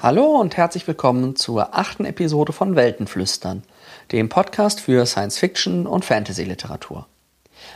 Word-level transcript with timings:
Hallo 0.00 0.40
und 0.40 0.56
herzlich 0.56 0.86
willkommen 0.86 1.36
zur 1.36 1.74
achten 1.74 2.04
Episode 2.04 2.52
von 2.52 2.76
Weltenflüstern, 2.76 3.62
dem 4.12 4.28
Podcast 4.28 4.80
für 4.80 5.06
Science 5.06 5.38
Fiction 5.38 5.86
und 5.86 6.04
Fantasy 6.04 6.44
Literatur. 6.44 7.06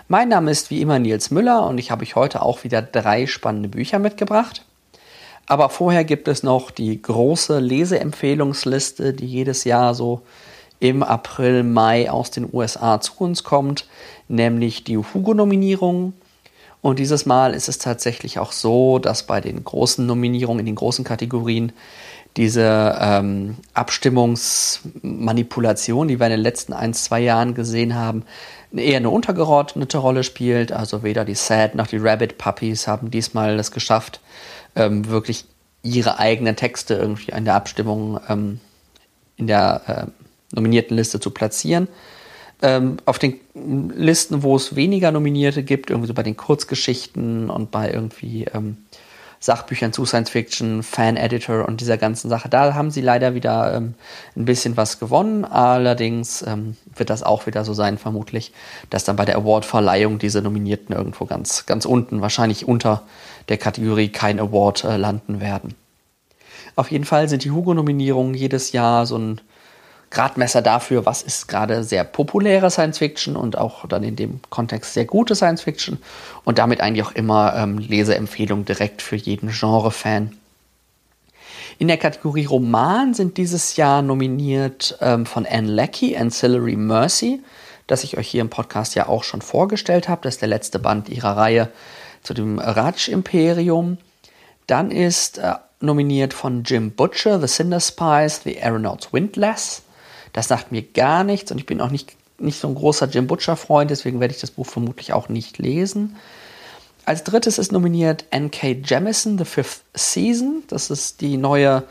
Mein 0.09 0.29
Name 0.29 0.51
ist 0.51 0.71
wie 0.71 0.81
immer 0.81 0.99
Nils 0.99 1.31
Müller 1.31 1.67
und 1.67 1.79
ich 1.79 1.91
habe 1.91 2.03
euch 2.03 2.17
heute 2.17 2.43
auch 2.43 2.65
wieder 2.65 2.83
drei 2.83 3.27
spannende 3.27 3.69
Bücher 3.69 3.99
mitgebracht. 3.99 4.65
Aber 5.47 5.71
vorher 5.71 6.05
gibt 6.05 6.29
es 6.29 6.43
noch 6.43 6.71
die 6.71 7.01
große 7.01 7.59
Leseempfehlungsliste, 7.59 9.15
die 9.15 9.27
jedes 9.27 9.65
Jahr 9.65 9.95
so 9.95 10.21
im 10.81 11.03
April, 11.03 11.63
Mai 11.63 12.11
aus 12.11 12.31
den 12.31 12.49
USA 12.53 13.01
zu 13.01 13.13
uns 13.19 13.43
kommt, 13.45 13.87
nämlich 14.29 14.85
die 14.85 14.99
Hugo-Nominierung. 14.99 16.13
Und 16.81 16.99
dieses 16.99 17.27
Mal 17.27 17.55
ist 17.55 17.69
es 17.69 17.79
tatsächlich 17.79 18.39
auch 18.39 18.53
so, 18.53 18.99
dass 18.99 19.25
bei 19.25 19.41
den 19.41 19.65
großen 19.65 20.07
Nominierungen 20.07 20.61
in 20.61 20.67
den 20.67 20.77
großen 20.77 21.05
Kategorien 21.05 21.73
diese 22.37 22.97
ähm, 23.01 23.57
Abstimmungsmanipulation, 23.75 26.07
die 26.07 26.21
wir 26.21 26.27
in 26.27 26.33
den 26.33 26.41
letzten 26.41 26.73
ein, 26.73 26.95
zwei 26.95 27.21
Jahren 27.21 27.55
gesehen 27.55 27.97
haben, 27.97 28.23
eher 28.73 28.99
eine 28.99 29.11
untergeordnete 29.11 29.99
Rolle 29.99 30.23
spielt. 30.23 30.71
Also 30.71 31.03
weder 31.03 31.25
die 31.25 31.35
Sad 31.35 31.75
noch 31.75 31.89
die 31.89 31.99
Rabbit 31.99 32.39
Puppies 32.39 32.87
haben 32.87 33.11
diesmal 33.11 33.59
es 33.59 33.73
geschafft, 33.73 34.21
ähm, 34.77 35.09
wirklich 35.09 35.47
ihre 35.83 36.19
eigenen 36.19 36.55
Texte 36.55 36.95
irgendwie 36.95 37.33
in 37.33 37.45
der 37.45 37.55
Abstimmung 37.55 38.21
ähm, 38.29 38.61
in 39.37 39.47
der 39.47 39.83
äh, 39.87 40.07
nominierten 40.55 40.97
Liste 40.97 41.21
zu 41.21 41.31
platzieren. 41.31 41.89
Ähm, 42.61 42.97
auf 43.05 43.19
den 43.19 43.39
Listen, 43.95 44.43
wo 44.43 44.57
es 44.57 44.75
weniger 44.75 45.13
Nominierte 45.13 45.63
gibt, 45.63 45.91
irgendwie 45.91 46.09
so 46.09 46.15
bei 46.15 46.25
den 46.25 46.37
Kurzgeschichten 46.37 47.51
und 47.51 47.71
bei 47.71 47.91
irgendwie 47.91 48.47
ähm, 48.53 48.79
Sachbüchern 49.41 49.93
zu 49.93 50.05
Science 50.05 50.31
Fiction, 50.31 50.83
Fan-Editor 50.83 51.67
und 51.67 51.81
dieser 51.81 51.97
ganzen 51.97 52.29
Sache, 52.29 52.49
da 52.49 52.75
haben 52.75 52.91
sie 52.91 53.01
leider 53.01 53.35
wieder 53.35 53.75
ähm, 53.75 53.95
ein 54.37 54.45
bisschen 54.45 54.77
was 54.77 54.99
gewonnen. 54.99 55.45
Allerdings 55.45 56.43
ähm, 56.43 56.77
wird 56.97 57.11
das 57.11 57.23
auch 57.23 57.47
wieder 57.47 57.65
so 57.65 57.73
sein, 57.73 57.99
vermutlich, 57.99 58.53
dass 58.91 59.05
dann 59.05 59.17
bei 59.17 59.25
der 59.25 59.37
Award-Verleihung 59.37 60.19
diese 60.19 60.43
Nominierten 60.43 60.95
irgendwo 60.95 61.25
ganz, 61.25 61.67
ganz 61.67 61.85
unten, 61.85 62.21
wahrscheinlich 62.21 62.67
unter 62.67 63.03
der 63.49 63.59
Kategorie 63.59 64.09
kein 64.09 64.41
Award 64.41 64.85
äh, 64.85 64.97
landen 64.97 65.41
werden. 65.41 65.75
Auf 66.75 66.91
jeden 66.91 67.05
Fall 67.05 67.29
sind 67.29 67.45
die 67.45 67.51
Hugo-Nominierungen 67.51 68.35
jedes 68.35 68.73
Jahr 68.73 69.07
so 69.07 69.17
ein 69.19 69.41
Gradmesser 70.11 70.63
dafür, 70.63 71.05
was 71.05 71.23
ist 71.23 71.49
gerade 71.49 71.85
sehr 71.85 72.05
populäre 72.05 72.71
Science 72.71 72.99
Fiction 72.99 73.37
und 73.37 73.59
auch 73.59 73.87
dann 73.87 74.03
in 74.03 74.17
dem 74.17 74.41
Kontext 74.49 74.95
sehr 74.95 75.05
gute 75.05 75.35
Science 75.35 75.63
Fiction 75.63 75.99
und 76.45 76.59
damit 76.59 76.81
eigentlich 76.81 77.05
auch 77.07 77.13
immer 77.13 77.55
ähm, 77.57 77.79
Leseempfehlung 77.79 78.65
direkt 78.65 79.03
für 79.03 79.17
jeden 79.17 79.51
Genre-Fan. 79.51 80.37
In 81.79 81.89
der 81.89 81.99
Kategorie 81.99 82.47
Roman 82.47 83.15
sind 83.15 83.37
dieses 83.37 83.77
Jahr 83.77 84.03
nominiert 84.03 84.97
ähm, 85.01 85.27
von 85.27 85.47
Anne 85.47 85.69
Leckie 85.69 86.17
Ancillary 86.17 86.77
Mercy, 86.77 87.41
das 87.87 88.03
ich 88.03 88.17
euch 88.17 88.29
hier 88.29 88.41
im 88.41 88.51
Podcast 88.51 88.95
ja 88.95 89.09
auch 89.09 89.23
schon 89.23 89.43
vorgestellt 89.43 90.09
habe. 90.09 90.23
Das 90.23 90.35
ist 90.35 90.41
der 90.41 90.49
letzte 90.49 90.79
Band 90.79 91.09
ihrer 91.09 91.37
Reihe 91.37 91.71
zu 92.23 92.35
dem 92.35 92.59
Raj-Imperium. 92.59 93.99
Dann 94.67 94.91
ist 94.91 95.39
äh, 95.39 95.55
nominiert 95.81 96.35
von 96.35 96.65
Jim 96.65 96.91
Butcher 96.91 97.41
The 97.41 97.47
Cinder 97.47 97.81
Spies, 97.81 98.41
The 98.45 98.61
Aeronauts 98.61 99.13
Windless. 99.13 99.83
Das 100.33 100.49
sagt 100.49 100.73
mir 100.73 100.83
gar 100.83 101.25
nichts 101.25 101.51
und 101.51 101.59
ich 101.59 101.67
bin 101.67 101.81
auch 101.81 101.91
nicht, 101.91 102.17
nicht 102.39 102.61
so 102.61 102.69
ein 102.69 102.75
großer 102.75 103.07
Jim 103.07 103.27
Butcher-Freund, 103.27 103.91
deswegen 103.91 104.21
werde 104.21 104.35
ich 104.35 104.41
das 104.41 104.51
Buch 104.51 104.67
vermutlich 104.67 105.13
auch 105.13 105.29
nicht 105.29 105.59
lesen. 105.59 106.17
Als 107.05 107.25
drittes 107.25 107.59
ist 107.59 107.73
nominiert 107.73 108.27
N.K. 108.31 108.83
Jemison, 108.85 109.39
The 109.39 109.47
Fifth 109.47 109.81
Season. 109.95 110.63
Das 110.69 110.91
ist 110.91 111.23
die 111.23 111.39
neue 111.39 111.85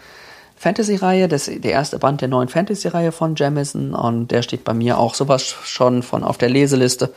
Fantasy-Reihe, 0.57 1.27
der 1.27 1.71
erste 1.71 1.97
Band 1.97 2.21
der 2.21 2.27
neuen 2.27 2.49
Fantasy-Reihe 2.49 3.11
von 3.11 3.35
Jemison 3.35 3.93
und 3.93 4.29
der 4.29 4.43
steht 4.43 4.63
bei 4.63 4.73
mir 4.73 4.97
auch 4.99 5.15
sowas 5.15 5.43
schon 5.43 6.03
von 6.03 6.23
auf 6.23 6.37
der 6.37 6.49
Leseliste. 6.49 7.13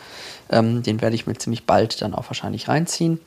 Ähm, 0.51 0.83
den 0.83 1.01
werde 1.01 1.15
ich 1.15 1.27
mir 1.27 1.35
ziemlich 1.35 1.65
bald 1.65 2.01
dann 2.03 2.15
auch 2.15 2.25
wahrscheinlich 2.29 2.69
reinziehen. 2.69 3.21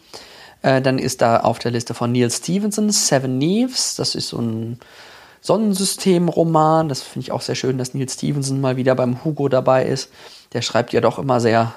Äh, 0.61 0.81
dann 0.81 0.97
ist 0.97 1.21
da 1.21 1.41
auf 1.41 1.59
der 1.59 1.71
Liste 1.71 1.93
von 1.93 2.11
Neil 2.11 2.31
Stevenson 2.31 2.89
Seven 2.91 3.37
Neves. 3.37 3.95
Das 3.95 4.15
ist 4.15 4.29
so 4.29 4.39
ein 4.39 4.79
Sonnensystem-Roman. 5.43 6.89
Das 6.89 7.01
finde 7.01 7.25
ich 7.25 7.31
auch 7.31 7.41
sehr 7.41 7.55
schön, 7.55 7.77
dass 7.77 7.93
Neil 7.93 8.09
Stevenson 8.09 8.61
mal 8.61 8.77
wieder 8.77 8.95
beim 8.95 9.23
Hugo 9.23 9.49
dabei 9.49 9.85
ist. 9.85 10.09
Der 10.53 10.61
schreibt 10.61 10.93
ja 10.93 11.01
doch 11.01 11.19
immer 11.19 11.39
sehr 11.39 11.73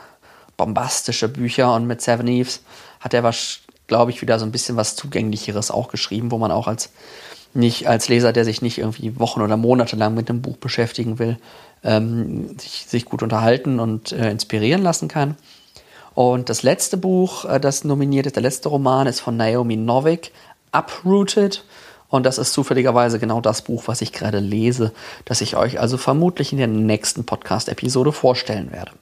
bombastische 0.56 1.28
Bücher 1.28 1.74
und 1.74 1.86
mit 1.86 2.00
Seven 2.00 2.28
Eves 2.28 2.62
hat 3.00 3.12
er 3.12 3.30
glaube 3.88 4.10
ich, 4.10 4.22
wieder 4.22 4.38
so 4.38 4.46
ein 4.46 4.52
bisschen 4.52 4.76
was 4.76 4.96
Zugänglicheres 4.96 5.70
auch 5.70 5.88
geschrieben, 5.88 6.30
wo 6.30 6.38
man 6.38 6.50
auch 6.50 6.66
als 6.66 6.90
nicht 7.54 7.88
als 7.88 8.08
Leser, 8.08 8.32
der 8.32 8.44
sich 8.44 8.62
nicht 8.62 8.78
irgendwie 8.78 9.18
Wochen 9.18 9.40
oder 9.40 9.56
Monate 9.56 9.96
lang 9.96 10.14
mit 10.14 10.28
dem 10.28 10.42
Buch 10.42 10.56
beschäftigen 10.56 11.18
will, 11.18 11.38
ähm, 11.82 12.58
sich, 12.58 12.86
sich, 12.86 13.04
gut 13.04 13.22
unterhalten 13.22 13.80
und 13.80 14.12
äh, 14.12 14.30
inspirieren 14.30 14.82
lassen 14.82 15.08
kann. 15.08 15.36
Und 16.14 16.48
das 16.50 16.62
letzte 16.62 16.96
Buch, 16.96 17.44
äh, 17.46 17.58
das 17.58 17.84
nominiert 17.84 18.26
ist, 18.26 18.36
der 18.36 18.42
letzte 18.42 18.68
Roman, 18.68 19.06
ist 19.06 19.20
von 19.20 19.36
Naomi 19.36 19.76
Novik, 19.76 20.32
Uprooted. 20.72 21.64
Und 22.08 22.24
das 22.24 22.38
ist 22.38 22.52
zufälligerweise 22.52 23.18
genau 23.18 23.40
das 23.40 23.62
Buch, 23.62 23.84
was 23.86 24.00
ich 24.00 24.12
gerade 24.12 24.38
lese, 24.38 24.92
das 25.24 25.40
ich 25.40 25.56
euch 25.56 25.80
also 25.80 25.96
vermutlich 25.98 26.52
in 26.52 26.58
der 26.58 26.68
nächsten 26.68 27.24
Podcast-Episode 27.24 28.12
vorstellen 28.12 28.72
werde. 28.72 28.92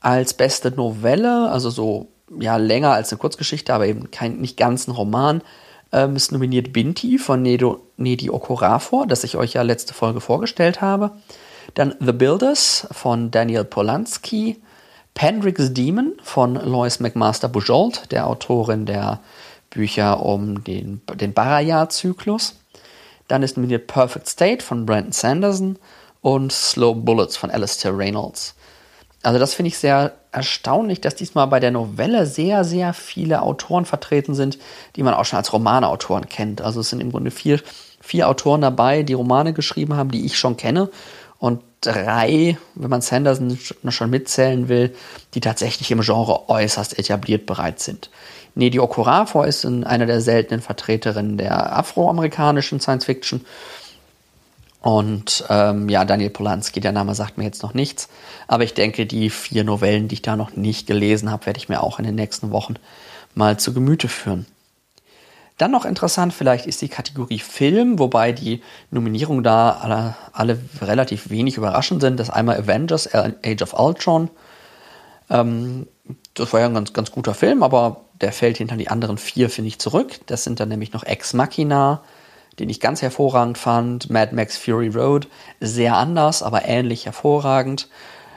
Als 0.00 0.34
beste 0.34 0.70
Novelle, 0.70 1.50
also 1.50 1.70
so 1.70 2.08
ja 2.38 2.56
länger 2.56 2.92
als 2.92 3.10
eine 3.12 3.18
Kurzgeschichte, 3.18 3.74
aber 3.74 3.86
eben 3.86 4.10
kein 4.10 4.40
nicht 4.40 4.56
ganz 4.56 4.86
ein 4.86 4.92
Roman, 4.92 5.42
ähm, 5.92 6.16
ist 6.16 6.32
nominiert 6.32 6.72
Binti 6.72 7.18
von 7.18 7.42
Nedo, 7.42 7.80
Nedi 7.96 8.30
Okorafor, 8.30 9.06
das 9.06 9.24
ich 9.24 9.36
euch 9.36 9.52
ja 9.54 9.62
letzte 9.62 9.94
Folge 9.94 10.20
vorgestellt 10.20 10.80
habe. 10.80 11.12
Dann 11.74 11.94
The 12.00 12.12
Builders 12.12 12.86
von 12.90 13.30
Daniel 13.30 13.64
Polanski. 13.64 14.60
Pendrick's 15.14 15.74
Demon 15.74 16.14
von 16.22 16.54
Lois 16.54 16.98
McMaster 16.98 17.48
Bujold, 17.48 18.10
der 18.12 18.26
Autorin 18.26 18.86
der 18.86 19.20
Bücher 19.72 20.24
um 20.24 20.62
den, 20.64 21.00
den 21.14 21.32
Baraya-Zyklus. 21.32 22.56
Dann 23.28 23.42
ist 23.42 23.56
nominiert 23.56 23.86
Perfect 23.86 24.28
State 24.28 24.64
von 24.64 24.86
Brandon 24.86 25.12
Sanderson 25.12 25.78
und 26.20 26.52
Slow 26.52 26.94
Bullets 26.94 27.36
von 27.36 27.50
Alistair 27.50 27.96
Reynolds. 27.96 28.54
Also 29.22 29.38
das 29.38 29.54
finde 29.54 29.68
ich 29.68 29.78
sehr 29.78 30.12
erstaunlich, 30.32 31.00
dass 31.00 31.14
diesmal 31.14 31.46
bei 31.46 31.60
der 31.60 31.70
Novelle 31.70 32.26
sehr, 32.26 32.64
sehr 32.64 32.92
viele 32.92 33.42
Autoren 33.42 33.84
vertreten 33.84 34.34
sind, 34.34 34.58
die 34.96 35.02
man 35.02 35.14
auch 35.14 35.24
schon 35.24 35.36
als 35.36 35.52
Romanautoren 35.52 36.28
kennt. 36.28 36.60
Also 36.60 36.80
es 36.80 36.90
sind 36.90 37.00
im 37.00 37.12
Grunde 37.12 37.30
vier, 37.30 37.60
vier 38.00 38.28
Autoren 38.28 38.62
dabei, 38.62 39.02
die 39.02 39.12
Romane 39.12 39.52
geschrieben 39.52 39.94
haben, 39.94 40.10
die 40.10 40.26
ich 40.26 40.36
schon 40.36 40.56
kenne. 40.56 40.90
Und 41.38 41.62
drei, 41.82 42.56
wenn 42.74 42.90
man 42.90 43.02
Sanderson 43.02 43.58
schon 43.88 44.10
mitzählen 44.10 44.68
will, 44.68 44.94
die 45.34 45.40
tatsächlich 45.40 45.90
im 45.90 46.00
Genre 46.00 46.48
äußerst 46.48 46.98
etabliert 46.98 47.44
bereits 47.44 47.84
sind. 47.84 48.10
Nedi 48.54 48.78
Okorafor 48.80 49.46
ist 49.46 49.64
einer 49.66 50.06
der 50.06 50.20
seltenen 50.20 50.62
Vertreterinnen 50.62 51.38
der 51.38 51.76
afroamerikanischen 51.76 52.80
Science 52.80 53.04
Fiction. 53.04 53.44
Und 54.80 55.44
ähm, 55.48 55.88
ja, 55.88 56.04
Daniel 56.04 56.30
Polanski, 56.30 56.80
der 56.80 56.92
Name 56.92 57.14
sagt 57.14 57.38
mir 57.38 57.44
jetzt 57.44 57.62
noch 57.62 57.72
nichts. 57.72 58.08
Aber 58.48 58.64
ich 58.64 58.74
denke, 58.74 59.06
die 59.06 59.30
vier 59.30 59.64
Novellen, 59.64 60.08
die 60.08 60.14
ich 60.14 60.22
da 60.22 60.36
noch 60.36 60.56
nicht 60.56 60.86
gelesen 60.86 61.30
habe, 61.30 61.46
werde 61.46 61.58
ich 61.58 61.68
mir 61.68 61.82
auch 61.82 61.98
in 61.98 62.04
den 62.04 62.16
nächsten 62.16 62.50
Wochen 62.50 62.74
mal 63.34 63.58
zu 63.58 63.72
Gemüte 63.72 64.08
führen. 64.08 64.44
Dann 65.58 65.70
noch 65.70 65.84
interessant 65.84 66.32
vielleicht 66.32 66.66
ist 66.66 66.82
die 66.82 66.88
Kategorie 66.88 67.38
Film, 67.38 67.98
wobei 67.98 68.32
die 68.32 68.62
Nominierungen 68.90 69.44
da 69.44 69.70
alle, 69.70 70.16
alle 70.32 70.58
relativ 70.80 71.30
wenig 71.30 71.56
überraschend 71.56 72.00
sind. 72.00 72.18
Das 72.18 72.28
ist 72.28 72.34
einmal 72.34 72.58
Avengers, 72.58 73.08
Age 73.14 73.62
of 73.62 73.78
Ultron. 73.78 74.30
Ähm, 75.30 75.86
das 76.34 76.52
war 76.52 76.60
ja 76.60 76.66
ein 76.66 76.74
ganz, 76.74 76.92
ganz 76.92 77.10
guter 77.10 77.34
Film, 77.34 77.62
aber 77.62 78.04
der 78.20 78.32
fällt 78.32 78.58
hinter 78.58 78.76
die 78.76 78.88
anderen 78.88 79.18
vier, 79.18 79.50
finde 79.50 79.68
ich, 79.68 79.78
zurück. 79.78 80.20
Das 80.26 80.44
sind 80.44 80.60
dann 80.60 80.68
nämlich 80.68 80.92
noch 80.92 81.04
Ex 81.04 81.34
Machina, 81.34 82.02
den 82.58 82.68
ich 82.68 82.80
ganz 82.80 83.02
hervorragend 83.02 83.58
fand, 83.58 84.10
Mad 84.10 84.34
Max 84.34 84.56
Fury 84.56 84.88
Road, 84.88 85.28
sehr 85.60 85.96
anders, 85.96 86.42
aber 86.42 86.64
ähnlich 86.64 87.06
hervorragend. 87.06 87.88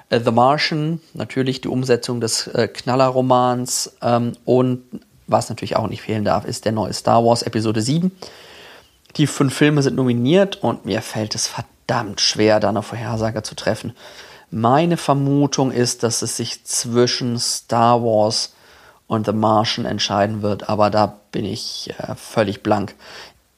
Äh, 0.09 0.19
The 0.23 0.31
Martian, 0.31 1.01
natürlich 1.13 1.61
die 1.61 1.67
Umsetzung 1.67 2.21
des 2.21 2.47
äh, 2.47 2.67
Knallerromans 2.67 3.97
ähm, 4.01 4.33
und 4.45 4.83
was 5.27 5.49
natürlich 5.49 5.75
auch 5.75 5.87
nicht 5.87 6.01
fehlen 6.01 6.23
darf, 6.23 6.45
ist 6.45 6.65
der 6.65 6.71
neue 6.71 6.93
Star 6.93 7.23
Wars 7.23 7.41
Episode 7.41 7.81
7. 7.81 8.11
Die 9.17 9.27
fünf 9.27 9.53
Filme 9.55 9.81
sind 9.81 9.95
nominiert 9.95 10.57
und 10.57 10.85
mir 10.85 11.01
fällt 11.01 11.35
es 11.35 11.47
verdammt 11.47 12.21
schwer, 12.21 12.59
da 12.59 12.69
eine 12.69 12.81
Vorhersage 12.81 13.43
zu 13.43 13.55
treffen. 13.55 13.93
Meine 14.51 14.97
Vermutung 14.97 15.71
ist, 15.71 16.03
dass 16.03 16.21
es 16.21 16.37
sich 16.37 16.63
zwischen 16.65 17.39
Star 17.39 18.01
Wars 18.01 18.53
und 19.07 19.25
The 19.25 19.33
Martian 19.33 19.85
entscheiden 19.85 20.41
wird, 20.41 20.69
aber 20.69 20.89
da 20.89 21.19
bin 21.31 21.45
ich 21.45 21.93
äh, 21.97 22.15
völlig 22.15 22.63
blank. 22.63 22.95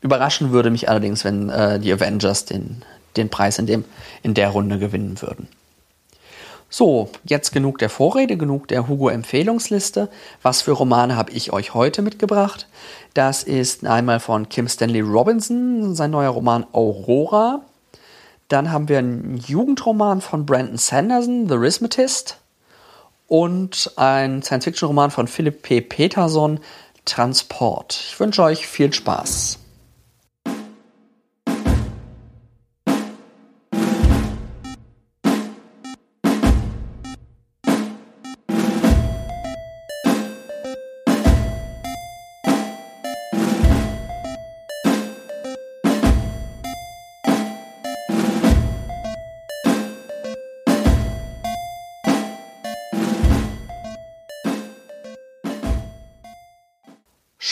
Überraschen 0.01 0.51
würde 0.51 0.69
mich 0.69 0.89
allerdings, 0.89 1.23
wenn 1.23 1.49
äh, 1.49 1.79
die 1.79 1.91
Avengers 1.91 2.45
den, 2.45 2.83
den 3.15 3.29
Preis 3.29 3.59
in, 3.59 3.65
dem, 3.65 3.85
in 4.23 4.33
der 4.33 4.49
Runde 4.49 4.79
gewinnen 4.79 5.21
würden. 5.21 5.47
So, 6.69 7.09
jetzt 7.23 7.53
genug 7.53 7.77
der 7.77 7.89
Vorrede, 7.89 8.35
genug 8.35 8.67
der 8.67 8.89
Hugo-Empfehlungsliste. 8.89 10.09
Was 10.41 10.61
für 10.61 10.73
Romane 10.73 11.15
habe 11.15 11.31
ich 11.31 11.53
euch 11.53 11.73
heute 11.73 12.01
mitgebracht? 12.01 12.67
Das 13.13 13.43
ist 13.43 13.85
einmal 13.85 14.19
von 14.19 14.49
Kim 14.49 14.67
Stanley 14.67 14.99
Robinson, 14.99 15.95
sein 15.95 16.11
neuer 16.11 16.31
Roman 16.31 16.65
Aurora. 16.73 17.61
Dann 18.49 18.71
haben 18.71 18.89
wir 18.89 18.99
einen 18.99 19.37
Jugendroman 19.37 20.19
von 20.19 20.45
Brandon 20.45 20.77
Sanderson, 20.77 21.47
The 21.47 21.55
Arithmetist. 21.55 22.37
Und 23.27 23.91
ein 23.95 24.41
Science-Fiction-Roman 24.41 25.11
von 25.11 25.27
Philipp 25.27 25.61
P. 25.61 25.81
Peterson, 25.81 26.59
Transport. 27.05 27.97
Ich 28.09 28.19
wünsche 28.19 28.43
euch 28.43 28.67
viel 28.67 28.93
Spaß. 28.93 29.59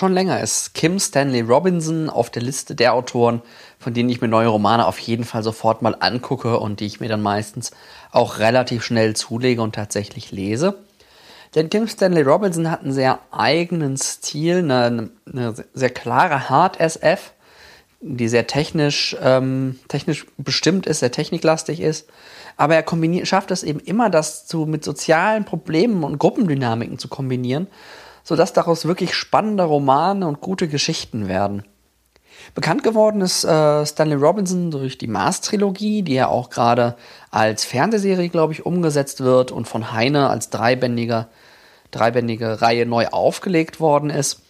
Schon 0.05 0.13
länger 0.13 0.39
ist 0.39 0.75
Kim 0.75 0.99
Stanley 0.99 1.41
Robinson 1.41 2.11
auf 2.11 2.29
der 2.29 2.43
Liste 2.43 2.75
der 2.75 2.93
Autoren, 2.93 3.41
von 3.79 3.95
denen 3.95 4.07
ich 4.09 4.21
mir 4.21 4.27
neue 4.27 4.49
Romane 4.49 4.85
auf 4.85 4.99
jeden 4.99 5.23
Fall 5.23 5.41
sofort 5.41 5.81
mal 5.81 5.97
angucke 5.99 6.59
und 6.59 6.79
die 6.79 6.85
ich 6.85 6.99
mir 6.99 7.09
dann 7.09 7.23
meistens 7.23 7.71
auch 8.11 8.37
relativ 8.37 8.83
schnell 8.83 9.15
zulege 9.15 9.63
und 9.63 9.73
tatsächlich 9.73 10.31
lese. 10.31 10.75
Denn 11.55 11.71
Kim 11.71 11.87
Stanley 11.87 12.21
Robinson 12.21 12.69
hat 12.69 12.83
einen 12.83 12.91
sehr 12.91 13.17
eigenen 13.31 13.97
Stil, 13.97 14.59
eine, 14.59 15.09
eine 15.25 15.55
sehr 15.73 15.89
klare 15.89 16.49
Hard 16.49 16.79
SF, 16.79 17.31
die 17.99 18.27
sehr 18.27 18.45
technisch, 18.45 19.17
ähm, 19.23 19.79
technisch 19.87 20.27
bestimmt 20.37 20.85
ist, 20.85 20.99
sehr 20.99 21.11
techniklastig 21.11 21.81
ist. 21.81 22.07
Aber 22.57 22.75
er 22.75 22.83
kombiniert, 22.83 23.27
schafft 23.27 23.49
es 23.49 23.63
eben 23.63 23.79
immer, 23.79 24.11
das 24.11 24.45
zu, 24.45 24.67
mit 24.67 24.83
sozialen 24.83 25.45
Problemen 25.45 26.03
und 26.03 26.19
Gruppendynamiken 26.19 26.99
zu 26.99 27.07
kombinieren 27.07 27.65
sodass 28.25 28.51
daraus 28.51 28.85
wirklich 28.85 29.13
spannende 29.13 29.63
Romane 29.63 30.27
und 30.27 30.41
gute 30.41 30.67
Geschichten 30.67 31.29
werden. 31.29 31.63
Bekannt 32.53 32.83
geworden 32.83 33.21
ist 33.21 33.45
äh, 33.45 33.85
Stanley 33.85 34.17
Robinson 34.17 34.71
durch 34.71 34.97
die 34.97 35.07
Mars-Trilogie, 35.07 36.01
die 36.01 36.15
ja 36.15 36.27
auch 36.27 36.49
gerade 36.49 36.95
als 37.31 37.63
Fernsehserie, 37.63 38.29
glaube 38.29 38.51
ich, 38.51 38.65
umgesetzt 38.65 39.21
wird 39.21 39.51
und 39.51 39.67
von 39.67 39.93
Heine 39.93 40.29
als 40.29 40.49
dreibändige, 40.49 41.27
dreibändige 41.91 42.61
Reihe 42.61 42.85
neu 42.85 43.07
aufgelegt 43.07 43.79
worden 43.79 44.09
ist. 44.09 44.41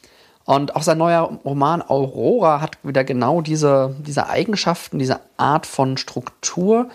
Und 0.46 0.76
auch 0.76 0.84
sein 0.84 0.98
neuer 0.98 1.40
Roman 1.44 1.82
Aurora 1.82 2.62
hat 2.62 2.78
wieder 2.84 3.04
genau 3.04 3.42
diese, 3.42 3.96
diese 4.00 4.30
Eigenschaften, 4.30 5.00
diese 5.00 5.20
Art 5.38 5.66
von 5.66 5.98
Struktur. 5.98 6.90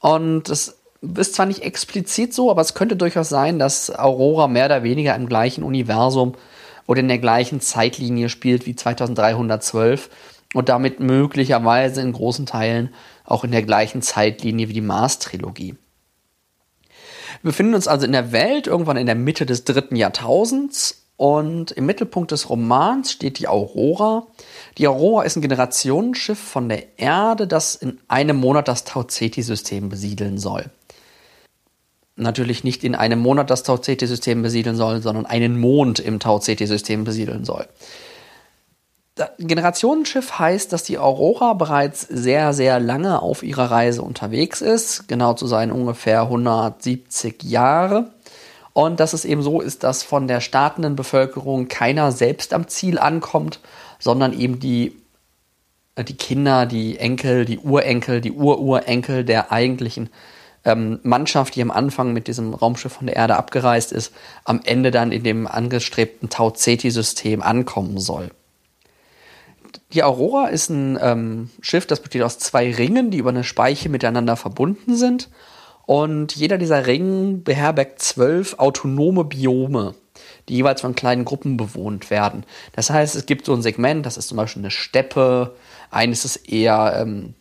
Und 0.00 0.48
es 0.48 0.79
ist 1.02 1.34
zwar 1.34 1.46
nicht 1.46 1.62
explizit 1.62 2.34
so, 2.34 2.50
aber 2.50 2.60
es 2.60 2.74
könnte 2.74 2.96
durchaus 2.96 3.28
sein, 3.28 3.58
dass 3.58 3.90
Aurora 3.90 4.48
mehr 4.48 4.66
oder 4.66 4.82
weniger 4.82 5.14
im 5.14 5.28
gleichen 5.28 5.64
Universum 5.64 6.34
oder 6.86 7.00
in 7.00 7.08
der 7.08 7.18
gleichen 7.18 7.60
Zeitlinie 7.60 8.28
spielt 8.28 8.66
wie 8.66 8.76
2312 8.76 10.10
und 10.54 10.68
damit 10.68 11.00
möglicherweise 11.00 12.00
in 12.02 12.12
großen 12.12 12.46
Teilen 12.46 12.92
auch 13.24 13.44
in 13.44 13.52
der 13.52 13.62
gleichen 13.62 14.02
Zeitlinie 14.02 14.68
wie 14.68 14.74
die 14.74 14.80
Mars-Trilogie. 14.80 15.76
Wir 17.42 17.50
befinden 17.50 17.74
uns 17.74 17.88
also 17.88 18.04
in 18.04 18.12
der 18.12 18.32
Welt 18.32 18.66
irgendwann 18.66 18.96
in 18.96 19.06
der 19.06 19.14
Mitte 19.14 19.46
des 19.46 19.64
dritten 19.64 19.96
Jahrtausends 19.96 21.06
und 21.16 21.70
im 21.70 21.86
Mittelpunkt 21.86 22.32
des 22.32 22.50
Romans 22.50 23.12
steht 23.12 23.38
die 23.38 23.48
Aurora. 23.48 24.26
Die 24.76 24.88
Aurora 24.88 25.22
ist 25.22 25.36
ein 25.36 25.42
Generationenschiff 25.42 26.38
von 26.38 26.68
der 26.68 26.98
Erde, 26.98 27.46
das 27.46 27.74
in 27.74 28.00
einem 28.08 28.36
Monat 28.36 28.68
das 28.68 28.84
Tau 28.84 29.04
Ceti-System 29.04 29.88
besiedeln 29.88 30.36
soll 30.38 30.70
natürlich 32.16 32.64
nicht 32.64 32.84
in 32.84 32.94
einem 32.94 33.20
Monat 33.20 33.50
das 33.50 33.62
Tau-CT-System 33.62 34.42
besiedeln 34.42 34.76
soll, 34.76 35.02
sondern 35.02 35.26
einen 35.26 35.58
Mond 35.58 35.98
im 36.00 36.18
Tau-CT-System 36.20 37.04
besiedeln 37.04 37.44
soll. 37.44 37.66
Generationenschiff 39.38 40.38
heißt, 40.38 40.72
dass 40.72 40.82
die 40.82 40.98
Aurora 40.98 41.52
bereits 41.54 42.02
sehr, 42.02 42.52
sehr 42.52 42.80
lange 42.80 43.20
auf 43.20 43.42
ihrer 43.42 43.70
Reise 43.70 44.02
unterwegs 44.02 44.60
ist, 44.60 45.08
genau 45.08 45.34
zu 45.34 45.46
sein 45.46 45.72
ungefähr 45.72 46.22
170 46.22 47.42
Jahre. 47.42 48.10
Und 48.72 49.00
dass 49.00 49.12
es 49.12 49.24
eben 49.24 49.42
so 49.42 49.60
ist, 49.60 49.82
dass 49.82 50.02
von 50.02 50.28
der 50.28 50.40
startenden 50.40 50.96
Bevölkerung 50.96 51.68
keiner 51.68 52.12
selbst 52.12 52.54
am 52.54 52.68
Ziel 52.68 52.98
ankommt, 52.98 53.60
sondern 53.98 54.32
eben 54.32 54.60
die, 54.60 54.96
die 55.98 56.16
Kinder, 56.16 56.66
die 56.66 56.98
Enkel, 56.98 57.44
die 57.44 57.58
Urenkel, 57.58 58.20
die 58.20 58.32
Ururenkel 58.32 59.24
der 59.24 59.52
eigentlichen 59.52 60.08
ähm, 60.64 61.00
Mannschaft, 61.02 61.56
die 61.56 61.62
am 61.62 61.70
Anfang 61.70 62.12
mit 62.12 62.26
diesem 62.26 62.54
Raumschiff 62.54 62.92
von 62.92 63.06
der 63.06 63.16
Erde 63.16 63.36
abgereist 63.36 63.92
ist, 63.92 64.12
am 64.44 64.60
Ende 64.64 64.90
dann 64.90 65.12
in 65.12 65.22
dem 65.22 65.46
angestrebten 65.46 66.28
Tau 66.28 66.50
Ceti-System 66.50 67.42
ankommen 67.42 67.98
soll. 67.98 68.30
Die 69.92 70.02
Aurora 70.02 70.46
ist 70.48 70.68
ein 70.68 70.98
ähm, 71.00 71.50
Schiff, 71.60 71.86
das 71.86 72.00
besteht 72.00 72.22
aus 72.22 72.38
zwei 72.38 72.72
Ringen, 72.72 73.10
die 73.10 73.18
über 73.18 73.30
eine 73.30 73.44
Speiche 73.44 73.88
miteinander 73.88 74.36
verbunden 74.36 74.96
sind. 74.96 75.28
Und 75.86 76.36
jeder 76.36 76.58
dieser 76.58 76.86
Ringen 76.86 77.42
beherbergt 77.42 78.00
zwölf 78.00 78.54
autonome 78.58 79.24
Biome, 79.24 79.94
die 80.48 80.54
jeweils 80.54 80.82
von 80.82 80.94
kleinen 80.94 81.24
Gruppen 81.24 81.56
bewohnt 81.56 82.10
werden. 82.10 82.44
Das 82.72 82.90
heißt, 82.90 83.16
es 83.16 83.26
gibt 83.26 83.46
so 83.46 83.54
ein 83.54 83.62
Segment, 83.62 84.06
das 84.06 84.16
ist 84.16 84.28
zum 84.28 84.36
Beispiel 84.36 84.62
eine 84.62 84.70
Steppe, 84.70 85.56
eines 85.90 86.24
ist 86.24 86.48
eher 86.48 86.94
ähm, 86.96 87.34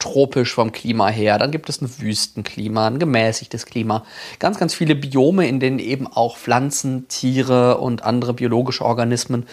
tropisch 0.00 0.54
vom 0.54 0.72
Klima 0.72 1.08
her, 1.08 1.38
dann 1.38 1.52
gibt 1.52 1.68
es 1.68 1.80
ein 1.80 1.90
Wüstenklima, 1.98 2.88
ein 2.88 2.98
gemäßigtes 2.98 3.66
Klima, 3.66 4.04
ganz, 4.40 4.58
ganz 4.58 4.74
viele 4.74 4.96
Biome, 4.96 5.46
in 5.46 5.60
denen 5.60 5.78
eben 5.78 6.08
auch 6.08 6.36
Pflanzen, 6.36 7.06
Tiere 7.08 7.78
und 7.78 8.02
andere 8.02 8.34
biologische 8.34 8.84
Organismen 8.84 9.46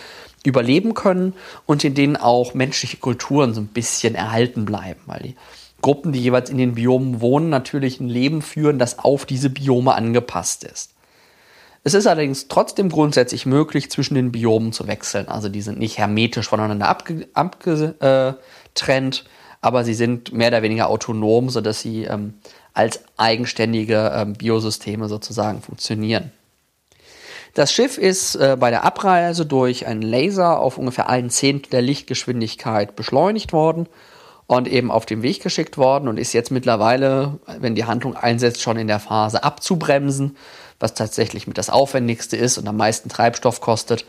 überleben 0.44 0.96
können 0.96 1.34
und 1.66 1.84
in 1.84 1.94
denen 1.94 2.16
auch 2.16 2.54
menschliche 2.54 2.98
Kulturen 2.98 3.54
so 3.54 3.62
ein 3.62 3.68
bisschen 3.68 4.16
erhalten 4.16 4.66
bleiben, 4.66 5.02
weil 5.06 5.20
die 5.20 5.36
Gruppen, 5.82 6.12
die 6.12 6.22
jeweils 6.22 6.50
in 6.50 6.58
den 6.58 6.76
Biomen 6.76 7.22
wohnen, 7.22 7.50
natürlich 7.50 8.00
ein 8.00 8.10
Leben 8.10 8.42
führen, 8.42 8.80
das 8.80 9.00
auf 9.00 9.26
diese 9.26 9.50
Biome 9.50 9.94
angepasst 9.94 10.64
ist. 10.64 10.92
Es 11.84 11.94
ist 11.94 12.08
allerdings 12.08 12.48
trotzdem 12.48 12.90
grundsätzlich 12.90 13.46
möglich, 13.46 13.92
zwischen 13.92 14.16
den 14.16 14.32
Biomen 14.32 14.74
zu 14.74 14.88
wechseln. 14.88 15.30
Also 15.30 15.48
die 15.48 15.62
sind 15.62 15.80
nicht 15.80 15.98
hermetisch 15.98 16.50
voneinander 16.50 16.90
abgetrennt. 16.90 19.26
Aber 19.68 19.84
sie 19.84 19.96
sind 19.96 20.32
mehr 20.32 20.48
oder 20.48 20.62
weniger 20.62 20.90
autonom, 20.90 21.50
sodass 21.50 21.82
sie 21.82 22.06
ähm, 22.06 22.36
als 22.74 23.02
eigenständige 23.18 24.14
ähm, 24.16 24.32
Biosysteme 24.32 25.10
sozusagen 25.10 25.62
funktionieren. 25.62 26.32
Das 27.54 27.74
Schiff 27.74 27.98
ist 27.98 28.36
äh, 28.36 28.56
bei 28.58 28.70
der 28.70 28.86
Abreise 28.86 29.46
durch 29.46 29.86
einen 29.86 30.02
Laser 30.02 30.62
auf 30.62 30.78
ungefähr 30.78 31.10
einen 31.10 31.30
Zehntel 31.30 31.70
der 31.72 31.82
Lichtgeschwindigkeit 31.82 32.96
beschleunigt 32.96 33.52
worden 33.52 33.90
und 34.46 34.70
eben 34.70 34.90
auf 34.90 35.06
den 35.06 35.22
Weg 35.22 35.44
geschickt 35.44 35.78
worden 35.78 36.08
und 36.08 36.18
ist 36.18 36.32
jetzt 36.32 36.50
mittlerweile, 36.50 37.38
wenn 37.60 37.76
die 37.76 37.84
Handlung 37.84 38.16
einsetzt, 38.16 38.62
schon 38.62 38.78
in 38.78 38.88
der 38.88 39.02
Phase 39.02 39.44
abzubremsen, 39.44 40.38
was 40.80 40.94
tatsächlich 40.94 41.46
mit 41.46 41.58
das 41.58 41.70
Aufwendigste 41.70 42.38
ist 42.38 42.58
und 42.58 42.70
am 42.70 42.78
meisten 42.78 43.10
Treibstoff 43.10 43.60
kostet, 43.60 44.06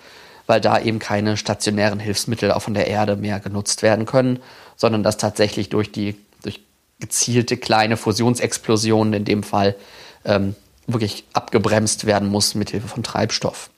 weil 0.49 0.61
da 0.61 0.81
eben 0.81 0.99
keine 0.99 1.37
stationären 1.37 2.01
Hilfsmittel 2.01 2.51
auch 2.51 2.63
von 2.63 2.75
der 2.75 2.89
Erde 2.89 3.15
mehr 3.15 3.39
genutzt 3.39 3.83
werden 3.83 4.05
können 4.05 4.41
sondern 4.79 5.03
dass 5.03 5.19
tatsächlich 5.19 5.69
durch 5.69 5.93
die 5.93 6.17
durch 6.43 6.61
gezielte 7.01 7.59
kleine 7.59 7.99
Fusionsexplosionen 7.99 9.13
in 9.13 9.25
dem 9.27 9.43
Fall 9.43 9.77
ähm, 10.25 10.55
wirklich 10.87 11.25
abgebremst 11.35 12.07
werden 12.07 12.29
muss 12.29 12.55
mit 12.55 12.71
Hilfe 12.71 12.89
von 12.89 13.03
Treibstoff. 13.03 13.69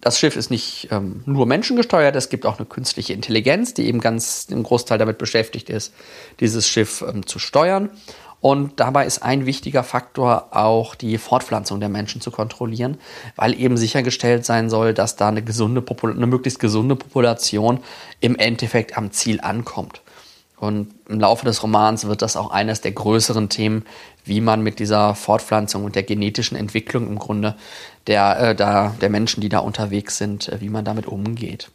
Das 0.00 0.18
Schiff 0.18 0.36
ist 0.36 0.50
nicht 0.50 0.88
ähm, 0.90 1.22
nur 1.24 1.46
menschengesteuert, 1.46 2.14
es 2.14 2.28
gibt 2.28 2.44
auch 2.44 2.58
eine 2.58 2.66
künstliche 2.66 3.14
Intelligenz, 3.14 3.72
die 3.72 3.86
eben 3.86 4.00
ganz 4.00 4.48
im 4.50 4.62
Großteil 4.62 4.98
damit 4.98 5.16
beschäftigt 5.16 5.70
ist, 5.70 5.94
dieses 6.40 6.68
Schiff 6.68 7.02
ähm, 7.08 7.26
zu 7.26 7.38
steuern. 7.38 7.88
Und 8.44 8.78
dabei 8.78 9.06
ist 9.06 9.22
ein 9.22 9.46
wichtiger 9.46 9.82
Faktor 9.82 10.48
auch 10.50 10.94
die 10.94 11.16
Fortpflanzung 11.16 11.80
der 11.80 11.88
Menschen 11.88 12.20
zu 12.20 12.30
kontrollieren, 12.30 12.98
weil 13.36 13.58
eben 13.58 13.78
sichergestellt 13.78 14.44
sein 14.44 14.68
soll, 14.68 14.92
dass 14.92 15.16
da 15.16 15.28
eine 15.28 15.40
gesunde, 15.40 15.82
eine 16.02 16.26
möglichst 16.26 16.60
gesunde 16.60 16.94
Population 16.94 17.80
im 18.20 18.36
Endeffekt 18.36 18.98
am 18.98 19.12
Ziel 19.12 19.40
ankommt. 19.40 20.02
Und 20.58 20.92
im 21.08 21.20
Laufe 21.20 21.46
des 21.46 21.62
Romans 21.62 22.06
wird 22.06 22.20
das 22.20 22.36
auch 22.36 22.50
eines 22.50 22.82
der 22.82 22.92
größeren 22.92 23.48
Themen, 23.48 23.86
wie 24.26 24.42
man 24.42 24.60
mit 24.60 24.78
dieser 24.78 25.14
Fortpflanzung 25.14 25.82
und 25.82 25.94
der 25.94 26.02
genetischen 26.02 26.58
Entwicklung 26.58 27.06
im 27.06 27.18
Grunde 27.18 27.54
der, 28.08 28.50
äh, 28.50 28.54
der, 28.54 28.94
der 29.00 29.08
Menschen, 29.08 29.40
die 29.40 29.48
da 29.48 29.60
unterwegs 29.60 30.18
sind, 30.18 30.50
äh, 30.50 30.60
wie 30.60 30.68
man 30.68 30.84
damit 30.84 31.06
umgeht. 31.06 31.70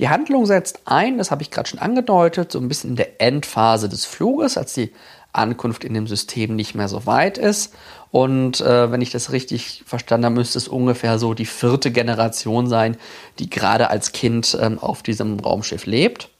Die 0.00 0.08
Handlung 0.08 0.46
setzt 0.46 0.80
ein, 0.86 1.18
das 1.18 1.30
habe 1.30 1.42
ich 1.42 1.52
gerade 1.52 1.68
schon 1.68 1.78
angedeutet, 1.78 2.50
so 2.50 2.58
ein 2.58 2.66
bisschen 2.66 2.90
in 2.90 2.96
der 2.96 3.20
Endphase 3.20 3.88
des 3.88 4.04
Fluges, 4.04 4.58
als 4.58 4.74
die 4.74 4.92
Ankunft 5.34 5.84
in 5.84 5.94
dem 5.94 6.06
System 6.06 6.56
nicht 6.56 6.74
mehr 6.74 6.88
so 6.88 7.06
weit 7.06 7.38
ist. 7.38 7.74
Und 8.10 8.60
äh, 8.60 8.90
wenn 8.92 9.00
ich 9.00 9.10
das 9.10 9.32
richtig 9.32 9.82
verstanden 9.86 10.26
habe, 10.26 10.36
müsste 10.36 10.58
es 10.58 10.68
ungefähr 10.68 11.18
so 11.18 11.34
die 11.34 11.46
vierte 11.46 11.90
Generation 11.90 12.68
sein, 12.68 12.96
die 13.38 13.50
gerade 13.50 13.90
als 13.90 14.12
Kind 14.12 14.56
ähm, 14.60 14.78
auf 14.78 15.02
diesem 15.02 15.40
Raumschiff 15.40 15.86
lebt. 15.86 16.30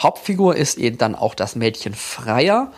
Hauptfigur 0.00 0.56
ist 0.56 0.78
eben 0.78 0.98
dann 0.98 1.14
auch 1.14 1.34
das 1.34 1.56
Mädchen 1.56 1.94
Freier. 1.94 2.72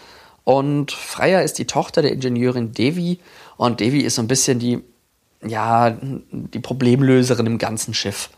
Und 0.45 0.93
Freier 0.93 1.43
ist 1.43 1.59
die 1.59 1.67
Tochter 1.67 2.03
der 2.03 2.13
Ingenieurin 2.13 2.73
Devi. 2.73 3.21
Und 3.57 3.81
Devi 3.81 4.01
ist 4.01 4.17
so 4.17 4.23
ein 4.23 4.29
bisschen 4.29 4.59
die, 4.59 4.83
ja, 5.47 5.97
die 6.01 6.61
Problemlöserin 6.61 7.47
im 7.47 7.59
ganzen 7.59 7.95
Schiff. 7.95 8.31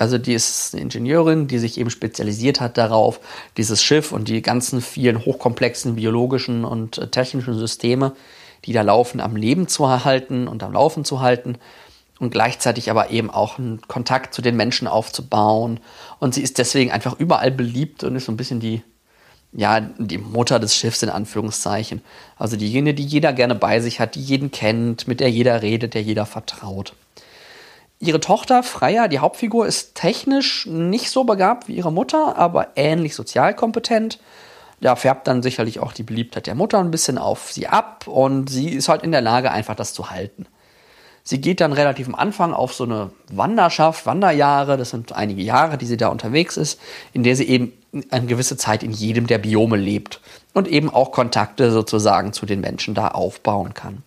Also 0.00 0.16
die 0.16 0.32
ist 0.32 0.72
eine 0.72 0.82
Ingenieurin, 0.82 1.46
die 1.46 1.58
sich 1.58 1.76
eben 1.76 1.90
spezialisiert 1.90 2.58
hat 2.58 2.78
darauf, 2.78 3.20
dieses 3.58 3.82
Schiff 3.82 4.12
und 4.12 4.28
die 4.28 4.40
ganzen 4.40 4.80
vielen 4.80 5.26
hochkomplexen 5.26 5.96
biologischen 5.96 6.64
und 6.64 6.96
äh, 6.96 7.08
technischen 7.08 7.52
Systeme, 7.52 8.12
die 8.64 8.72
da 8.72 8.80
laufen, 8.80 9.20
am 9.20 9.36
Leben 9.36 9.68
zu 9.68 9.84
erhalten 9.84 10.48
und 10.48 10.62
am 10.62 10.72
Laufen 10.72 11.04
zu 11.04 11.20
halten 11.20 11.58
und 12.18 12.30
gleichzeitig 12.30 12.90
aber 12.90 13.10
eben 13.10 13.28
auch 13.28 13.58
einen 13.58 13.82
Kontakt 13.88 14.32
zu 14.32 14.40
den 14.40 14.56
Menschen 14.56 14.88
aufzubauen. 14.88 15.80
Und 16.18 16.32
sie 16.32 16.42
ist 16.42 16.56
deswegen 16.56 16.90
einfach 16.90 17.20
überall 17.20 17.50
beliebt 17.50 18.02
und 18.02 18.16
ist 18.16 18.24
so 18.24 18.32
ein 18.32 18.38
bisschen 18.38 18.58
die, 18.58 18.82
ja, 19.52 19.80
die 19.80 20.16
Mutter 20.16 20.58
des 20.58 20.74
Schiffs 20.74 21.02
in 21.02 21.10
Anführungszeichen. 21.10 22.00
Also 22.38 22.56
diejenige, 22.56 22.94
die 22.94 23.04
jeder 23.04 23.34
gerne 23.34 23.54
bei 23.54 23.80
sich 23.80 24.00
hat, 24.00 24.14
die 24.14 24.22
jeden 24.22 24.50
kennt, 24.50 25.06
mit 25.06 25.20
der 25.20 25.30
jeder 25.30 25.60
redet, 25.60 25.92
der 25.92 26.02
jeder 26.02 26.24
vertraut. 26.24 26.94
Ihre 28.02 28.18
Tochter 28.18 28.62
Freya, 28.62 29.08
die 29.08 29.18
Hauptfigur, 29.18 29.66
ist 29.66 29.94
technisch 29.94 30.64
nicht 30.64 31.10
so 31.10 31.24
begabt 31.24 31.68
wie 31.68 31.74
ihre 31.74 31.92
Mutter, 31.92 32.38
aber 32.38 32.68
ähnlich 32.74 33.14
sozial 33.14 33.54
kompetent. 33.54 34.18
Da 34.80 34.96
färbt 34.96 35.28
dann 35.28 35.42
sicherlich 35.42 35.80
auch 35.80 35.92
die 35.92 36.02
Beliebtheit 36.02 36.46
der 36.46 36.54
Mutter 36.54 36.78
ein 36.78 36.90
bisschen 36.90 37.18
auf 37.18 37.52
sie 37.52 37.66
ab 37.66 38.06
und 38.06 38.48
sie 38.48 38.70
ist 38.70 38.88
halt 38.88 39.02
in 39.02 39.12
der 39.12 39.20
Lage, 39.20 39.50
einfach 39.50 39.74
das 39.74 39.92
zu 39.92 40.08
halten. 40.08 40.46
Sie 41.24 41.42
geht 41.42 41.60
dann 41.60 41.74
relativ 41.74 42.08
am 42.08 42.14
Anfang 42.14 42.54
auf 42.54 42.72
so 42.72 42.84
eine 42.84 43.10
Wanderschaft, 43.30 44.06
Wanderjahre, 44.06 44.78
das 44.78 44.88
sind 44.88 45.12
einige 45.12 45.42
Jahre, 45.42 45.76
die 45.76 45.84
sie 45.84 45.98
da 45.98 46.08
unterwegs 46.08 46.56
ist, 46.56 46.80
in 47.12 47.22
der 47.22 47.36
sie 47.36 47.48
eben 47.48 47.74
eine 48.10 48.24
gewisse 48.24 48.56
Zeit 48.56 48.82
in 48.82 48.92
jedem 48.92 49.26
der 49.26 49.36
Biome 49.36 49.76
lebt 49.76 50.22
und 50.54 50.68
eben 50.68 50.88
auch 50.88 51.12
Kontakte 51.12 51.70
sozusagen 51.70 52.32
zu 52.32 52.46
den 52.46 52.62
Menschen 52.62 52.94
da 52.94 53.08
aufbauen 53.08 53.74
kann. 53.74 54.02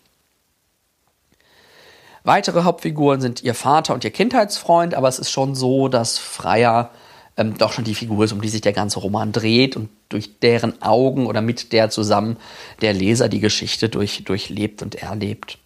Weitere 2.23 2.63
Hauptfiguren 2.63 3.19
sind 3.19 3.43
ihr 3.43 3.53
Vater 3.53 3.93
und 3.93 4.03
ihr 4.03 4.11
Kindheitsfreund, 4.11 4.93
aber 4.93 5.07
es 5.09 5.19
ist 5.19 5.29
schon 5.29 5.55
so, 5.55 5.89
dass 5.89 6.17
Freier 6.17 6.91
ähm, 7.35 7.57
doch 7.57 7.73
schon 7.73 7.83
die 7.83 7.95
Figur 7.95 8.23
ist, 8.23 8.31
um 8.31 8.41
die 8.41 8.49
sich 8.49 8.61
der 8.61 8.73
ganze 8.73 8.99
Roman 8.99 9.31
dreht 9.31 9.75
und 9.75 9.89
durch 10.09 10.39
deren 10.39 10.81
Augen 10.81 11.25
oder 11.25 11.41
mit 11.41 11.73
der 11.73 11.89
zusammen 11.89 12.37
der 12.81 12.93
Leser 12.93 13.27
die 13.27 13.39
Geschichte 13.39 13.89
durch, 13.89 14.23
durchlebt 14.23 14.81
und 14.81 14.95
erlebt. 14.95 15.57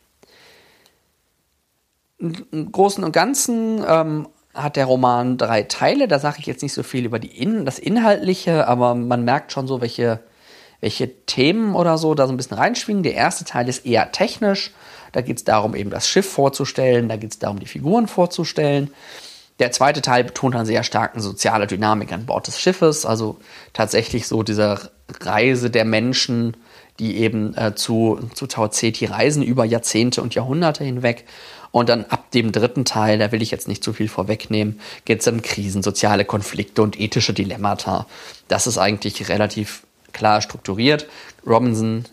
Im 2.20 2.72
Großen 2.72 3.04
und 3.04 3.12
Ganzen 3.12 3.84
ähm, 3.88 4.28
hat 4.54 4.76
der 4.76 4.86
Roman 4.86 5.38
drei 5.38 5.64
Teile. 5.64 6.08
Da 6.08 6.18
sage 6.18 6.38
ich 6.40 6.48
jetzt 6.48 6.64
nicht 6.64 6.74
so 6.74 6.82
viel 6.84 7.06
über 7.06 7.20
die 7.20 7.28
In 7.28 7.66
das 7.66 7.78
Inhaltliche, 7.78 8.68
aber 8.68 8.96
man 8.96 9.24
merkt 9.24 9.52
schon 9.52 9.68
so, 9.68 9.82
welche, 9.82 10.20
welche 10.82 11.26
Themen 11.26 11.76
oder 11.76 11.98
so 11.98 12.14
da 12.14 12.28
so 12.28 12.34
ein 12.34 12.38
bisschen 12.38 12.58
reinschwingen. 12.58 13.04
Der 13.04 13.16
erste 13.16 13.46
Teil 13.46 13.68
ist 13.68 13.86
eher 13.86 14.12
technisch 14.12 14.72
da 15.12 15.22
geht 15.22 15.38
es 15.38 15.44
darum, 15.44 15.76
eben 15.76 15.90
das 15.90 16.08
Schiff 16.08 16.30
vorzustellen, 16.30 17.10
da 17.10 17.16
geht 17.16 17.32
es 17.32 17.40
darum, 17.40 17.60
die 17.60 17.66
Figuren 17.66 18.08
vorzustellen. 18.08 18.92
Der 19.60 19.72
zweite 19.72 20.02
Teil 20.02 20.24
betont 20.24 20.54
dann 20.54 20.68
sehr 20.68 20.84
stark 20.84 21.14
eine 21.14 21.24
soziale 21.24 21.66
Dynamik 21.66 22.12
an 22.12 22.28
Bord 22.28 22.46
des 22.46 22.60
Schiffes, 22.60 23.06
also 23.06 23.40
tatsächlich 23.74 24.28
so 24.28 24.44
diese 24.44 24.92
Reise 25.22 25.72
der 25.72 25.86
Menschen, 25.86 26.56
die 27.00 27.18
eben 27.18 27.58
äh, 27.58 27.74
zu, 27.74 28.20
zu 28.36 28.46
Tau 28.46 28.68
Ceti 28.68 29.06
reisen 29.06 29.42
über 29.42 29.66
Jahrzehnte 29.66 30.22
und 30.22 30.36
Jahrhunderte 30.36 30.84
hinweg. 30.84 31.26
Und 31.72 31.90
dann 31.90 32.06
ab 32.06 32.32
dem 32.32 32.52
dritten 32.52 32.86
Teil, 32.86 33.18
da 33.18 33.32
will 33.32 33.42
ich 33.42 33.52
jetzt 33.52 33.68
nicht 33.68 33.84
zu 33.84 33.94
viel 33.94 34.08
vorwegnehmen, 34.08 34.80
geht 35.06 35.22
es 35.22 35.28
um 35.28 35.42
Krisen, 35.42 35.84
soziale 35.84 36.26
Konflikte 36.26 36.84
und 36.84 37.00
ethische 37.00 37.34
Dilemmata. 37.34 38.06
Das 38.48 38.68
ist 38.68 38.78
eigentlich 38.78 39.30
relativ 39.30 39.87
klar 40.14 40.42
strukturiert. 40.42 41.08
Robinson 41.46 42.06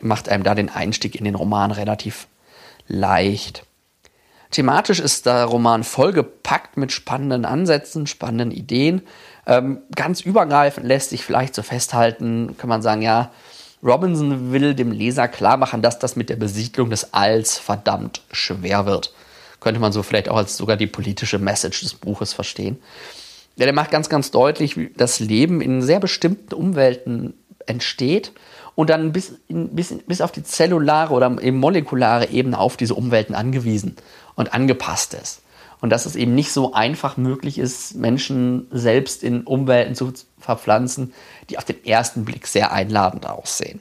macht 0.00 0.28
einem 0.28 0.44
da 0.44 0.54
den 0.54 0.68
Einstieg 0.68 1.14
in 1.14 1.24
den 1.24 1.34
Roman 1.34 1.70
relativ 1.70 2.26
leicht. 2.86 3.64
Thematisch 4.50 4.98
ist 4.98 5.26
der 5.26 5.44
Roman 5.44 5.84
vollgepackt 5.84 6.76
mit 6.76 6.90
spannenden 6.90 7.44
Ansätzen, 7.44 8.06
spannenden 8.06 8.50
Ideen. 8.50 9.02
Ähm, 9.46 9.82
ganz 9.94 10.20
übergreifend 10.20 10.86
lässt 10.86 11.10
sich 11.10 11.24
vielleicht 11.24 11.54
so 11.54 11.62
festhalten, 11.62 12.56
kann 12.58 12.68
man 12.68 12.82
sagen, 12.82 13.02
ja, 13.02 13.30
Robinson 13.82 14.52
will 14.52 14.74
dem 14.74 14.92
Leser 14.92 15.28
klar 15.28 15.56
machen, 15.56 15.82
dass 15.82 15.98
das 15.98 16.16
mit 16.16 16.28
der 16.28 16.36
Besiedlung 16.36 16.90
des 16.90 17.14
Alls 17.14 17.58
verdammt 17.58 18.22
schwer 18.30 18.86
wird. 18.86 19.14
Könnte 19.60 19.80
man 19.80 19.92
so 19.92 20.02
vielleicht 20.02 20.28
auch 20.28 20.36
als 20.36 20.56
sogar 20.56 20.76
die 20.76 20.86
politische 20.86 21.38
Message 21.38 21.80
des 21.80 21.94
Buches 21.94 22.32
verstehen. 22.32 22.78
Ja, 23.60 23.66
der 23.66 23.74
macht 23.74 23.90
ganz, 23.90 24.08
ganz 24.08 24.30
deutlich, 24.30 24.78
wie 24.78 24.90
das 24.96 25.20
Leben 25.20 25.60
in 25.60 25.82
sehr 25.82 26.00
bestimmten 26.00 26.54
Umwelten 26.54 27.34
entsteht 27.66 28.32
und 28.74 28.88
dann 28.88 29.12
bis, 29.12 29.34
in, 29.48 29.76
bis, 29.76 29.94
bis 30.06 30.22
auf 30.22 30.32
die 30.32 30.42
zellulare 30.42 31.12
oder 31.12 31.36
eben 31.42 31.58
molekulare 31.58 32.30
Ebene 32.30 32.58
auf 32.58 32.78
diese 32.78 32.94
Umwelten 32.94 33.34
angewiesen 33.34 33.96
und 34.34 34.54
angepasst 34.54 35.12
ist. 35.12 35.42
Und 35.82 35.90
dass 35.90 36.06
es 36.06 36.16
eben 36.16 36.34
nicht 36.34 36.52
so 36.52 36.72
einfach 36.72 37.18
möglich 37.18 37.58
ist, 37.58 37.96
Menschen 37.96 38.66
selbst 38.70 39.22
in 39.22 39.42
Umwelten 39.42 39.94
zu 39.94 40.10
verpflanzen, 40.38 41.12
die 41.50 41.58
auf 41.58 41.64
den 41.66 41.84
ersten 41.84 42.24
Blick 42.24 42.46
sehr 42.46 42.72
einladend 42.72 43.26
aussehen. 43.26 43.80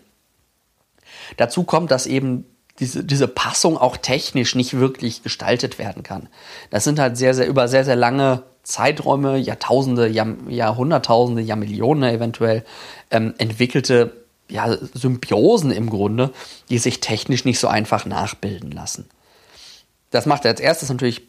Dazu 1.38 1.64
kommt, 1.64 1.90
dass 1.90 2.06
eben 2.06 2.44
diese, 2.80 3.06
diese 3.06 3.30
Passung 3.30 3.78
auch 3.78 3.96
technisch 3.96 4.56
nicht 4.56 4.78
wirklich 4.78 5.24
gestaltet 5.24 5.80
werden 5.80 6.04
kann. 6.04 6.28
Das 6.70 6.84
sind 6.84 7.00
halt 7.00 7.16
sehr, 7.16 7.34
sehr 7.34 7.48
über 7.48 7.70
sehr, 7.70 7.86
sehr 7.86 7.96
lange 7.96 8.44
Zeiträume, 8.70 9.38
Jahrtausende, 9.38 10.08
Jahr, 10.08 10.28
Jahrhunderttausende, 10.48 11.42
Jahrmillionen 11.42 12.14
eventuell 12.14 12.64
ähm, 13.12 13.34
entwickelte 13.38 14.14
ja, 14.48 14.78
Symbiosen 14.94 15.72
im 15.72 15.90
Grunde, 15.90 16.32
die 16.70 16.78
sich 16.78 17.02
technisch 17.02 17.46
nicht 17.46 17.60
so 17.60 17.68
einfach 17.68 18.06
nachbilden 18.06 18.72
lassen. 18.72 19.10
Das 20.12 20.26
macht 20.26 20.46
er 20.46 20.52
als 20.52 20.60
erstes 20.60 20.90
natürlich 20.90 21.26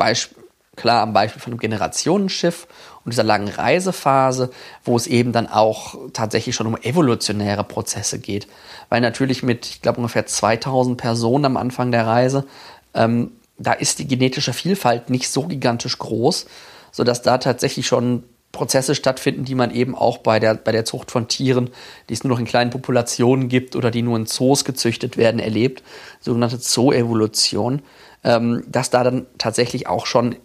klar 0.77 1.03
am 1.03 1.13
Beispiel 1.13 1.41
von 1.41 1.53
einem 1.53 1.61
Generationenschiff 1.61 2.67
und 3.05 3.13
dieser 3.13 3.25
langen 3.25 3.49
Reisephase, 3.49 4.51
wo 4.85 4.97
es 4.97 5.07
eben 5.07 5.33
dann 5.33 5.47
auch 5.47 5.97
tatsächlich 6.13 6.55
schon 6.55 6.67
um 6.67 6.77
evolutionäre 6.77 7.65
Prozesse 7.65 8.19
geht. 8.19 8.49
Weil 8.89 9.01
natürlich 9.01 9.43
mit, 9.43 9.67
ich 9.67 9.83
glaube, 9.83 9.99
ungefähr 9.99 10.27
2000 10.27 10.97
Personen 10.97 11.45
am 11.47 11.57
Anfang 11.57 11.91
der 11.91 12.07
Reise, 12.07 12.47
ähm, 12.95 13.33
da 13.59 13.73
ist 13.73 13.99
die 13.99 14.09
genetische 14.09 14.55
Vielfalt 14.55 15.11
nicht 15.11 15.29
so 15.29 15.43
gigantisch 15.43 15.99
groß, 15.99 16.47
sodass 16.93 17.23
da 17.23 17.39
tatsächlich 17.39 17.87
schon 17.87 18.25
Prozesse 18.53 18.95
stattfinden, 18.95 19.45
die 19.45 19.55
man 19.55 19.71
eben 19.71 19.95
auch 19.95 20.19
bei 20.19 20.41
der, 20.41 20.55
bei 20.55 20.73
der 20.73 20.85
Zucht 20.85 21.11
von 21.11 21.29
Tieren, 21.29 21.71
die 22.09 22.15
es 22.15 22.25
nur 22.25 22.33
noch 22.33 22.41
in 22.41 22.47
kleinen 22.47 22.71
Populationen 22.71 23.49
gibt 23.49 23.77
oder 23.77 23.91
die 23.91 24.03
nur 24.03 24.17
in 24.17 24.27
Zoos 24.27 24.65
gezüchtet 24.65 25.17
werden, 25.17 25.39
erlebt, 25.39 25.85
sogenannte 26.21 26.59
Zooevolution, 26.59 27.83
ähm, 28.25 28.65
dass 28.67 28.91
da 28.91 29.05
dann 29.05 29.27
tatsächlich 29.39 29.87
auch 29.87 30.07
schon 30.07 30.37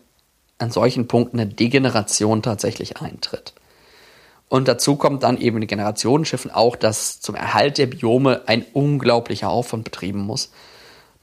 an 0.59 0.71
solchen 0.71 1.07
Punkten 1.07 1.39
eine 1.39 1.49
Degeneration 1.49 2.43
tatsächlich 2.43 3.01
eintritt. 3.01 3.53
Und 4.47 4.67
dazu 4.67 4.95
kommt 4.95 5.23
dann 5.23 5.39
eben 5.39 5.57
in 5.57 5.67
Generationenschiffen 5.67 6.51
auch, 6.51 6.75
dass 6.75 7.19
zum 7.19 7.33
Erhalt 7.33 7.79
der 7.79 7.87
Biome 7.87 8.43
ein 8.45 8.63
unglaublicher 8.73 9.49
Aufwand 9.49 9.83
betrieben 9.83 10.19
muss 10.19 10.51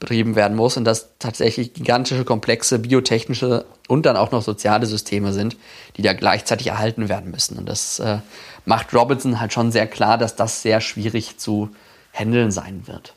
betrieben 0.03 0.35
werden 0.35 0.57
muss 0.57 0.75
und 0.75 0.83
dass 0.83 1.17
tatsächlich 1.17 1.73
gigantische, 1.73 2.25
komplexe 2.25 2.79
biotechnische 2.79 3.63
und 3.87 4.05
dann 4.05 4.17
auch 4.17 4.31
noch 4.31 4.41
soziale 4.41 4.85
Systeme 4.85 5.31
sind, 5.31 5.55
die 5.95 6.01
da 6.01 6.11
gleichzeitig 6.11 6.67
erhalten 6.67 7.07
werden 7.07 7.31
müssen. 7.31 7.57
Und 7.57 7.69
das 7.69 7.99
äh, 7.99 8.17
macht 8.65 8.93
Robinson 8.93 9.39
halt 9.39 9.53
schon 9.53 9.71
sehr 9.71 9.87
klar, 9.87 10.17
dass 10.17 10.35
das 10.35 10.61
sehr 10.61 10.81
schwierig 10.81 11.37
zu 11.37 11.69
handeln 12.11 12.51
sein 12.51 12.83
wird. 12.85 13.13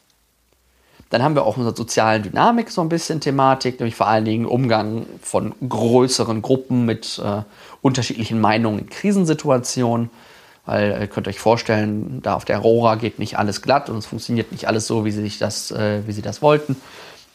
Dann 1.10 1.24
haben 1.24 1.34
wir 1.34 1.44
auch 1.44 1.56
unsere 1.56 1.74
sozialen 1.74 2.22
Dynamik 2.22 2.70
so 2.70 2.82
ein 2.82 2.88
bisschen 2.88 3.20
Thematik, 3.20 3.80
nämlich 3.80 3.96
vor 3.96 4.06
allen 4.06 4.24
Dingen 4.24 4.46
Umgang 4.46 5.06
von 5.20 5.54
größeren 5.68 6.40
Gruppen 6.40 6.84
mit 6.84 7.20
äh, 7.24 7.42
unterschiedlichen 7.82 8.40
Meinungen 8.40 8.78
in 8.78 8.90
Krisensituationen 8.90 10.10
weil 10.66 10.98
ihr 11.00 11.06
könnt 11.06 11.28
euch 11.28 11.38
vorstellen, 11.38 12.20
da 12.22 12.34
auf 12.34 12.44
der 12.44 12.58
Aurora 12.58 12.96
geht 12.96 13.18
nicht 13.18 13.38
alles 13.38 13.62
glatt 13.62 13.88
und 13.88 13.98
es 13.98 14.06
funktioniert 14.06 14.52
nicht 14.52 14.68
alles 14.68 14.86
so, 14.86 15.04
wie 15.04 15.12
sie, 15.12 15.22
sich 15.22 15.38
das, 15.38 15.70
äh, 15.70 16.06
wie 16.06 16.12
sie 16.12 16.22
das 16.22 16.42
wollten. 16.42 16.76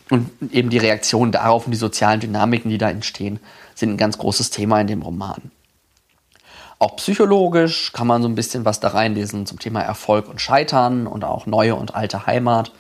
Und 0.10 0.30
eben 0.52 0.70
die 0.70 0.78
Reaktionen 0.78 1.32
darauf 1.32 1.66
und 1.66 1.72
die 1.72 1.78
sozialen 1.78 2.20
Dynamiken, 2.20 2.70
die 2.70 2.78
da 2.78 2.90
entstehen, 2.90 3.40
sind 3.74 3.92
ein 3.92 3.98
ganz 3.98 4.18
großes 4.18 4.50
Thema 4.50 4.82
in 4.82 4.88
dem 4.88 5.02
Roman. 5.02 5.52
Auch 6.80 6.98
psychologisch 6.98 7.94
kann 7.94 8.08
man 8.08 8.22
so 8.22 8.28
ein 8.28 8.36
bisschen 8.36 8.66
was 8.66 8.80
da 8.82 8.90
reinlesen 8.90 9.46
zum 9.46 9.60
Thema 9.60 9.82
Erfolg 9.82 10.28
und 10.28 10.42
Scheitern 10.42 11.08
und 11.08 11.24
auch 11.24 11.46
neue 11.46 11.76
und 11.76 11.96
alte 11.96 12.26
Heimat. 12.26 12.74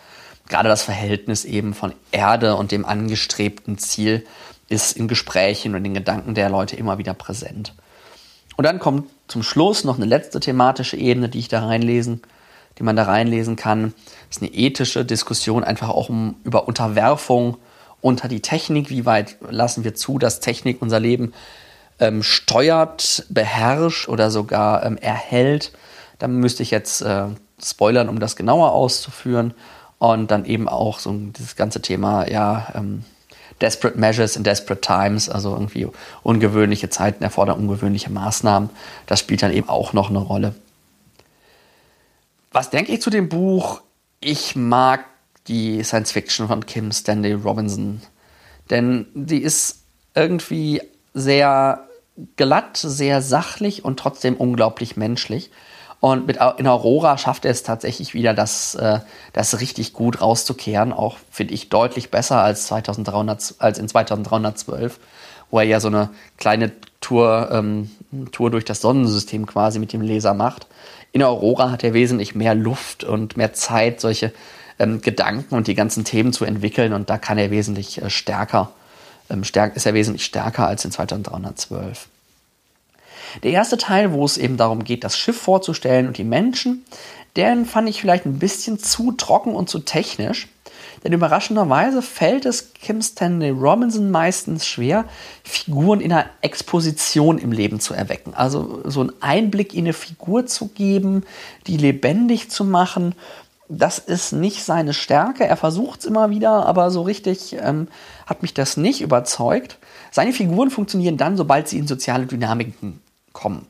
Gerade 0.49 0.67
das 0.67 0.83
Verhältnis 0.83 1.45
eben 1.45 1.73
von 1.73 1.93
Erde 2.11 2.55
und 2.55 2.71
dem 2.71 2.83
angestrebten 2.83 3.77
Ziel 3.77 4.25
ist 4.67 4.97
in 4.97 5.07
Gesprächen 5.07 5.75
und 5.75 5.85
in 5.85 5.93
Gedanken 5.93 6.33
der 6.33 6.49
Leute 6.49 6.75
immer 6.75 6.97
wieder 6.97 7.13
präsent. 7.13 7.73
Und 8.57 8.65
dann 8.65 8.79
kommt 8.79 9.09
zum 9.31 9.43
Schluss 9.43 9.83
noch 9.83 9.97
eine 9.97 10.05
letzte 10.05 10.39
thematische 10.39 10.97
Ebene, 10.97 11.29
die 11.29 11.39
ich 11.39 11.47
da 11.47 11.65
reinlesen 11.65 12.21
die 12.77 12.83
man 12.83 12.95
da 12.95 13.03
reinlesen 13.03 13.55
kann. 13.55 13.93
Ist 14.29 14.41
eine 14.41 14.51
ethische 14.51 15.05
Diskussion, 15.05 15.63
einfach 15.63 15.89
auch 15.89 16.09
um, 16.09 16.35
über 16.43 16.67
Unterwerfung 16.67 17.57
unter 18.01 18.27
die 18.27 18.41
Technik. 18.41 18.89
Wie 18.89 19.05
weit 19.05 19.37
lassen 19.49 19.83
wir 19.83 19.93
zu, 19.93 20.17
dass 20.17 20.39
Technik 20.39 20.81
unser 20.81 20.99
Leben 20.99 21.33
ähm, 21.99 22.23
steuert, 22.23 23.25
beherrscht 23.29 24.07
oder 24.07 24.31
sogar 24.31 24.85
ähm, 24.85 24.97
erhält? 24.97 25.73
Da 26.19 26.27
müsste 26.27 26.63
ich 26.63 26.71
jetzt 26.71 27.01
äh, 27.01 27.25
spoilern, 27.63 28.09
um 28.09 28.19
das 28.19 28.35
genauer 28.35 28.71
auszuführen. 28.71 29.53
Und 29.99 30.31
dann 30.31 30.45
eben 30.45 30.67
auch 30.67 30.97
so 30.97 31.13
dieses 31.13 31.55
ganze 31.55 31.79
Thema, 31.83 32.27
ja, 32.27 32.71
ähm, 32.73 33.05
Desperate 33.61 33.97
Measures 33.97 34.35
in 34.35 34.43
Desperate 34.43 34.81
Times, 34.81 35.29
also 35.29 35.53
irgendwie 35.53 35.87
ungewöhnliche 36.23 36.89
Zeiten 36.89 37.23
erfordern 37.23 37.59
ungewöhnliche 37.59 38.11
Maßnahmen. 38.11 38.69
Das 39.05 39.19
spielt 39.19 39.43
dann 39.43 39.53
eben 39.53 39.69
auch 39.69 39.93
noch 39.93 40.09
eine 40.09 40.19
Rolle. 40.19 40.55
Was 42.51 42.69
denke 42.69 42.91
ich 42.91 43.01
zu 43.01 43.09
dem 43.09 43.29
Buch? 43.29 43.81
Ich 44.19 44.55
mag 44.55 45.05
die 45.47 45.83
Science 45.83 46.11
Fiction 46.11 46.47
von 46.47 46.65
Kim 46.65 46.91
Stanley 46.91 47.33
Robinson, 47.33 48.01
denn 48.69 49.07
die 49.13 49.41
ist 49.41 49.83
irgendwie 50.15 50.81
sehr 51.13 51.87
glatt, 52.35 52.77
sehr 52.77 53.21
sachlich 53.21 53.85
und 53.85 53.97
trotzdem 53.97 54.35
unglaublich 54.35 54.97
menschlich. 54.97 55.49
Und 56.01 56.25
mit, 56.25 56.39
in 56.57 56.67
Aurora 56.67 57.15
schafft 57.19 57.45
er 57.45 57.51
es 57.51 57.61
tatsächlich 57.61 58.15
wieder, 58.15 58.33
das, 58.33 58.73
äh, 58.73 58.99
das 59.33 59.61
richtig 59.61 59.93
gut 59.93 60.19
rauszukehren. 60.19 60.93
Auch 60.93 61.17
finde 61.29 61.53
ich 61.53 61.69
deutlich 61.69 62.09
besser 62.09 62.41
als, 62.41 62.65
2300, 62.67 63.55
als 63.59 63.77
in 63.77 63.87
2312, 63.87 64.99
wo 65.51 65.59
er 65.59 65.65
ja 65.65 65.79
so 65.79 65.89
eine 65.89 66.09
kleine 66.37 66.71
Tour, 67.01 67.49
ähm, 67.51 67.91
Tour 68.31 68.49
durch 68.49 68.65
das 68.65 68.81
Sonnensystem 68.81 69.45
quasi 69.45 69.77
mit 69.77 69.93
dem 69.93 70.01
Leser 70.01 70.33
macht. 70.33 70.65
In 71.11 71.21
Aurora 71.21 71.69
hat 71.69 71.83
er 71.83 71.93
wesentlich 71.93 72.33
mehr 72.33 72.55
Luft 72.55 73.03
und 73.03 73.37
mehr 73.37 73.53
Zeit, 73.53 74.01
solche 74.01 74.33
ähm, 74.79 75.01
Gedanken 75.01 75.53
und 75.53 75.67
die 75.67 75.75
ganzen 75.75 76.03
Themen 76.03 76.33
zu 76.33 76.45
entwickeln. 76.45 76.93
Und 76.93 77.11
da 77.11 77.19
kann 77.19 77.37
er 77.37 77.51
wesentlich 77.51 78.01
äh, 78.01 78.09
stärker, 78.09 78.71
ähm, 79.29 79.43
stärk, 79.43 79.75
ist 79.75 79.85
er 79.85 79.93
wesentlich 79.93 80.25
stärker 80.25 80.65
als 80.65 80.83
in 80.83 80.91
2312. 80.91 82.07
Der 83.43 83.51
erste 83.51 83.77
Teil, 83.77 84.13
wo 84.13 84.25
es 84.25 84.37
eben 84.37 84.57
darum 84.57 84.83
geht, 84.83 85.03
das 85.03 85.17
Schiff 85.17 85.39
vorzustellen 85.39 86.07
und 86.07 86.17
die 86.17 86.23
Menschen, 86.23 86.85
den 87.37 87.65
fand 87.65 87.87
ich 87.89 88.01
vielleicht 88.01 88.25
ein 88.25 88.39
bisschen 88.39 88.79
zu 88.79 89.13
trocken 89.13 89.55
und 89.55 89.69
zu 89.69 89.79
technisch. 89.79 90.47
Denn 91.03 91.13
überraschenderweise 91.13 92.01
fällt 92.01 92.45
es 92.45 92.73
Kim 92.73 93.01
Stanley 93.01 93.49
Robinson 93.49 94.11
meistens 94.11 94.67
schwer, 94.67 95.05
Figuren 95.43 95.99
in 95.99 96.11
einer 96.13 96.29
Exposition 96.41 97.39
im 97.39 97.51
Leben 97.51 97.79
zu 97.79 97.93
erwecken. 97.93 98.33
Also 98.35 98.81
so 98.85 99.01
einen 99.01 99.13
Einblick 99.19 99.73
in 99.73 99.85
eine 99.85 99.93
Figur 99.93 100.45
zu 100.45 100.67
geben, 100.67 101.23
die 101.65 101.77
lebendig 101.77 102.51
zu 102.51 102.63
machen. 102.65 103.15
Das 103.67 103.97
ist 103.97 104.33
nicht 104.33 104.63
seine 104.63 104.93
Stärke. 104.93 105.45
Er 105.45 105.57
versucht 105.57 106.01
es 106.01 106.05
immer 106.05 106.29
wieder, 106.29 106.67
aber 106.67 106.91
so 106.91 107.01
richtig 107.01 107.55
ähm, 107.59 107.87
hat 108.27 108.43
mich 108.43 108.53
das 108.53 108.77
nicht 108.77 109.01
überzeugt. 109.01 109.79
Seine 110.11 110.33
Figuren 110.33 110.69
funktionieren 110.69 111.17
dann, 111.17 111.37
sobald 111.37 111.67
sie 111.67 111.79
in 111.79 111.87
soziale 111.87 112.27
Dynamiken 112.27 112.99
kommen. 113.33 113.67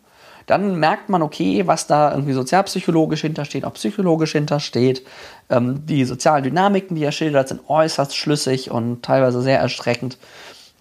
Dann 0.47 0.75
merkt 0.79 1.09
man, 1.09 1.21
okay, 1.21 1.67
was 1.67 1.87
da 1.87 2.11
irgendwie 2.11 2.33
sozialpsychologisch 2.33 3.21
hintersteht, 3.21 3.63
auch 3.63 3.73
psychologisch 3.75 4.33
hintersteht. 4.33 5.05
Ähm, 5.49 5.85
die 5.85 6.03
sozialen 6.03 6.43
Dynamiken, 6.43 6.95
die 6.95 7.03
er 7.03 7.11
schildert, 7.11 7.47
sind 7.47 7.61
äußerst 7.69 8.15
schlüssig 8.15 8.71
und 8.71 9.03
teilweise 9.03 9.41
sehr 9.41 9.59
erschreckend. 9.59 10.17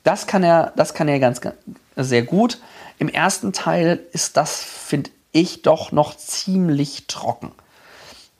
Das 0.02 0.26
kann 0.26 0.42
er, 0.42 0.72
das 0.76 0.94
kann 0.94 1.08
er 1.08 1.18
ganz, 1.20 1.40
ganz 1.40 1.56
sehr 1.96 2.22
gut. 2.22 2.58
Im 2.98 3.08
ersten 3.08 3.52
Teil 3.52 4.00
ist 4.12 4.36
das, 4.36 4.62
finde 4.62 5.10
ich, 5.32 5.62
doch 5.62 5.92
noch 5.92 6.16
ziemlich 6.16 7.06
trocken. 7.06 7.52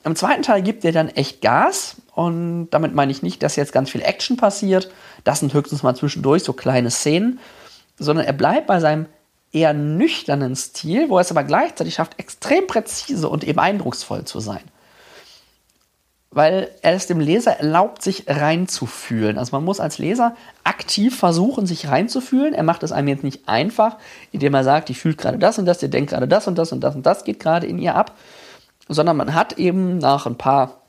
Im 0.03 0.17
zweiten 0.17 0.43
Teil 0.43 0.63
gibt 0.63 0.85
er 0.85 0.93
dann 0.93 1.09
echt 1.11 1.43
Gas 1.43 1.97
und 2.15 2.71
damit 2.71 2.95
meine 2.95 3.13
ich 3.13 3.23
nicht, 3.23 3.43
dass 3.43 3.57
jetzt 3.57 3.73
ganz 3.73 3.91
viel 3.91 4.03
Action 4.03 4.37
passiert. 4.37 4.91
Das 5.25 5.41
sind 5.41 5.53
höchstens 5.53 5.83
mal 5.83 5.95
zwischendurch 5.95 6.43
so 6.43 6.55
kleine 6.55 6.91
Szenen, 6.91 7.39
sondern 7.99 8.25
er 8.25 8.33
bleibt 8.33 8.67
bei 8.67 8.81
seinem 8.81 9.07
eher 9.53 9.73
nüchternen 9.73 10.55
Stil, 10.55 11.09
wo 11.09 11.17
er 11.17 11.23
es 11.23 11.31
aber 11.31 11.45
gleichzeitig 11.45 11.95
schafft, 11.95 12.19
extrem 12.19 12.67
präzise 12.67 13.29
und 13.29 13.45
eben 13.45 13.59
eindrucksvoll 13.59 14.25
zu 14.25 14.41
sein. 14.41 14.63
Weil 16.33 16.71
er 16.83 16.95
es 16.95 17.09
dem 17.09 17.19
Leser 17.19 17.59
erlaubt, 17.59 18.03
sich 18.03 18.25
reinzufühlen. 18.29 19.37
Also 19.37 19.57
man 19.57 19.65
muss 19.65 19.81
als 19.81 19.99
Leser 19.99 20.37
aktiv 20.63 21.19
versuchen, 21.19 21.67
sich 21.67 21.89
reinzufühlen. 21.89 22.55
Er 22.55 22.63
macht 22.63 22.85
es 22.85 22.93
einem 22.93 23.09
jetzt 23.09 23.25
nicht 23.25 23.49
einfach, 23.49 23.97
indem 24.31 24.55
er 24.55 24.63
sagt, 24.63 24.91
ich 24.91 24.99
fühle 24.99 25.17
gerade 25.17 25.39
das 25.39 25.59
und 25.59 25.67
das, 25.67 25.83
ihr 25.83 25.89
denkt 25.89 26.11
gerade 26.11 26.29
das 26.29 26.47
und 26.47 26.57
das 26.57 26.71
und 26.71 26.81
das 26.83 26.95
und 26.95 27.05
das 27.05 27.25
geht 27.25 27.41
gerade 27.41 27.67
in 27.67 27.81
ihr 27.81 27.97
ab. 27.97 28.17
Sondern 28.87 29.17
man 29.17 29.35
hat 29.35 29.59
eben 29.59 29.99
nach 29.99 30.27
ein 30.27 30.39
paar, 30.39 30.83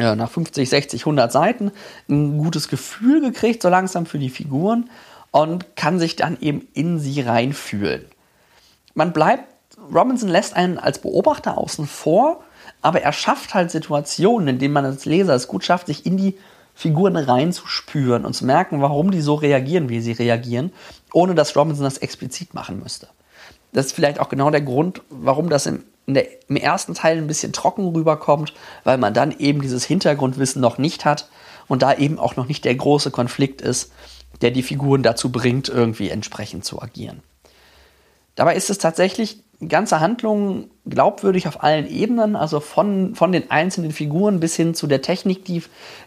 ja, 0.00 0.16
nach 0.16 0.30
50, 0.30 0.66
60, 0.66 1.02
100 1.02 1.30
Seiten 1.30 1.70
ein 2.08 2.38
gutes 2.38 2.68
Gefühl 2.68 3.20
gekriegt, 3.20 3.60
so 3.60 3.68
langsam 3.68 4.06
für 4.06 4.18
die 4.18 4.30
Figuren 4.30 4.88
und 5.32 5.74
kann 5.74 5.98
sich 5.98 6.14
dann 6.14 6.38
eben 6.40 6.68
in 6.74 7.00
sie 7.00 7.20
reinfühlen. 7.22 8.04
Man 8.94 9.12
bleibt, 9.12 9.44
Robinson 9.92 10.28
lässt 10.28 10.54
einen 10.54 10.78
als 10.78 11.00
Beobachter 11.00 11.58
außen 11.58 11.86
vor, 11.86 12.44
aber 12.82 13.02
er 13.02 13.12
schafft 13.12 13.54
halt 13.54 13.70
Situationen, 13.70 14.46
in 14.46 14.58
denen 14.58 14.74
man 14.74 14.84
als 14.84 15.04
Leser 15.06 15.34
es 15.34 15.48
gut 15.48 15.64
schafft, 15.64 15.86
sich 15.86 16.06
in 16.06 16.16
die 16.16 16.38
Figuren 16.74 17.16
reinzuspüren 17.16 18.24
und 18.24 18.34
zu 18.34 18.44
merken, 18.44 18.80
warum 18.80 19.10
die 19.10 19.20
so 19.20 19.34
reagieren, 19.34 19.88
wie 19.88 20.00
sie 20.00 20.12
reagieren, 20.12 20.72
ohne 21.12 21.34
dass 21.34 21.56
Robinson 21.56 21.84
das 21.84 21.98
explizit 21.98 22.54
machen 22.54 22.80
müsste. 22.80 23.08
Das 23.72 23.86
ist 23.86 23.92
vielleicht 23.92 24.20
auch 24.20 24.28
genau 24.28 24.50
der 24.50 24.60
Grund, 24.60 25.02
warum 25.08 25.48
das 25.48 25.66
im, 25.66 25.84
der, 26.06 26.26
im 26.48 26.56
ersten 26.56 26.94
Teil 26.94 27.18
ein 27.18 27.26
bisschen 27.26 27.52
trocken 27.52 27.88
rüberkommt, 27.88 28.52
weil 28.84 28.98
man 28.98 29.14
dann 29.14 29.32
eben 29.38 29.62
dieses 29.62 29.84
Hintergrundwissen 29.84 30.60
noch 30.60 30.78
nicht 30.78 31.04
hat 31.04 31.28
und 31.68 31.82
da 31.82 31.94
eben 31.94 32.18
auch 32.18 32.36
noch 32.36 32.48
nicht 32.48 32.64
der 32.64 32.74
große 32.74 33.10
Konflikt 33.10 33.62
ist, 33.62 33.92
der 34.42 34.50
die 34.50 34.62
Figuren 34.62 35.02
dazu 35.02 35.30
bringt, 35.30 35.68
irgendwie 35.68 36.10
entsprechend 36.10 36.64
zu 36.64 36.82
agieren. 36.82 37.22
Dabei 38.34 38.56
ist 38.56 38.70
es 38.70 38.78
tatsächlich 38.78 39.42
ganze 39.68 40.00
Handlung 40.00 40.70
glaubwürdig 40.86 41.46
auf 41.46 41.62
allen 41.62 41.86
Ebenen, 41.86 42.34
also 42.34 42.60
von, 42.60 43.14
von 43.14 43.32
den 43.32 43.50
einzelnen 43.50 43.92
Figuren 43.92 44.40
bis 44.40 44.56
hin 44.56 44.74
zu 44.74 44.86
der 44.86 45.02
Technik, 45.02 45.44
die, 45.44 45.62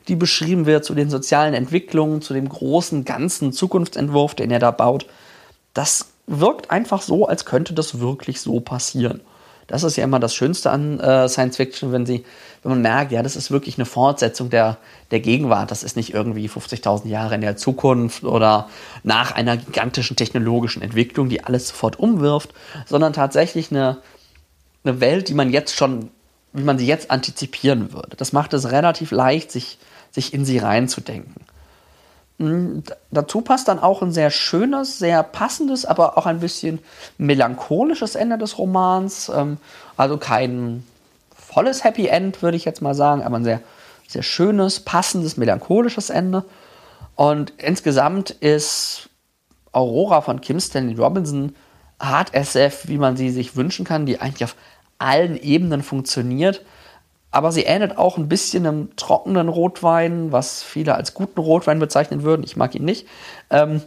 die 0.07 0.15
beschrieben 0.15 0.65
wird, 0.65 0.83
zu 0.83 0.93
den 0.93 1.09
sozialen 1.09 1.53
Entwicklungen, 1.53 2.21
zu 2.21 2.33
dem 2.33 2.49
großen 2.49 3.05
ganzen 3.05 3.53
Zukunftsentwurf, 3.53 4.35
den 4.35 4.51
er 4.51 4.59
da 4.59 4.71
baut. 4.71 5.05
Das 5.73 6.09
wirkt 6.27 6.71
einfach 6.71 7.01
so, 7.01 7.27
als 7.27 7.45
könnte 7.45 7.73
das 7.73 7.99
wirklich 7.99 8.41
so 8.41 8.59
passieren. 8.59 9.21
Das 9.67 9.83
ist 9.83 9.95
ja 9.95 10.03
immer 10.03 10.19
das 10.19 10.35
Schönste 10.35 10.69
an 10.69 10.99
äh, 10.99 11.27
Science 11.27 11.57
Fiction, 11.57 11.91
wenn 11.91 12.05
sie, 12.05 12.23
wenn 12.61 12.71
man 12.71 12.81
merkt, 12.81 13.11
ja, 13.11 13.23
das 13.23 13.35
ist 13.35 13.49
wirklich 13.49 13.77
eine 13.77 13.85
Fortsetzung 13.85 14.49
der, 14.49 14.77
der 15.11 15.19
Gegenwart. 15.19 15.71
Das 15.71 15.83
ist 15.83 15.95
nicht 15.95 16.13
irgendwie 16.13 16.47
50.000 16.47 17.07
Jahre 17.07 17.35
in 17.35 17.41
der 17.41 17.57
Zukunft 17.57 18.23
oder 18.23 18.69
nach 19.03 19.31
einer 19.31 19.57
gigantischen 19.57 20.15
technologischen 20.15 20.81
Entwicklung, 20.81 21.29
die 21.29 21.43
alles 21.43 21.69
sofort 21.69 21.97
umwirft, 21.99 22.53
sondern 22.85 23.13
tatsächlich 23.13 23.71
eine, 23.71 23.97
eine 24.83 24.99
Welt, 24.99 25.29
die 25.29 25.33
man 25.33 25.49
jetzt 25.51 25.75
schon, 25.75 26.09
wie 26.53 26.63
man 26.63 26.77
sie 26.77 26.85
jetzt 26.87 27.09
antizipieren 27.09 27.91
würde. 27.91 28.15
Das 28.17 28.33
macht 28.33 28.53
es 28.53 28.71
relativ 28.71 29.11
leicht, 29.11 29.51
sich, 29.51 29.79
sich 30.11 30.33
in 30.33 30.45
sie 30.45 30.59
reinzudenken. 30.59 31.33
Hm, 32.37 32.83
dazu 33.11 33.41
passt 33.41 33.67
dann 33.67 33.79
auch 33.79 34.01
ein 34.01 34.11
sehr 34.11 34.29
schönes, 34.29 34.99
sehr 34.99 35.23
passendes, 35.23 35.85
aber 35.85 36.17
auch 36.17 36.25
ein 36.25 36.39
bisschen 36.39 36.79
melancholisches 37.17 38.15
Ende 38.15 38.37
des 38.37 38.57
Romans. 38.57 39.31
Ähm, 39.33 39.57
also 39.95 40.17
kein 40.17 40.83
volles 41.35 41.83
Happy 41.83 42.07
End, 42.07 42.41
würde 42.41 42.57
ich 42.57 42.65
jetzt 42.65 42.81
mal 42.81 42.93
sagen, 42.93 43.23
aber 43.23 43.37
ein 43.37 43.45
sehr, 43.45 43.61
sehr 44.07 44.23
schönes, 44.23 44.81
passendes, 44.81 45.37
melancholisches 45.37 46.09
Ende. 46.09 46.43
Und 47.15 47.53
insgesamt 47.57 48.31
ist 48.31 49.09
Aurora 49.71 50.21
von 50.21 50.41
Kim 50.41 50.59
Stanley 50.59 50.95
Robinson 50.95 51.55
Hard 51.99 52.33
SF, 52.33 52.89
wie 52.89 52.97
man 52.97 53.15
sie 53.15 53.29
sich 53.29 53.55
wünschen 53.55 53.85
kann, 53.85 54.05
die 54.05 54.19
eigentlich 54.19 54.43
auf 54.43 54.55
allen 54.97 55.37
Ebenen 55.37 55.81
funktioniert 55.83 56.61
aber 57.35 57.51
sie 57.51 57.63
ähnelt 57.63 57.97
auch 57.97 58.17
ein 58.17 58.29
bisschen 58.29 58.65
einem 58.65 58.95
trockenen 58.95 59.49
Rotwein, 59.49 60.31
was 60.31 60.63
viele 60.63 60.95
als 60.95 61.13
guten 61.13 61.41
Rotwein 61.41 61.79
bezeichnen 61.79 62.23
würden. 62.23 62.43
Ich 62.45 62.55
mag 62.55 62.73
ihn 62.75 62.85
nicht. 62.85 63.07
Ähm, 63.49 63.81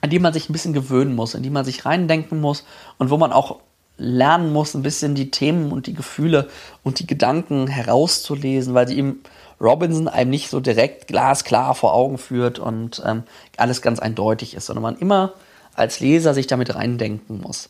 an 0.00 0.10
die 0.10 0.18
man 0.18 0.32
sich 0.32 0.50
ein 0.50 0.52
bisschen 0.52 0.72
gewöhnen 0.72 1.14
muss, 1.14 1.34
in 1.34 1.44
die 1.44 1.50
man 1.50 1.64
sich 1.64 1.86
reindenken 1.86 2.40
muss 2.40 2.64
und 2.98 3.10
wo 3.10 3.16
man 3.16 3.30
auch 3.32 3.60
lernen 3.96 4.52
muss, 4.52 4.74
ein 4.74 4.82
bisschen 4.82 5.14
die 5.14 5.30
Themen 5.30 5.70
und 5.70 5.86
die 5.86 5.94
Gefühle 5.94 6.48
und 6.82 6.98
die 6.98 7.06
Gedanken 7.06 7.68
herauszulesen, 7.68 8.74
weil 8.74 8.88
sie 8.88 8.98
ihm 8.98 9.20
Robinson 9.60 10.08
einem 10.08 10.30
nicht 10.30 10.50
so 10.50 10.58
direkt 10.58 11.06
glasklar 11.06 11.76
vor 11.76 11.94
Augen 11.94 12.18
führt 12.18 12.58
und 12.58 13.00
ähm, 13.06 13.22
alles 13.56 13.82
ganz 13.82 14.00
eindeutig 14.00 14.54
ist, 14.56 14.66
sondern 14.66 14.82
man 14.82 14.98
immer 14.98 15.34
als 15.74 16.00
Leser 16.00 16.34
sich 16.34 16.48
damit 16.48 16.74
reindenken 16.74 17.40
muss 17.40 17.68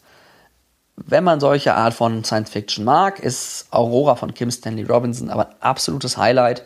wenn 0.96 1.24
man 1.24 1.40
solche 1.40 1.74
Art 1.74 1.94
von 1.94 2.24
Science 2.24 2.50
Fiction 2.50 2.84
mag, 2.84 3.18
ist 3.18 3.66
Aurora 3.70 4.14
von 4.14 4.32
Kim 4.34 4.50
Stanley 4.50 4.84
Robinson 4.84 5.30
aber 5.30 5.48
ein 5.48 5.54
absolutes 5.60 6.16
Highlight. 6.16 6.62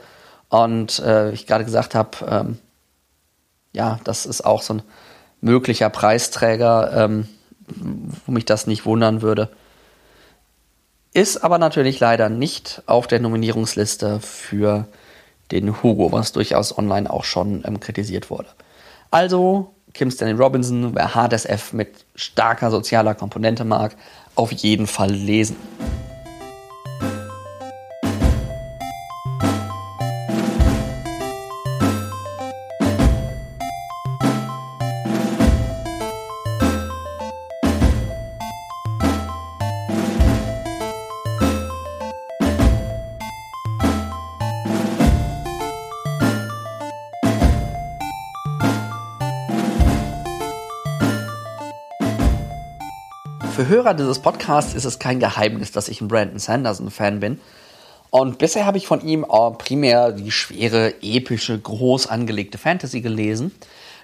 Und 0.51 0.99
äh, 1.01 1.31
ich 1.33 1.47
gerade 1.47 1.65
gesagt 1.65 1.95
habe, 1.95 2.11
ähm, 2.29 2.59
ja, 3.73 4.01
das 4.05 4.27
ist 4.27 4.43
auch 4.43 4.63
so 4.63 4.75
ein 4.75 4.83
möglicher 5.41 5.91
Preisträger, 5.91 6.93
ähm, 6.95 7.29
wo 8.27 8.33
mich 8.33 8.45
das 8.45 8.67
nicht 8.67 8.87
wundern 8.87 9.23
würde. 9.23 9.51
Ist 11.13 11.43
aber 11.43 11.59
natürlich 11.59 12.01
leider 12.01 12.29
nicht 12.29 12.83
auf 12.87 13.07
der 13.07 13.21
Nominierungsliste 13.21 14.21
für 14.21 14.87
den 15.51 15.83
Hugo, 15.83 16.13
was 16.13 16.33
durchaus 16.33 16.77
online 16.77 17.11
auch 17.11 17.25
schon 17.25 17.63
ähm, 17.67 17.81
kritisiert 17.81 18.31
wurde. 18.31 18.49
Also 19.11 19.75
Kim 19.95 20.11
Stanley 20.11 20.35
Robinson, 20.35 20.95
wer 20.95 21.15
HDSF 21.15 21.73
mit 21.73 22.05
starker 22.15 22.71
sozialer 22.71 23.15
Komponente 23.15 23.65
mag, 23.65 23.97
auf 24.35 24.53
jeden 24.53 24.87
Fall 24.87 25.11
lesen. 25.11 25.57
Hörer 53.79 53.95
dieses 53.95 54.19
Podcasts 54.19 54.75
ist 54.75 54.85
es 54.87 54.99
kein 54.99 55.21
Geheimnis, 55.21 55.71
dass 55.71 55.89
ich 55.89 56.01
ein 56.01 56.09
Brandon 56.09 56.41
Sanderson-Fan 56.41 57.21
bin. 57.21 57.41
Und 58.11 58.39
bisher 58.39 58.67
habe 58.67 58.77
ich 58.77 58.89
von 58.89 59.01
ihm 59.03 59.25
primär 59.59 60.11
die 60.11 60.33
schwere, 60.33 60.95
epische, 61.01 61.57
groß 61.57 62.09
angelegte 62.09 62.59
Fantasy 62.59 63.03
gelesen. 63.03 63.55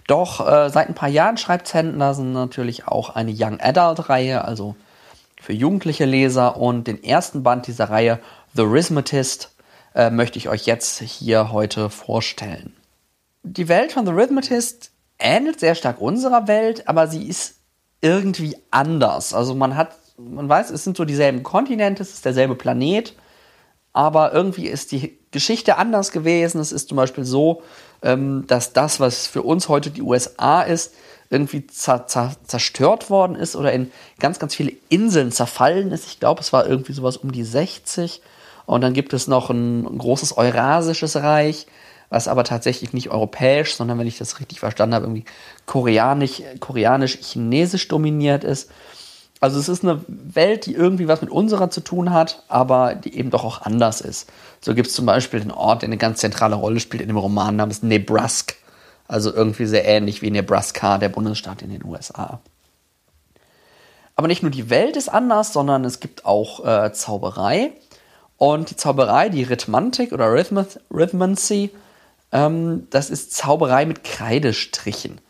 Doch 0.07 0.47
äh, 0.47 0.71
seit 0.71 0.89
ein 0.89 0.95
paar 0.95 1.09
Jahren 1.09 1.39
schreibt 1.39 1.67
Sanderson 1.67 2.33
natürlich 2.33 2.87
auch 2.87 3.17
eine 3.17 3.35
Young 3.37 3.59
Adult-Reihe, 3.59 4.45
also 4.45 4.77
für 5.43 5.53
jugendliche 5.53 6.05
Leser. 6.05 6.57
Und 6.57 6.87
den 6.87 7.03
ersten 7.03 7.43
Band 7.43 7.67
dieser 7.67 7.91
Reihe, 7.91 8.21
The 8.55 8.63
Rhythmatist, 8.63 9.57
äh, 9.97 10.09
möchte 10.09 10.39
ich 10.39 10.49
euch 10.49 10.67
jetzt 10.67 11.01
hier 11.01 11.51
heute 11.51 11.91
vorstellen. 11.91 12.77
Die 13.43 13.67
Welt 13.67 13.91
von 13.91 14.07
The 14.07 14.13
Rhythmatist 14.13 14.93
ähnelt 15.19 15.59
sehr 15.59 15.75
stark 15.75 16.01
unserer 16.01 16.47
Welt, 16.47 16.87
aber 16.87 17.09
sie 17.09 17.27
ist 17.27 17.57
irgendwie 18.05 18.57
anders. 18.71 19.33
Also 19.33 19.55
man 19.55 19.77
hat, 19.77 19.97
man 20.19 20.47
weiß, 20.47 20.71
es 20.71 20.85
sind 20.85 20.97
so 20.97 21.07
dieselben 21.07 21.43
Kontinente, 21.43 22.03
es 22.03 22.13
ist 22.13 22.25
derselbe 22.25 22.55
Planet, 22.55 23.15
aber 23.95 24.35
irgendwie 24.35 24.67
ist 24.67 24.93
die 24.93 25.19
Geschichte 25.31 25.79
anders 25.79 26.13
gewesen. 26.13 26.61
Es 26.61 26.71
ist 26.71 26.89
zum 26.89 26.97
Beispiel 26.97 27.25
so, 27.25 27.63
ähm, 28.03 28.45
dass 28.47 28.75
das, 28.75 29.01
was 29.01 29.27
für 29.27 29.43
uns 29.43 29.71
heute 29.71 29.91
die 29.91 30.03
USA 30.03 30.61
ist, 30.61 30.93
irgendwie 31.31 31.67
zerstört 31.67 33.09
worden 33.09 33.37
ist 33.37 33.57
oder 33.57 33.73
in 33.73 33.91
ganz, 34.21 34.39
ganz 34.39 34.55
viele 34.55 34.73
Inseln 34.91 35.33
zerfallen 35.33 35.91
ist. 35.91 36.07
Ich 36.07 36.21
glaube, 36.21 36.43
es 36.43 36.53
war 36.53 36.67
irgendwie 36.67 36.93
sowas 36.93 37.17
um 37.17 37.33
die 37.33 37.43
60. 37.43 38.21
Und 38.67 38.83
dann 38.83 38.93
gibt 38.93 39.15
es 39.15 39.29
noch 39.29 39.49
ein, 39.49 39.87
ein 39.87 39.99
großes 39.99 40.37
Eurasisches 40.37 41.17
Reich 41.17 41.67
was 42.15 42.29
aber 42.29 42.45
tatsächlich 42.45 42.93
nicht 42.93 43.11
europäisch, 43.11 43.75
sondern 43.75 43.99
wenn 43.99 44.07
ich 44.07 44.19
das 44.19 44.39
richtig 44.39 44.61
verstanden 44.61 44.95
habe, 44.95 45.07
irgendwie 45.07 45.25
koreanisch, 45.67 46.43
koreanisch-chinesisch 46.61 47.89
dominiert 47.89 48.45
ist. 48.45 48.71
Also 49.41 49.59
es 49.59 49.69
ist 49.69 49.83
eine 49.83 50.01
Welt, 50.07 50.67
die 50.67 50.75
irgendwie 50.75 51.09
was 51.09 51.23
mit 51.23 51.31
unserer 51.31 51.71
zu 51.71 51.81
tun 51.81 52.13
hat, 52.13 52.45
aber 52.47 52.95
die 52.95 53.19
eben 53.19 53.31
doch 53.31 53.45
auch 53.45 53.63
anders 53.63 54.01
ist. 54.01 54.31
So 54.61 54.77
gibt 54.77 54.87
es 54.87 54.95
zum 54.95 55.07
Beispiel 55.07 55.41
den 55.41 55.51
Ort, 55.51 55.83
der 55.83 55.89
eine 55.89 55.97
ganz 55.97 56.21
zentrale 56.21 56.55
Rolle 56.55 56.79
spielt 56.79 57.03
in 57.03 57.09
dem 57.09 57.17
Roman 57.17 57.57
namens 57.57 57.83
Nebraska. 57.83 58.55
Also 59.09 59.35
irgendwie 59.35 59.67
sehr 59.67 59.85
ähnlich 59.85 60.23
wie 60.23 60.31
Nebraska, 60.31 60.99
der 60.99 61.09
Bundesstaat 61.09 61.63
in 61.63 61.71
den 61.71 61.85
USA. 61.85 62.39
Aber 64.15 64.29
nicht 64.29 64.43
nur 64.43 64.53
die 64.53 64.71
Welt 64.71 64.97
ist 64.97 65.09
anders, 65.09 65.53
sondern 65.53 65.85
es 65.85 65.99
gibt 65.99 66.25
auch 66.25 66.65
äh, 66.65 66.93
Zauberei. 66.93 67.73
Und 68.39 68.71
die 68.71 68.77
Zauberei, 68.77 69.29
die 69.29 69.43
Rhythmantik 69.43 70.13
oder 70.13 70.33
Rhythmancy, 70.33 71.71
ähm, 72.35 72.89
das 72.91 73.09
ist 73.09 73.33
Zauberei 73.33 73.87
mit 73.87 74.05
Kreidestrichen. 74.05 75.21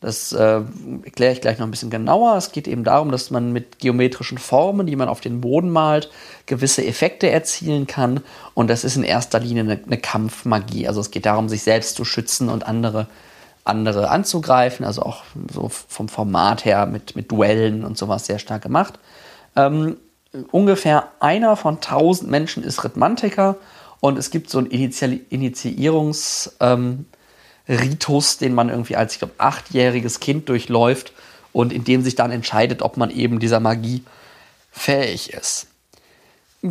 Das 0.00 0.32
äh, 0.32 0.60
erkläre 1.04 1.32
ich 1.32 1.40
gleich 1.40 1.58
noch 1.58 1.66
ein 1.66 1.70
bisschen 1.70 1.90
genauer. 1.90 2.36
Es 2.36 2.52
geht 2.52 2.68
eben 2.68 2.84
darum, 2.84 3.10
dass 3.10 3.30
man 3.30 3.52
mit 3.52 3.78
geometrischen 3.78 4.38
Formen, 4.38 4.86
die 4.86 4.96
man 4.96 5.08
auf 5.08 5.22
den 5.22 5.40
Boden 5.40 5.70
malt, 5.70 6.10
gewisse 6.46 6.86
Effekte 6.86 7.30
erzielen 7.30 7.86
kann. 7.86 8.20
Und 8.52 8.68
das 8.68 8.84
ist 8.84 8.96
in 8.96 9.02
erster 9.02 9.40
Linie 9.40 9.62
eine, 9.62 9.80
eine 9.84 9.96
Kampfmagie. 9.96 10.86
Also 10.86 11.00
es 11.00 11.10
geht 11.10 11.26
darum, 11.26 11.48
sich 11.48 11.62
selbst 11.62 11.96
zu 11.96 12.04
schützen 12.04 12.50
und 12.50 12.66
andere, 12.66 13.06
andere 13.64 14.10
anzugreifen. 14.10 14.84
Also 14.84 15.02
auch 15.02 15.22
so 15.52 15.70
vom 15.70 16.08
Format 16.08 16.66
her 16.66 16.84
mit, 16.84 17.16
mit 17.16 17.32
Duellen 17.32 17.82
und 17.82 17.96
sowas 17.96 18.26
sehr 18.26 18.38
stark 18.38 18.62
gemacht. 18.62 18.98
Ähm, 19.56 19.96
ungefähr 20.50 21.08
einer 21.18 21.56
von 21.56 21.80
tausend 21.80 22.30
Menschen 22.30 22.62
ist 22.62 22.84
Rhythmantiker 22.84 23.56
und 24.04 24.18
es 24.18 24.30
gibt 24.30 24.50
so 24.50 24.58
einen 24.58 24.66
Initiierungsritus, 24.66 26.58
ähm, 26.60 27.06
den 27.66 28.54
man 28.54 28.68
irgendwie 28.68 28.96
als, 28.96 29.14
ich 29.14 29.18
glaube, 29.18 29.32
achtjähriges 29.38 30.20
Kind 30.20 30.50
durchläuft 30.50 31.14
und 31.54 31.72
in 31.72 31.84
dem 31.84 32.02
sich 32.02 32.14
dann 32.14 32.30
entscheidet, 32.30 32.82
ob 32.82 32.98
man 32.98 33.08
eben 33.08 33.38
dieser 33.38 33.60
Magie 33.60 34.04
fähig 34.70 35.32
ist. 35.32 35.68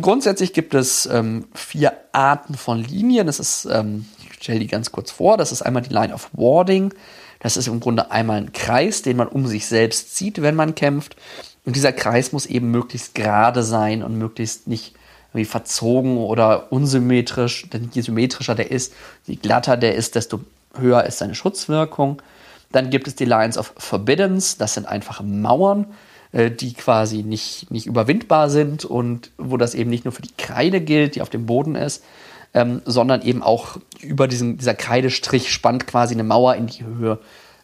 Grundsätzlich 0.00 0.52
gibt 0.52 0.74
es 0.74 1.06
ähm, 1.06 1.48
vier 1.54 1.94
Arten 2.12 2.54
von 2.54 2.84
Linien. 2.84 3.26
Das 3.26 3.40
ist, 3.40 3.64
ähm, 3.64 4.06
ich 4.20 4.34
stelle 4.44 4.60
die 4.60 4.68
ganz 4.68 4.92
kurz 4.92 5.10
vor. 5.10 5.36
Das 5.36 5.50
ist 5.50 5.62
einmal 5.62 5.82
die 5.82 5.92
Line 5.92 6.14
of 6.14 6.30
Warding. 6.34 6.94
Das 7.40 7.56
ist 7.56 7.66
im 7.66 7.80
Grunde 7.80 8.12
einmal 8.12 8.36
ein 8.36 8.52
Kreis, 8.52 9.02
den 9.02 9.16
man 9.16 9.26
um 9.26 9.48
sich 9.48 9.66
selbst 9.66 10.14
zieht, 10.14 10.40
wenn 10.40 10.54
man 10.54 10.76
kämpft. 10.76 11.16
Und 11.64 11.74
dieser 11.74 11.92
Kreis 11.92 12.30
muss 12.30 12.46
eben 12.46 12.70
möglichst 12.70 13.16
gerade 13.16 13.64
sein 13.64 14.04
und 14.04 14.16
möglichst 14.16 14.68
nicht 14.68 14.94
irgendwie 15.34 15.44
verzogen 15.44 16.16
oder 16.18 16.72
unsymmetrisch. 16.72 17.68
Denn 17.70 17.90
je 17.92 18.02
symmetrischer 18.02 18.54
der 18.54 18.70
ist, 18.70 18.94
je 19.26 19.34
glatter 19.34 19.76
der 19.76 19.96
ist, 19.96 20.14
desto 20.14 20.40
höher 20.78 21.04
ist 21.04 21.18
seine 21.18 21.34
Schutzwirkung. 21.34 22.22
Dann 22.70 22.90
gibt 22.90 23.08
es 23.08 23.16
die 23.16 23.24
Lines 23.24 23.58
of 23.58 23.74
Forbiddance, 23.76 24.56
das 24.58 24.74
sind 24.74 24.86
einfach 24.86 25.22
Mauern, 25.22 25.86
äh, 26.32 26.50
die 26.50 26.74
quasi 26.74 27.22
nicht, 27.22 27.70
nicht 27.70 27.86
überwindbar 27.86 28.48
sind 28.48 28.84
und 28.84 29.30
wo 29.36 29.56
das 29.56 29.74
eben 29.74 29.90
nicht 29.90 30.04
nur 30.04 30.12
für 30.12 30.22
die 30.22 30.34
Kreide 30.36 30.80
gilt, 30.80 31.16
die 31.16 31.22
auf 31.22 31.30
dem 31.30 31.46
Boden 31.46 31.74
ist, 31.74 32.04
ähm, 32.52 32.80
sondern 32.84 33.22
eben 33.22 33.42
auch 33.42 33.78
über 34.00 34.28
diesen, 34.28 34.58
dieser 34.58 34.74
Kreidestrich 34.74 35.52
spannt 35.52 35.86
quasi 35.86 36.14
eine 36.14 36.24
Mauer 36.24 36.54
in 36.54 36.66
die 36.68 36.84
Höhe, 36.84 37.18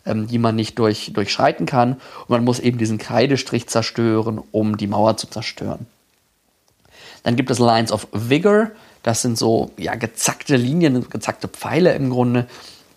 ähm, 0.06 0.26
die 0.26 0.38
man 0.38 0.56
nicht 0.56 0.78
durch, 0.78 1.12
durchschreiten 1.12 1.66
kann. 1.66 1.92
Und 1.92 2.30
man 2.30 2.44
muss 2.44 2.58
eben 2.58 2.78
diesen 2.78 2.98
Kreidestrich 2.98 3.68
zerstören, 3.68 4.40
um 4.50 4.76
die 4.76 4.88
Mauer 4.88 5.16
zu 5.16 5.28
zerstören. 5.28 5.86
Dann 7.22 7.36
gibt 7.36 7.50
es 7.50 7.58
Lines 7.58 7.92
of 7.92 8.08
Vigor. 8.12 8.70
Das 9.02 9.22
sind 9.22 9.38
so 9.38 9.70
ja, 9.76 9.94
gezackte 9.94 10.56
Linien, 10.56 11.08
gezackte 11.08 11.48
Pfeile 11.48 11.94
im 11.94 12.10
Grunde. 12.10 12.46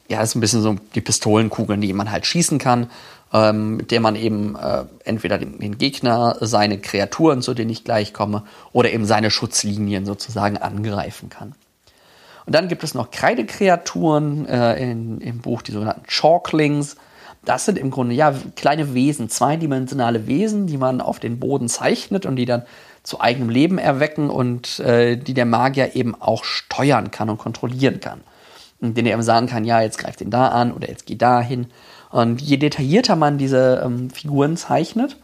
Ja, 0.10 0.20
das 0.20 0.30
ist 0.30 0.36
ein 0.36 0.42
bisschen 0.42 0.62
so 0.62 0.76
die 0.96 1.02
Pistolenkugeln, 1.02 1.82
die 1.82 1.94
man 1.94 2.12
halt 2.12 2.26
schießen 2.26 2.60
kann, 2.60 2.90
ähm, 3.32 3.78
mit 3.78 3.92
der 3.92 4.02
man 4.02 4.16
eben 4.16 4.56
äh, 4.56 4.84
entweder 5.06 5.38
den, 5.38 5.60
den, 5.60 5.78
Gegner, 5.78 6.38
seine 6.42 6.78
Kreaturen, 6.78 7.42
zu 7.42 7.54
denen 7.54 7.72
ich 7.72 7.84
gleich 7.84 8.14
komme, 8.14 8.44
oder 8.74 8.92
eben 8.92 9.06
seine 9.06 9.32
Schutzlinien 9.32 10.06
sozusagen 10.06 10.58
angreifen 10.58 11.30
kann. 11.30 11.56
Und 12.46 12.54
dann 12.54 12.68
gibt 12.68 12.84
es 12.84 12.94
noch 12.94 13.12
Kreidekreaturen 13.12 14.46
äh, 14.46 14.92
in, 14.92 15.22
im 15.22 15.40
Buch, 15.40 15.62
die 15.62 15.72
sogenannten 15.72 16.06
Chalklings. 16.08 16.98
Das 17.46 17.66
sind 17.66 17.78
im 17.78 17.90
Grunde 17.90 18.16
ja 18.16 18.34
kleine 18.56 18.94
Wesen, 18.94 19.30
zweidimensionale 19.30 20.28
Wesen, 20.28 20.68
die 20.68 20.78
man 20.78 21.02
auf 21.02 21.20
den 21.20 21.40
Boden 21.40 21.70
zeichnet 21.70 22.26
und 22.26 22.36
die 22.36 22.46
dann 22.46 22.64
zu 23.04 23.20
eigenem 23.20 23.50
Leben 23.50 23.78
erwecken 23.78 24.30
und 24.30 24.80
äh, 24.80 25.18
die 25.18 25.34
der 25.34 25.46
Magier 25.46 25.96
eben 25.96 26.16
auch 26.20 26.44
steuern 26.44 27.12
kann 27.12 27.30
und 27.30 27.38
kontrollieren 27.38 28.00
kann. 28.00 28.22
Und 28.80 28.98
den 28.98 29.06
er 29.06 29.14
eben 29.14 29.24
sagen 29.24 29.48
kann, 29.48 29.66
ja, 29.66 29.82
jetzt 29.82 29.98
greift 29.98 30.22
ihn 30.22 30.30
da 30.30 30.50
an 30.50 30.74
oder 30.74 30.90
jetzt 30.90 31.06
geh 31.06 31.16
da 31.16 31.42
hin. 31.42 31.68
Und 32.12 32.42
je 32.42 32.58
detaillierter 32.58 33.16
man 33.16 33.38
diese 33.38 33.82
ähm, 33.86 34.10
Figuren 34.10 34.56
zeichnet, 34.58 35.18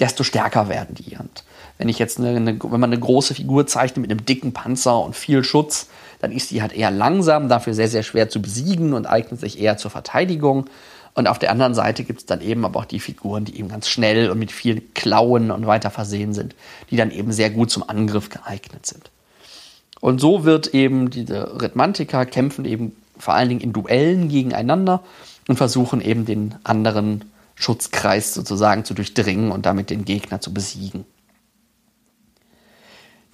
desto 0.00 0.24
stärker 0.24 0.68
werden 0.68 0.94
die. 0.94 1.16
Und 1.16 1.44
wenn 1.78 1.88
ich 1.88 1.98
jetzt 1.98 2.18
eine, 2.18 2.30
eine, 2.30 2.58
wenn 2.62 2.80
man 2.80 2.90
eine 2.90 2.98
große 2.98 3.34
Figur 3.34 3.66
zeichnet 3.66 3.98
mit 3.98 4.10
einem 4.10 4.24
dicken 4.24 4.52
Panzer 4.52 5.00
und 5.00 5.14
viel 5.14 5.44
Schutz, 5.44 5.88
dann 6.20 6.32
ist 6.32 6.50
die 6.50 6.62
halt 6.62 6.72
eher 6.72 6.90
langsam, 6.90 7.48
dafür 7.48 7.74
sehr, 7.74 7.88
sehr 7.88 8.02
schwer 8.02 8.28
zu 8.28 8.40
besiegen 8.42 8.94
und 8.94 9.06
eignet 9.06 9.40
sich 9.40 9.60
eher 9.60 9.76
zur 9.76 9.90
Verteidigung. 9.90 10.66
Und 11.14 11.26
auf 11.26 11.38
der 11.38 11.50
anderen 11.50 11.74
Seite 11.74 12.04
gibt 12.04 12.20
es 12.20 12.26
dann 12.26 12.40
eben 12.40 12.64
aber 12.64 12.80
auch 12.80 12.84
die 12.86 13.00
Figuren, 13.00 13.44
die 13.44 13.58
eben 13.58 13.68
ganz 13.68 13.88
schnell 13.88 14.30
und 14.30 14.38
mit 14.38 14.50
vielen 14.50 14.94
Klauen 14.94 15.50
und 15.50 15.66
weiter 15.66 15.90
versehen 15.90 16.32
sind, 16.32 16.54
die 16.90 16.96
dann 16.96 17.10
eben 17.10 17.32
sehr 17.32 17.50
gut 17.50 17.70
zum 17.70 17.88
Angriff 17.88 18.30
geeignet 18.30 18.86
sind. 18.86 19.10
Und 20.00 20.20
so 20.20 20.44
wird 20.44 20.74
eben 20.74 21.10
diese 21.10 21.60
Rhythmantiker 21.60 22.26
kämpfen 22.26 22.64
eben 22.64 22.96
vor 23.18 23.34
allen 23.34 23.50
Dingen 23.50 23.60
in 23.60 23.72
Duellen 23.72 24.28
gegeneinander 24.28 25.02
und 25.48 25.56
versuchen 25.56 26.00
eben 26.00 26.24
den 26.24 26.54
anderen 26.64 27.26
Schutzkreis 27.54 28.34
sozusagen 28.34 28.84
zu 28.84 28.94
durchdringen 28.94 29.52
und 29.52 29.66
damit 29.66 29.90
den 29.90 30.04
Gegner 30.04 30.40
zu 30.40 30.52
besiegen. 30.52 31.04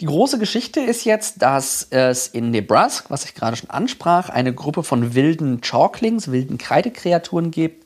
Die 0.01 0.07
große 0.07 0.39
Geschichte 0.39 0.79
ist 0.79 1.05
jetzt, 1.05 1.43
dass 1.43 1.89
es 1.91 2.29
in 2.29 2.53
Nebraska, 2.53 3.11
was 3.11 3.25
ich 3.25 3.35
gerade 3.35 3.57
schon 3.57 3.71
ansprach, 3.71 4.29
eine 4.29 4.55
Gruppe 4.55 4.85
von 4.85 5.17
wilden 5.17 5.61
Chalklings, 5.61 6.31
wilden 6.31 6.57
Kreidekreaturen 6.57 7.51
gibt, 7.51 7.85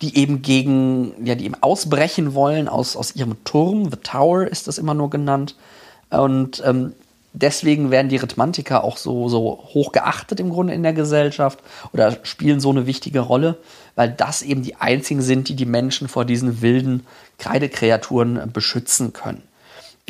die 0.00 0.16
eben 0.16 0.40
gegen, 0.40 1.12
ja, 1.22 1.34
die 1.34 1.44
eben 1.44 1.62
ausbrechen 1.62 2.32
wollen 2.32 2.66
aus, 2.66 2.96
aus 2.96 3.14
ihrem 3.14 3.44
Turm, 3.44 3.90
The 3.90 3.98
Tower 4.02 4.46
ist 4.46 4.68
das 4.68 4.78
immer 4.78 4.94
nur 4.94 5.10
genannt, 5.10 5.54
Und 6.08 6.62
ähm, 6.64 6.94
deswegen 7.34 7.90
werden 7.90 8.08
die 8.08 8.16
Rhythmantiker 8.16 8.82
auch 8.82 8.96
so, 8.96 9.28
so 9.28 9.62
hoch 9.74 9.92
geachtet 9.92 10.40
im 10.40 10.48
Grunde 10.48 10.72
in 10.72 10.82
der 10.82 10.94
Gesellschaft 10.94 11.58
oder 11.92 12.16
spielen 12.22 12.60
so 12.60 12.70
eine 12.70 12.86
wichtige 12.86 13.20
Rolle, 13.20 13.58
weil 13.96 14.10
das 14.10 14.40
eben 14.40 14.62
die 14.62 14.76
einzigen 14.76 15.20
sind, 15.20 15.50
die 15.50 15.56
die 15.56 15.66
Menschen 15.66 16.08
vor 16.08 16.24
diesen 16.24 16.62
wilden 16.62 17.06
Kreidekreaturen 17.36 18.50
beschützen 18.50 19.12
können. 19.12 19.42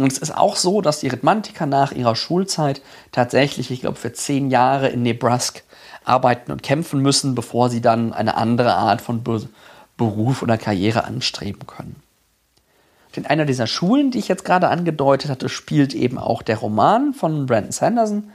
Und 0.00 0.12
es 0.12 0.18
ist 0.18 0.36
auch 0.36 0.56
so, 0.56 0.80
dass 0.80 1.00
die 1.00 1.08
Rhythmantiker 1.08 1.66
nach 1.66 1.92
ihrer 1.92 2.16
Schulzeit 2.16 2.80
tatsächlich, 3.12 3.70
ich 3.70 3.82
glaube, 3.82 3.98
für 3.98 4.12
zehn 4.12 4.50
Jahre 4.50 4.88
in 4.88 5.02
Nebraska 5.02 5.60
arbeiten 6.04 6.52
und 6.52 6.62
kämpfen 6.62 7.00
müssen, 7.00 7.34
bevor 7.34 7.68
sie 7.68 7.80
dann 7.80 8.12
eine 8.12 8.36
andere 8.36 8.74
Art 8.74 9.00
von 9.00 9.22
Be 9.22 9.48
Beruf 9.96 10.42
oder 10.42 10.56
Karriere 10.56 11.04
anstreben 11.04 11.66
können. 11.66 11.96
In 13.14 13.26
einer 13.26 13.44
dieser 13.44 13.66
Schulen, 13.66 14.10
die 14.10 14.18
ich 14.18 14.28
jetzt 14.28 14.46
gerade 14.46 14.68
angedeutet 14.68 15.30
hatte, 15.30 15.50
spielt 15.50 15.92
eben 15.92 16.16
auch 16.16 16.40
der 16.40 16.56
Roman 16.56 17.12
von 17.12 17.44
Brandon 17.44 17.70
Sanderson. 17.70 18.30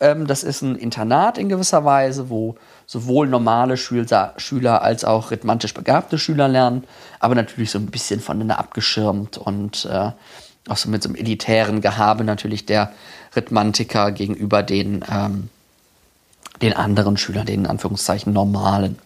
Ähm, 0.00 0.26
das 0.26 0.42
ist 0.42 0.62
ein 0.62 0.76
Internat 0.76 1.36
in 1.36 1.50
gewisser 1.50 1.84
Weise, 1.84 2.30
wo 2.30 2.54
sowohl 2.86 3.26
normale 3.26 3.76
Schüler, 3.76 4.82
als 4.82 5.04
auch 5.04 5.30
rhythmantisch 5.30 5.74
begabte 5.74 6.16
Schüler 6.16 6.48
lernen, 6.48 6.84
aber 7.18 7.34
natürlich 7.34 7.70
so 7.70 7.78
ein 7.78 7.90
bisschen 7.90 8.20
voneinander 8.20 8.58
abgeschirmt 8.58 9.36
und 9.36 9.84
äh, 9.84 10.12
auch 10.68 10.76
so 10.76 10.88
mit 10.88 11.02
so 11.02 11.08
einem 11.08 11.16
elitären 11.16 11.80
Gehabe 11.80 12.24
natürlich 12.24 12.66
der 12.66 12.92
Rhythmantiker 13.34 14.12
gegenüber 14.12 14.62
den, 14.62 15.04
ähm, 15.10 15.48
den 16.62 16.74
anderen 16.74 17.16
Schülern, 17.16 17.46
den 17.46 17.60
in 17.60 17.66
Anführungszeichen 17.66 18.32
normalen. 18.32 18.98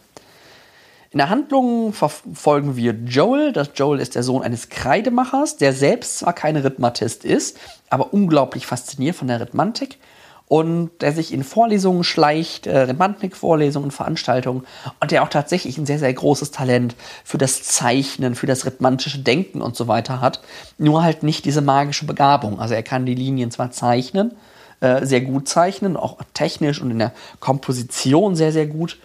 In 1.10 1.18
der 1.18 1.28
Handlung 1.28 1.92
verfolgen 1.92 2.74
wir 2.74 2.92
Joel. 2.92 3.52
Das 3.52 3.70
Joel 3.76 4.00
ist 4.00 4.16
der 4.16 4.24
Sohn 4.24 4.42
eines 4.42 4.68
Kreidemachers, 4.68 5.56
der 5.56 5.72
selbst 5.72 6.18
zwar 6.18 6.32
kein 6.32 6.56
Rhythmatist 6.56 7.24
ist, 7.24 7.56
aber 7.88 8.12
unglaublich 8.12 8.66
fasziniert 8.66 9.14
von 9.14 9.28
der 9.28 9.40
Rhythmantik 9.40 9.98
und 10.46 10.90
der 11.00 11.12
sich 11.12 11.32
in 11.32 11.42
Vorlesungen 11.42 12.04
schleicht, 12.04 12.66
äh, 12.66 12.80
Rhythmatik-Vorlesungen, 12.80 13.90
Veranstaltungen 13.90 14.64
und 15.00 15.10
der 15.10 15.22
auch 15.22 15.28
tatsächlich 15.28 15.78
ein 15.78 15.86
sehr, 15.86 15.98
sehr 15.98 16.12
großes 16.12 16.50
Talent 16.50 16.96
für 17.24 17.38
das 17.38 17.62
Zeichnen, 17.62 18.34
für 18.34 18.46
das 18.46 18.66
rhythmantische 18.66 19.20
Denken 19.20 19.62
und 19.62 19.74
so 19.74 19.88
weiter 19.88 20.20
hat. 20.20 20.40
Nur 20.76 21.02
halt 21.02 21.22
nicht 21.22 21.44
diese 21.44 21.62
magische 21.62 22.04
Begabung. 22.04 22.60
Also 22.60 22.74
er 22.74 22.82
kann 22.82 23.06
die 23.06 23.14
Linien 23.14 23.50
zwar 23.50 23.70
zeichnen, 23.70 24.32
äh, 24.80 25.06
sehr 25.06 25.22
gut 25.22 25.48
zeichnen, 25.48 25.96
auch 25.96 26.18
technisch 26.34 26.80
und 26.80 26.90
in 26.90 26.98
der 26.98 27.12
Komposition 27.40 28.36
sehr, 28.36 28.52
sehr 28.52 28.66
gut, 28.66 28.98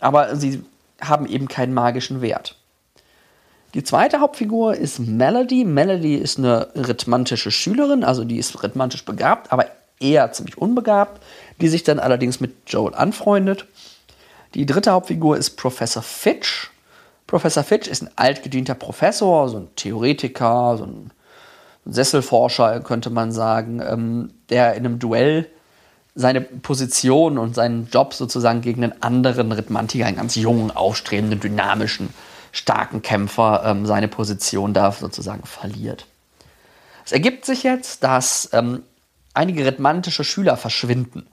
aber 0.00 0.34
sie 0.34 0.62
haben 1.00 1.26
eben 1.26 1.46
keinen 1.46 1.72
magischen 1.72 2.20
Wert. 2.20 2.56
Die 3.74 3.84
zweite 3.84 4.18
Hauptfigur 4.18 4.74
ist 4.74 4.98
Melody. 4.98 5.64
Melody 5.64 6.16
ist 6.16 6.38
eine 6.38 6.68
rhythmantische 6.74 7.52
Schülerin, 7.52 8.02
also 8.02 8.24
die 8.24 8.38
ist 8.38 8.60
rhythmantisch 8.64 9.04
begabt, 9.04 9.52
aber 9.52 9.66
eher 10.00 10.32
ziemlich 10.32 10.58
unbegabt, 10.58 11.22
die 11.60 11.68
sich 11.68 11.84
dann 11.84 12.00
allerdings 12.00 12.40
mit 12.40 12.54
Joel 12.66 12.94
anfreundet. 12.94 13.66
Die 14.54 14.66
dritte 14.66 14.90
Hauptfigur 14.90 15.36
ist 15.36 15.50
Professor 15.50 16.02
Fitch. 16.02 16.70
Professor 17.26 17.62
Fitch 17.62 17.86
ist 17.86 18.02
ein 18.02 18.10
altgedienter 18.16 18.74
Professor, 18.74 19.48
so 19.48 19.58
ein 19.58 19.68
Theoretiker, 19.76 20.76
so 20.78 20.84
ein 20.84 21.12
Sesselforscher, 21.84 22.80
könnte 22.80 23.10
man 23.10 23.30
sagen, 23.30 23.80
ähm, 23.80 24.32
der 24.48 24.74
in 24.74 24.84
einem 24.84 24.98
Duell 24.98 25.46
seine 26.14 26.40
Position 26.40 27.38
und 27.38 27.54
seinen 27.54 27.88
Job 27.90 28.14
sozusagen 28.14 28.60
gegen 28.60 28.82
einen 28.82 29.00
anderen 29.02 29.52
Rhythmantiker, 29.52 30.06
einen 30.06 30.16
ganz 30.16 30.34
jungen, 30.34 30.70
aufstrebenden, 30.70 31.38
dynamischen, 31.38 32.10
starken 32.52 33.00
Kämpfer, 33.02 33.62
ähm, 33.64 33.86
seine 33.86 34.08
Position 34.08 34.74
da 34.74 34.90
sozusagen 34.90 35.44
verliert. 35.44 36.06
Es 37.04 37.12
ergibt 37.12 37.44
sich 37.44 37.62
jetzt, 37.62 38.02
dass 38.02 38.50
ähm, 38.52 38.82
einige 39.40 39.64
rhythmantische 39.64 40.22
Schüler 40.22 40.58
verschwinden 40.58 41.26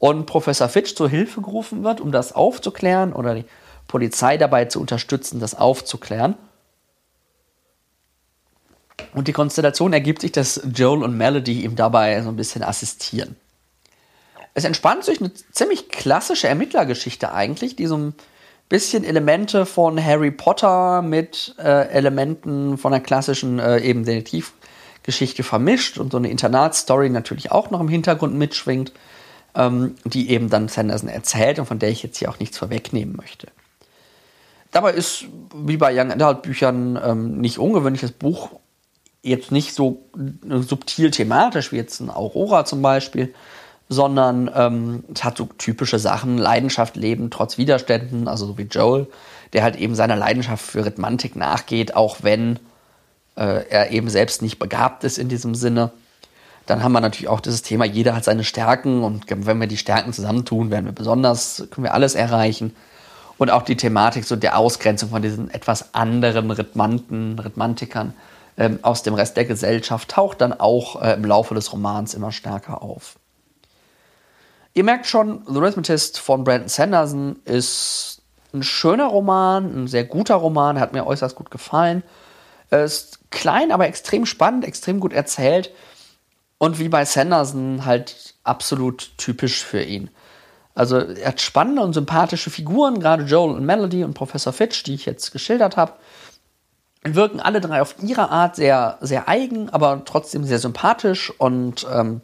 und 0.00 0.26
Professor 0.26 0.68
Fitch 0.68 0.96
zur 0.96 1.08
Hilfe 1.08 1.42
gerufen 1.42 1.84
wird, 1.84 2.00
um 2.00 2.10
das 2.10 2.32
aufzuklären 2.32 3.12
oder 3.12 3.36
die 3.36 3.44
Polizei 3.86 4.36
dabei 4.36 4.64
zu 4.64 4.80
unterstützen, 4.80 5.38
das 5.38 5.54
aufzuklären. 5.54 6.34
Und 9.14 9.28
die 9.28 9.32
Konstellation 9.32 9.92
ergibt 9.92 10.22
sich, 10.22 10.32
dass 10.32 10.60
Joel 10.74 11.04
und 11.04 11.16
Melody 11.16 11.62
ihm 11.62 11.76
dabei 11.76 12.20
so 12.22 12.30
ein 12.30 12.36
bisschen 12.36 12.64
assistieren. 12.64 13.36
Es 14.54 14.64
entspannt 14.64 15.04
sich 15.04 15.20
eine 15.20 15.32
ziemlich 15.32 15.88
klassische 15.88 16.48
Ermittlergeschichte 16.48 17.32
eigentlich, 17.32 17.76
die 17.76 17.86
so 17.86 17.96
ein 17.96 18.14
bisschen 18.68 19.04
Elemente 19.04 19.66
von 19.66 20.04
Harry 20.04 20.32
Potter 20.32 21.00
mit 21.00 21.54
äh, 21.58 21.88
Elementen 21.90 22.76
von 22.76 22.90
der 22.90 23.00
klassischen 23.00 23.60
äh, 23.60 23.78
eben 23.78 24.04
Detektivgeschichte 25.02 25.42
vermischt 25.42 25.98
und 25.98 26.12
so 26.12 26.18
eine 26.18 26.30
Internatsstory 26.30 27.10
natürlich 27.10 27.50
auch 27.50 27.70
noch 27.70 27.80
im 27.80 27.88
Hintergrund 27.88 28.34
mitschwingt, 28.34 28.92
ähm, 29.54 29.96
die 30.04 30.30
eben 30.30 30.48
dann 30.48 30.68
Sanderson 30.68 31.08
erzählt 31.08 31.58
und 31.58 31.66
von 31.66 31.78
der 31.78 31.90
ich 31.90 32.02
jetzt 32.02 32.18
hier 32.18 32.30
auch 32.30 32.38
nichts 32.38 32.58
vorwegnehmen 32.58 33.16
möchte. 33.16 33.48
Dabei 34.70 34.92
ist, 34.92 35.26
wie 35.54 35.76
bei 35.76 35.92
Young 35.94 36.12
Adult 36.12 36.42
Büchern, 36.42 36.98
ähm, 37.02 37.40
nicht 37.40 37.58
ungewöhnlich, 37.58 38.00
das 38.00 38.12
Buch 38.12 38.50
jetzt 39.22 39.52
nicht 39.52 39.74
so 39.74 40.02
subtil 40.50 41.10
thematisch 41.10 41.70
wie 41.72 41.76
jetzt 41.76 42.00
ein 42.00 42.10
Aurora 42.10 42.64
zum 42.64 42.80
Beispiel, 42.82 43.34
sondern 43.88 44.50
ähm, 44.54 45.04
es 45.14 45.22
hat 45.22 45.36
so 45.36 45.48
typische 45.58 45.98
Sachen, 45.98 46.38
Leidenschaft 46.38 46.96
leben 46.96 47.30
trotz 47.30 47.58
Widerständen, 47.58 48.26
also 48.26 48.46
so 48.46 48.58
wie 48.58 48.62
Joel, 48.62 49.08
der 49.52 49.62
halt 49.62 49.76
eben 49.76 49.94
seiner 49.94 50.16
Leidenschaft 50.16 50.64
für 50.64 50.86
Rhythmantik 50.86 51.36
nachgeht, 51.36 51.94
auch 51.94 52.18
wenn 52.22 52.58
äh, 53.36 53.68
er 53.68 53.90
eben 53.90 54.08
selbst 54.08 54.42
nicht 54.42 54.58
begabt 54.58 55.04
ist 55.04 55.18
in 55.18 55.28
diesem 55.28 55.54
Sinne. 55.54 55.90
Dann 56.66 56.82
haben 56.82 56.92
wir 56.92 57.00
natürlich 57.00 57.28
auch 57.28 57.40
dieses 57.40 57.62
Thema, 57.62 57.84
jeder 57.84 58.14
hat 58.14 58.24
seine 58.24 58.44
Stärken 58.44 59.02
und 59.02 59.24
wenn 59.28 59.60
wir 59.60 59.66
die 59.66 59.76
Stärken 59.76 60.12
zusammentun, 60.12 60.70
werden 60.70 60.86
wir 60.86 60.92
besonders, 60.92 61.66
können 61.70 61.84
wir 61.84 61.94
alles 61.94 62.14
erreichen. 62.14 62.74
Und 63.38 63.50
auch 63.50 63.62
die 63.62 63.76
Thematik 63.76 64.24
so 64.24 64.36
der 64.36 64.56
Ausgrenzung 64.56 65.10
von 65.10 65.22
diesen 65.22 65.50
etwas 65.50 65.94
anderen 65.94 66.50
Rhythmanten, 66.50 67.38
Rhythmantikern 67.38 68.14
ähm, 68.56 68.78
aus 68.82 69.02
dem 69.02 69.14
Rest 69.14 69.36
der 69.36 69.46
Gesellschaft 69.46 70.10
taucht 70.10 70.40
dann 70.40 70.52
auch 70.52 71.02
äh, 71.02 71.14
im 71.14 71.24
Laufe 71.24 71.54
des 71.54 71.72
Romans 71.72 72.14
immer 72.14 72.30
stärker 72.30 72.82
auf. 72.82 73.18
Ihr 74.74 74.84
merkt 74.84 75.06
schon, 75.06 75.42
The 75.46 75.58
Rhythmatist 75.58 76.18
von 76.18 76.44
Brandon 76.44 76.68
Sanderson 76.68 77.36
ist 77.44 78.22
ein 78.54 78.62
schöner 78.62 79.06
Roman, 79.06 79.84
ein 79.84 79.88
sehr 79.88 80.04
guter 80.04 80.36
Roman, 80.36 80.78
hat 80.78 80.92
mir 80.92 81.06
äußerst 81.06 81.34
gut 81.34 81.50
gefallen. 81.50 82.02
Er 82.72 82.84
ist 82.84 83.30
klein, 83.30 83.70
aber 83.70 83.86
extrem 83.86 84.24
spannend, 84.24 84.64
extrem 84.64 84.98
gut 84.98 85.12
erzählt 85.12 85.70
und 86.56 86.78
wie 86.78 86.88
bei 86.88 87.04
Sanderson 87.04 87.84
halt 87.84 88.34
absolut 88.44 89.12
typisch 89.18 89.62
für 89.62 89.82
ihn. 89.82 90.10
Also 90.74 90.96
er 90.96 91.28
hat 91.28 91.42
spannende 91.42 91.82
und 91.82 91.92
sympathische 91.92 92.48
Figuren, 92.48 92.98
gerade 92.98 93.24
Joel 93.24 93.56
und 93.56 93.66
Melody 93.66 94.04
und 94.04 94.14
Professor 94.14 94.54
Fitch, 94.54 94.84
die 94.84 94.94
ich 94.94 95.04
jetzt 95.04 95.32
geschildert 95.32 95.76
habe. 95.76 95.92
Wirken 97.04 97.40
alle 97.40 97.60
drei 97.60 97.82
auf 97.82 97.96
ihre 98.02 98.30
Art 98.30 98.56
sehr, 98.56 98.96
sehr 99.02 99.28
eigen, 99.28 99.68
aber 99.68 100.02
trotzdem 100.06 100.44
sehr 100.44 100.58
sympathisch 100.58 101.30
und 101.38 101.86
ähm, 101.92 102.22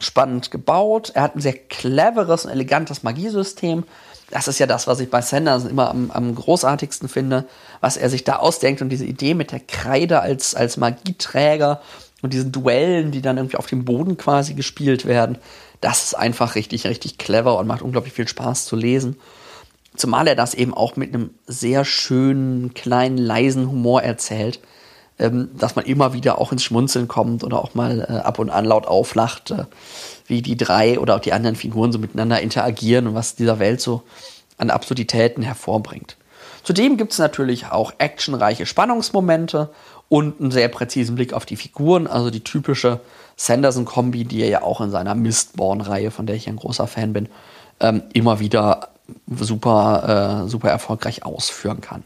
spannend 0.00 0.50
gebaut. 0.50 1.12
Er 1.14 1.22
hat 1.22 1.36
ein 1.36 1.40
sehr 1.40 1.56
cleveres 1.56 2.44
und 2.44 2.50
elegantes 2.50 3.04
Magiesystem. 3.04 3.84
Das 4.30 4.48
ist 4.48 4.58
ja 4.58 4.66
das, 4.66 4.86
was 4.86 5.00
ich 5.00 5.08
bei 5.08 5.22
Sanderson 5.22 5.70
immer 5.70 5.90
am, 5.90 6.10
am 6.10 6.34
großartigsten 6.34 7.08
finde, 7.08 7.46
was 7.80 7.96
er 7.96 8.10
sich 8.10 8.24
da 8.24 8.36
ausdenkt 8.36 8.82
und 8.82 8.88
diese 8.88 9.04
Idee 9.04 9.34
mit 9.34 9.52
der 9.52 9.60
Kreide 9.60 10.20
als, 10.20 10.54
als 10.54 10.76
Magieträger 10.76 11.80
und 12.22 12.32
diesen 12.32 12.50
Duellen, 12.50 13.12
die 13.12 13.22
dann 13.22 13.36
irgendwie 13.36 13.56
auf 13.56 13.66
dem 13.66 13.84
Boden 13.84 14.16
quasi 14.16 14.54
gespielt 14.54 15.06
werden. 15.06 15.38
Das 15.80 16.04
ist 16.04 16.14
einfach 16.14 16.54
richtig, 16.56 16.86
richtig 16.86 17.18
clever 17.18 17.58
und 17.58 17.66
macht 17.66 17.82
unglaublich 17.82 18.14
viel 18.14 18.26
Spaß 18.26 18.64
zu 18.64 18.74
lesen. 18.74 19.16
Zumal 19.94 20.26
er 20.26 20.34
das 20.34 20.54
eben 20.54 20.74
auch 20.74 20.96
mit 20.96 21.14
einem 21.14 21.30
sehr 21.46 21.84
schönen, 21.84 22.74
kleinen, 22.74 23.18
leisen 23.18 23.70
Humor 23.70 24.02
erzählt 24.02 24.60
ähm, 25.18 25.50
dass 25.56 25.76
man 25.76 25.84
immer 25.86 26.12
wieder 26.12 26.38
auch 26.38 26.52
ins 26.52 26.62
Schmunzeln 26.62 27.08
kommt 27.08 27.42
oder 27.42 27.62
auch 27.62 27.74
mal 27.74 28.00
äh, 28.00 28.12
ab 28.18 28.38
und 28.38 28.50
an 28.50 28.64
laut 28.64 28.86
auflacht, 28.86 29.50
äh, 29.50 29.64
wie 30.26 30.42
die 30.42 30.56
drei 30.56 30.98
oder 30.98 31.16
auch 31.16 31.20
die 31.20 31.32
anderen 31.32 31.56
Figuren 31.56 31.92
so 31.92 31.98
miteinander 31.98 32.40
interagieren 32.40 33.06
und 33.06 33.14
was 33.14 33.34
dieser 33.34 33.58
Welt 33.58 33.80
so 33.80 34.02
an 34.58 34.70
Absurditäten 34.70 35.42
hervorbringt. 35.42 36.16
Zudem 36.62 36.96
gibt 36.96 37.12
es 37.12 37.18
natürlich 37.18 37.66
auch 37.66 37.92
actionreiche 37.98 38.66
Spannungsmomente 38.66 39.70
und 40.08 40.40
einen 40.40 40.50
sehr 40.50 40.68
präzisen 40.68 41.14
Blick 41.14 41.32
auf 41.32 41.46
die 41.46 41.56
Figuren, 41.56 42.06
also 42.06 42.30
die 42.30 42.42
typische 42.42 43.00
Sanderson-Kombi, 43.36 44.24
die 44.24 44.42
er 44.42 44.48
ja 44.48 44.62
auch 44.62 44.80
in 44.80 44.90
seiner 44.90 45.14
Mistborn-Reihe, 45.14 46.10
von 46.10 46.26
der 46.26 46.36
ich 46.36 46.48
ein 46.48 46.56
großer 46.56 46.86
Fan 46.86 47.12
bin, 47.12 47.28
ähm, 47.80 48.02
immer 48.12 48.40
wieder 48.40 48.88
super, 49.28 50.44
äh, 50.44 50.48
super 50.48 50.70
erfolgreich 50.70 51.24
ausführen 51.24 51.80
kann. 51.80 52.02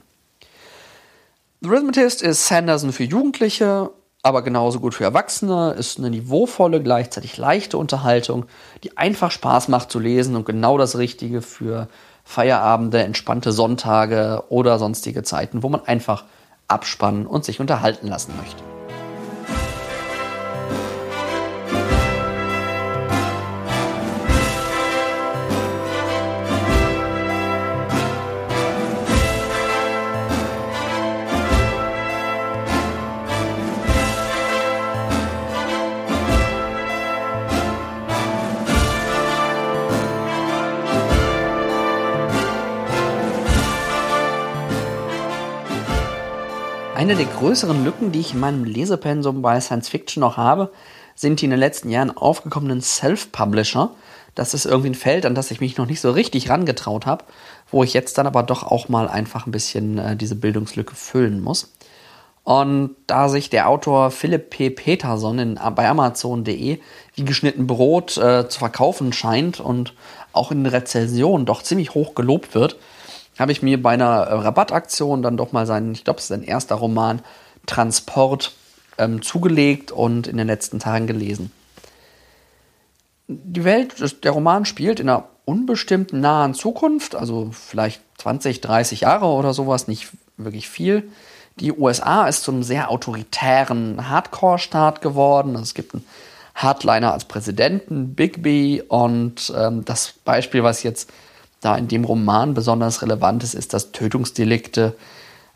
The 1.63 1.69
Rhythmatist 1.69 2.23
ist 2.23 2.47
Sanderson 2.47 2.91
für 2.91 3.05
Jugendliche, 3.05 3.91
aber 4.23 4.41
genauso 4.41 4.81
gut 4.81 4.95
für 4.95 5.05
Erwachsene, 5.05 5.75
ist 5.79 5.99
eine 5.99 6.09
niveauvolle, 6.09 6.83
gleichzeitig 6.83 7.37
leichte 7.37 7.77
Unterhaltung, 7.77 8.47
die 8.83 8.97
einfach 8.97 9.31
Spaß 9.31 9.69
macht 9.69 9.91
zu 9.91 9.99
lesen 9.99 10.37
und 10.37 10.47
genau 10.47 10.79
das 10.79 10.97
Richtige 10.97 11.43
für 11.43 11.89
Feierabende, 12.25 13.03
entspannte 13.03 13.53
Sonntage 13.53 14.45
oder 14.49 14.79
sonstige 14.79 15.23
Zeiten, 15.23 15.63
wo 15.63 15.69
man 15.69 15.85
einfach 15.85 16.25
abspannen 16.67 17.27
und 17.27 17.45
sich 17.45 17.61
unterhalten 17.61 18.07
lassen 18.07 18.33
möchte. 18.39 18.70
Eine 47.01 47.17
der 47.17 47.25
größeren 47.25 47.83
Lücken, 47.83 48.13
die 48.13 48.21
ich 48.21 48.35
in 48.35 48.41
meinem 48.41 48.63
Lesepensum 48.63 49.41
bei 49.41 49.59
Science 49.59 49.89
Fiction 49.89 50.21
noch 50.21 50.37
habe, 50.37 50.71
sind 51.15 51.41
die 51.41 51.47
in 51.47 51.51
den 51.51 51.59
letzten 51.59 51.89
Jahren 51.89 52.15
aufgekommenen 52.15 52.83
Self-Publisher. 52.83 53.93
Das 54.35 54.53
ist 54.53 54.67
irgendwie 54.67 54.91
ein 54.91 54.95
Feld, 54.95 55.25
an 55.25 55.35
das 55.35 55.51
ich 55.51 55.63
mich 55.63 55.79
noch 55.79 55.87
nicht 55.87 56.03
so 56.03 56.11
richtig 56.11 56.51
rangetraut 56.51 57.07
habe, 57.07 57.25
wo 57.71 57.83
ich 57.83 57.95
jetzt 57.95 58.19
dann 58.19 58.27
aber 58.27 58.43
doch 58.43 58.65
auch 58.65 58.91
mal 58.91 59.09
einfach 59.09 59.47
ein 59.47 59.51
bisschen 59.51 59.97
äh, 59.97 60.15
diese 60.15 60.35
Bildungslücke 60.35 60.95
füllen 60.95 61.41
muss. 61.41 61.73
Und 62.45 62.97
da 63.07 63.31
sich 63.31 63.49
der 63.49 63.71
Autor 63.71 64.11
Philipp 64.11 64.51
P. 64.51 64.69
Peterson 64.69 65.39
in, 65.39 65.61
bei 65.75 65.89
Amazon.de 65.89 66.81
wie 67.15 67.25
geschnitten 67.25 67.67
Brot 67.67 68.19
äh, 68.19 68.47
zu 68.47 68.59
verkaufen 68.59 69.15
scheint 69.15 69.59
und 69.59 69.95
auch 70.35 70.53
in 70.53 70.67
Rezensionen 70.67 71.47
doch 71.47 71.63
ziemlich 71.63 71.95
hoch 71.95 72.15
gelobt 72.15 72.55
wird, 72.55 72.77
habe 73.41 73.53
ich 73.53 73.63
mir 73.63 73.83
bei 73.83 73.93
einer 73.93 74.27
äh, 74.27 74.35
Rabattaktion 74.35 75.23
dann 75.23 75.37
doch 75.37 75.53
mal 75.53 75.67
seinen, 75.67 75.93
ich 75.93 76.05
glaube, 76.05 76.19
es 76.19 76.25
ist 76.25 76.29
sein 76.29 76.43
erster 76.43 76.77
Roman, 76.77 77.23
Transport 77.67 78.53
ähm, 78.99 79.23
zugelegt 79.23 79.93
und 79.93 80.27
in 80.27 80.37
den 80.37 80.47
letzten 80.47 80.79
Tagen 80.79 81.07
gelesen. 81.07 81.51
Die 83.29 83.65
Welt, 83.65 84.25
der 84.25 84.33
Roman 84.33 84.65
spielt 84.65 85.01
in 85.01 85.09
einer 85.09 85.29
unbestimmten 85.45 86.21
nahen 86.21 86.55
Zukunft, 86.55 87.15
also 87.15 87.51
vielleicht 87.53 88.03
20, 88.19 88.61
30 88.61 89.03
Jahre 89.03 89.27
oder 89.27 89.55
sowas, 89.55 89.89
nicht 89.89 90.09
wirklich 90.37 90.69
viel. 90.69 91.11
Die 91.57 91.73
USA 91.73 92.27
ist 92.27 92.43
zu 92.43 92.53
einem 92.53 92.63
sehr 92.63 92.91
autoritären 92.91 94.09
Hardcore-Staat 94.09 95.01
geworden. 95.01 95.55
Es 95.57 95.75
gibt 95.75 95.95
einen 95.95 96.05
Hardliner 96.55 97.13
als 97.13 97.25
Präsidenten, 97.25 98.15
Bigby, 98.15 98.83
und 98.87 99.53
ähm, 99.57 99.85
das 99.85 100.13
Beispiel, 100.25 100.63
was 100.63 100.83
jetzt 100.83 101.11
da 101.61 101.77
in 101.77 101.89
dem 101.89 102.05
Roman 102.05 102.55
besonders 102.55 103.03
relevant 103.03 103.45
ist, 103.45 103.55
ist, 103.55 103.75
dass 103.75 103.93
Tötungsdelikte 103.93 104.95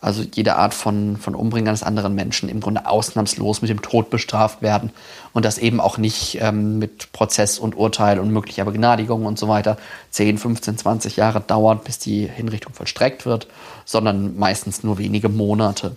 also 0.04 0.22
jede 0.22 0.56
Art 0.56 0.74
von, 0.74 1.16
von 1.16 1.34
Umbringen 1.34 1.68
eines 1.68 1.82
anderen 1.82 2.14
Menschen 2.14 2.50
im 2.50 2.60
Grunde 2.60 2.86
ausnahmslos 2.86 3.62
mit 3.62 3.70
dem 3.70 3.80
Tod 3.80 4.10
bestraft 4.10 4.60
werden 4.60 4.90
und 5.32 5.46
das 5.46 5.56
eben 5.56 5.80
auch 5.80 5.96
nicht 5.96 6.38
ähm, 6.42 6.78
mit 6.78 7.10
Prozess 7.12 7.58
und 7.58 7.74
Urteil 7.74 8.18
und 8.18 8.30
möglicher 8.30 8.66
Begnadigung 8.66 9.24
und 9.24 9.38
so 9.38 9.48
weiter 9.48 9.78
10, 10.10 10.36
15, 10.36 10.76
20 10.76 11.16
Jahre 11.16 11.40
dauert, 11.40 11.84
bis 11.84 11.98
die 11.98 12.26
Hinrichtung 12.26 12.74
vollstreckt 12.74 13.24
wird, 13.24 13.46
sondern 13.86 14.36
meistens 14.36 14.82
nur 14.82 14.98
wenige 14.98 15.30
Monate. 15.30 15.96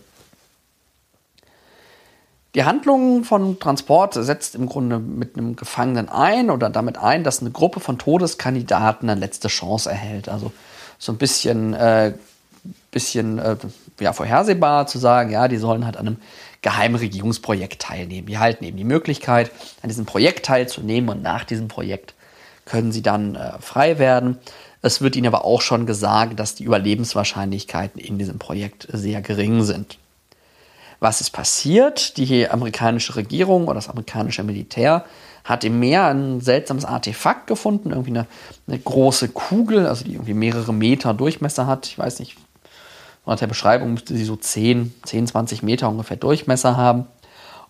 Die 2.57 2.63
Handlung 2.63 3.23
von 3.23 3.59
Transport 3.59 4.15
setzt 4.15 4.55
im 4.55 4.65
Grunde 4.65 4.97
mit 4.97 5.37
einem 5.37 5.55
Gefangenen 5.55 6.09
ein 6.09 6.49
oder 6.49 6.71
damit 6.71 6.97
ein, 6.97 7.23
dass 7.23 7.39
eine 7.39 7.51
Gruppe 7.51 7.79
von 7.79 7.99
Todeskandidaten 7.99 9.07
eine 9.07 9.19
letzte 9.19 9.47
Chance 9.47 9.91
erhält. 9.91 10.27
Also 10.27 10.51
so 10.97 11.11
ein 11.11 11.19
bisschen 11.19 11.75
äh, 11.75 12.13
bisschen 12.89 13.37
äh, 13.37 13.57
ja, 13.99 14.11
vorhersehbar 14.11 14.87
zu 14.87 14.97
sagen, 14.97 15.29
ja, 15.29 15.47
die 15.47 15.57
sollen 15.57 15.85
halt 15.85 15.97
an 15.97 16.07
einem 16.07 16.17
geheimen 16.63 16.95
Regierungsprojekt 16.95 17.79
teilnehmen. 17.79 18.25
Die 18.25 18.39
halten 18.39 18.63
eben 18.63 18.77
die 18.77 18.83
Möglichkeit, 18.83 19.51
an 19.83 19.89
diesem 19.89 20.07
Projekt 20.07 20.47
teilzunehmen 20.47 21.11
und 21.11 21.21
nach 21.21 21.43
diesem 21.43 21.67
Projekt 21.67 22.15
können 22.65 22.91
sie 22.91 23.03
dann 23.03 23.35
äh, 23.35 23.59
frei 23.59 23.99
werden. 23.99 24.39
Es 24.81 24.99
wird 24.99 25.15
ihnen 25.15 25.27
aber 25.27 25.45
auch 25.45 25.61
schon 25.61 25.85
gesagt, 25.85 26.39
dass 26.39 26.55
die 26.55 26.63
Überlebenswahrscheinlichkeiten 26.63 28.01
in 28.01 28.17
diesem 28.17 28.39
Projekt 28.39 28.87
sehr 28.91 29.21
gering 29.21 29.61
sind. 29.61 29.99
Was 30.99 31.21
ist 31.21 31.31
passiert? 31.31 32.17
Die 32.17 32.49
amerikanische 32.49 33.15
Regierung 33.15 33.65
oder 33.65 33.75
das 33.75 33.89
amerikanische 33.89 34.43
Militär 34.43 35.05
hat 35.43 35.63
im 35.63 35.79
Meer 35.79 36.07
ein 36.07 36.41
seltsames 36.41 36.83
Artefakt 36.83 37.47
gefunden, 37.47 37.91
irgendwie 37.91 38.11
eine, 38.11 38.27
eine 38.67 38.79
große 38.79 39.29
Kugel, 39.29 39.87
also 39.87 40.03
die 40.03 40.13
irgendwie 40.13 40.33
mehrere 40.33 40.73
Meter 40.73 41.13
Durchmesser 41.13 41.67
hat. 41.67 41.87
Ich 41.87 41.97
weiß 41.97 42.19
nicht, 42.19 42.35
Laut 43.27 43.41
der 43.41 43.47
Beschreibung 43.47 43.91
müsste 43.91 44.15
sie 44.15 44.23
so 44.23 44.37
10, 44.37 44.93
10, 45.03 45.27
20 45.27 45.61
Meter 45.61 45.89
ungefähr 45.89 46.15
Durchmesser 46.15 46.77
haben. 46.77 47.07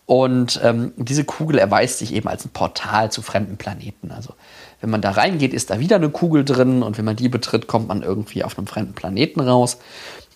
Und 0.06 0.62
ähm, 0.64 0.94
diese 0.96 1.26
Kugel 1.26 1.58
erweist 1.58 1.98
sich 1.98 2.14
eben 2.14 2.30
als 2.30 2.46
ein 2.46 2.52
Portal 2.52 3.12
zu 3.12 3.24
fremden 3.24 3.58
Planeten. 3.58 4.12
Also 4.12 4.36
wenn 4.80 4.92
man 4.92 5.02
da 5.02 5.12
reingeht, 5.12 5.54
ist 5.56 5.72
da 5.72 5.80
wieder 5.80 5.96
eine 5.96 6.12
Kugel 6.12 6.46
drin 6.46 6.84
und 6.84 6.98
wenn 7.00 7.06
man 7.06 7.16
die 7.16 7.28
betritt, 7.28 7.68
kommt 7.68 7.88
man 7.88 8.04
irgendwie 8.04 8.44
auf 8.44 8.58
einem 8.58 8.68
fremden 8.68 8.94
Planeten 8.94 9.42
raus. 9.42 9.80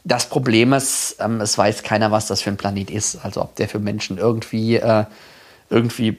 Das 0.03 0.27
Problem 0.27 0.73
ist, 0.73 1.17
ähm, 1.19 1.41
es 1.41 1.57
weiß 1.57 1.83
keiner, 1.83 2.11
was 2.11 2.27
das 2.27 2.41
für 2.41 2.49
ein 2.49 2.57
Planet 2.57 2.89
ist. 2.89 3.23
Also 3.23 3.41
ob 3.41 3.55
der 3.55 3.69
für 3.69 3.79
Menschen 3.79 4.17
irgendwie, 4.17 4.77
äh, 4.77 5.05
irgendwie 5.69 6.17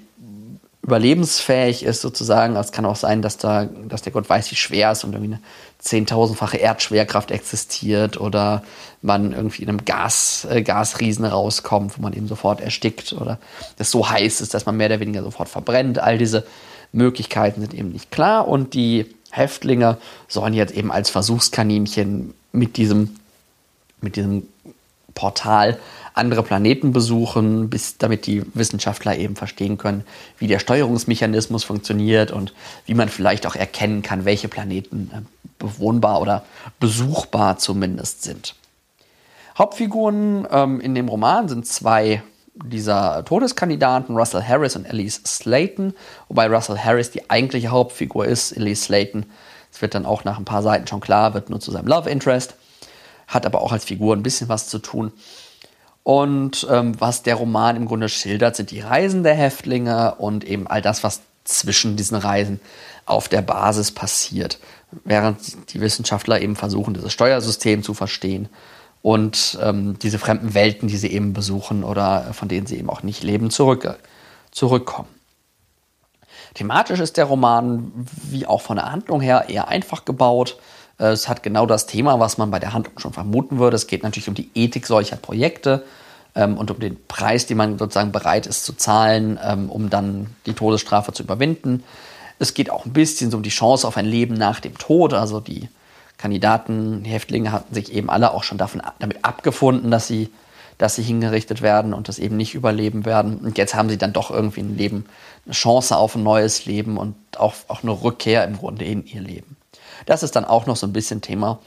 überlebensfähig 0.83 1.85
ist 1.85 2.01
sozusagen. 2.01 2.57
Es 2.57 2.73
kann 2.73 2.85
auch 2.85 2.97
sein, 2.97 3.23
dass, 3.23 3.39
da, 3.39 3.67
dass 3.89 4.03
der 4.03 4.13
Gott 4.13 4.29
weiß, 4.29 4.51
wie 4.51 4.57
schwer 4.57 4.91
es 4.91 4.99
ist 4.99 5.05
und 5.05 5.13
irgendwie 5.13 5.35
eine 5.35 5.43
zehntausendfache 5.79 6.57
Erdschwerkraft 6.57 7.31
existiert 7.31 8.21
oder 8.21 8.63
man 9.01 9.33
irgendwie 9.33 9.63
in 9.63 9.69
einem 9.69 9.85
Gas, 9.85 10.47
äh, 10.51 10.63
Gasriesen 10.63 11.25
rauskommt, 11.25 11.97
wo 11.97 12.03
man 12.03 12.13
eben 12.13 12.29
sofort 12.29 12.61
erstickt 12.61 13.13
oder 13.13 13.39
es 13.79 13.91
so 13.91 14.09
heiß 14.09 14.41
ist, 14.41 14.55
dass 14.55 14.67
man 14.67 14.77
mehr 14.77 14.89
oder 14.89 15.01
weniger 15.01 15.23
sofort 15.23 15.49
verbrennt. 15.49 15.99
All 15.99 16.19
diese 16.19 16.45
Möglichkeiten 16.93 17.61
sind 17.61 17.75
eben 17.75 17.91
nicht 17.91 18.11
klar 18.11 18.49
und 18.49 18.75
die 18.75 19.07
Häftlinge 19.31 19.99
sollen 20.29 20.53
jetzt 20.53 20.75
eben 20.75 20.93
als 20.93 21.11
Versuchskaninchen 21.11 22.35
mit 22.53 22.77
diesem, 22.77 23.17
mit 24.03 24.17
diesem 24.17 24.49
Portal 25.15 25.79
andere 26.15 26.43
Planeten 26.43 26.93
besuchen, 26.93 27.71
bis 27.71 27.99
damit 27.99 28.27
die 28.27 28.43
Wissenschaftler 28.55 29.17
eben 29.17 29.37
verstehen 29.37 29.79
können, 29.79 30.05
wie 30.39 30.47
der 30.47 30.59
Steuerungsmechanismus 30.59 31.65
funktioniert 31.65 32.31
und 32.31 32.53
wie 32.87 32.95
man 32.95 33.09
vielleicht 33.09 33.47
auch 33.47 33.57
erkennen 33.57 34.03
kann, 34.03 34.25
welche 34.25 34.49
Planeten 34.49 35.11
äh, 35.15 35.21
bewohnbar 35.59 36.21
oder 36.21 36.45
besuchbar 36.81 37.59
zumindest 37.59 38.23
sind. 38.23 38.55
Hauptfiguren 39.57 40.47
ähm, 40.51 40.81
in 40.81 40.95
dem 40.95 41.09
Roman 41.09 41.49
sind 41.49 41.67
zwei 41.67 42.23
dieser 42.55 43.25
Todeskandidaten, 43.25 44.17
Russell 44.17 44.43
Harris 44.43 44.77
und 44.77 44.85
Elise 44.85 45.21
Slayton, 45.27 45.95
wobei 46.29 46.49
Russell 46.49 46.79
Harris 46.79 47.11
die 47.11 47.31
eigentliche 47.31 47.69
Hauptfigur 47.69 48.27
ist. 48.27 48.53
Elise 48.53 48.85
Slayton, 48.85 49.25
es 49.73 49.81
wird 49.81 49.95
dann 49.95 50.05
auch 50.05 50.25
nach 50.25 50.39
ein 50.39 50.45
paar 50.45 50.63
Seiten 50.63 50.87
schon 50.87 51.01
klar, 51.01 51.33
wird 51.33 51.49
nur 51.49 51.61
zu 51.61 51.71
seinem 51.71 51.87
Love 51.87 52.11
Interest, 52.11 52.55
hat 53.33 53.47
aber 53.47 53.61
auch 53.61 53.73
als 53.73 53.85
Figur 53.85 54.15
ein 54.15 54.23
bisschen 54.23 54.49
was 54.49 54.69
zu 54.69 54.79
tun. 54.79 55.13
Und 56.05 56.67
ähm, 56.71 57.01
was 57.01 57.23
der 57.23 57.37
Roman 57.37 57.77
im 57.77 57.87
Grunde 57.87 58.09
schildert, 58.09 58.57
sind 58.57 58.71
die 58.71 58.81
Reisen 58.81 59.23
der 59.23 59.35
Häftlinge 59.35 60.17
und 60.17 60.45
eben 60.45 60.67
all 60.67 60.83
das, 60.83 61.05
was 61.05 61.23
zwischen 61.45 61.97
diesen 61.97 62.17
Reisen 62.17 62.61
auf 63.07 63.29
der 63.29 63.43
Basis 63.43 63.93
passiert, 63.93 64.59
während 65.05 65.73
die 65.73 65.81
Wissenschaftler 65.81 66.41
eben 66.41 66.57
versuchen, 66.57 66.95
dieses 66.95 67.13
Steuersystem 67.13 67.83
zu 67.83 67.95
verstehen 67.95 68.49
und 69.01 69.59
ähm, 69.61 69.99
diese 69.99 70.19
fremden 70.19 70.55
Welten, 70.55 70.89
die 70.89 70.97
sie 70.97 71.11
eben 71.11 71.33
besuchen 71.33 71.85
oder 71.85 72.33
von 72.33 72.49
denen 72.49 72.67
sie 72.67 72.79
eben 72.79 72.91
auch 72.91 73.03
nicht 73.03 73.23
leben, 73.23 73.51
zurück, 73.51 73.99
zurückkommen. 74.51 75.09
Thematisch 76.55 77.01
ist 77.01 77.17
der 77.17 77.25
Roman, 77.25 77.93
wie 78.31 78.47
auch 78.47 78.61
von 78.61 78.77
der 78.77 78.93
Handlung 78.93 79.21
her, 79.21 79.47
eher 79.49 79.69
einfach 79.69 80.05
gebaut. 80.05 80.59
Äh, 80.99 81.07
es 81.07 81.29
hat 81.29 81.43
genau 81.43 81.67
das 81.67 81.87
Thema, 81.87 82.21
was 82.21 82.39
man 82.39 82.51
bei 82.51 82.59
der 82.59 82.73
Handlung 82.73 82.99
schon 82.99 83.13
vermuten 83.13 83.59
würde. 83.59 83.77
Es 83.77 83.87
geht 83.87 84.03
natürlich 84.03 84.29
um 84.29 84.35
die 84.35 84.51
Ethik 84.55 84.87
solcher 84.87 85.17
Projekte 85.17 85.85
ähm, 86.35 86.57
und 86.57 86.71
um 86.71 86.79
den 86.79 86.97
Preis, 87.09 87.47
den 87.47 87.57
man 87.57 87.79
sozusagen 87.79 88.13
bereit 88.13 88.47
ist 88.47 88.65
zu 88.65 88.75
zahlen, 88.75 89.39
ähm, 89.43 89.71
um 89.71 89.91
dann 89.91 90.29
die 90.47 90.55
Todesstrafe 90.55 91.13
zu 91.13 91.23
überwinden. 91.23 91.83
Es 92.39 92.55
geht 92.55 92.71
auch 92.71 92.87
ein 92.87 92.93
bisschen 92.93 93.31
so 93.31 93.37
um 93.37 93.43
die 93.43 93.51
Chance 93.51 93.87
auf 93.87 93.97
ein 93.97 94.07
Leben 94.07 94.35
nach 94.35 94.61
dem 94.61 94.77
Tod. 94.79 95.15
Also 95.15 95.41
die 95.41 95.69
Kandidaten, 96.19 97.03
die 97.03 97.11
Häftlinge 97.11 97.53
hatten 97.53 97.75
sich 97.75 97.93
eben 97.93 98.11
alle 98.11 98.33
auch 98.33 98.45
schon 98.45 98.59
davon, 98.59 98.83
damit 98.99 99.25
abgefunden, 99.25 99.91
dass 99.91 100.07
sie, 100.07 100.31
dass 100.79 100.95
sie 100.97 101.03
hingerichtet 101.03 101.63
werden 101.63 101.93
und 101.93 102.09
das 102.09 102.19
eben 102.19 102.37
nicht 102.37 102.55
überleben 102.55 103.05
werden. 103.05 103.39
Und 103.39 103.59
jetzt 103.59 103.75
haben 103.75 103.89
sie 103.89 103.99
dann 103.99 104.13
doch 104.13 104.31
irgendwie 104.31 104.61
ein 104.61 104.77
Leben, 104.77 105.05
eine 105.45 105.55
Chance 105.55 105.97
auf 105.97 106.17
ein 106.17 106.23
neues 106.23 106.65
Leben 106.65 106.97
und 106.97 107.15
auch, 107.37 107.55
auch 107.69 107.83
eine 107.83 107.93
Rückkehr 107.93 108.45
im 108.45 108.57
Grunde 108.57 108.85
in 108.85 109.07
ihr 109.07 109.21
Leben. 109.21 109.57
Das 110.07 110.23
ist 110.23 110.37
dann 110.37 110.45
auch 110.45 110.67
noch 110.67 110.77
so 110.77 110.87
ein 110.87 110.93
bisschen 110.93 111.21
Thema, 111.21 111.59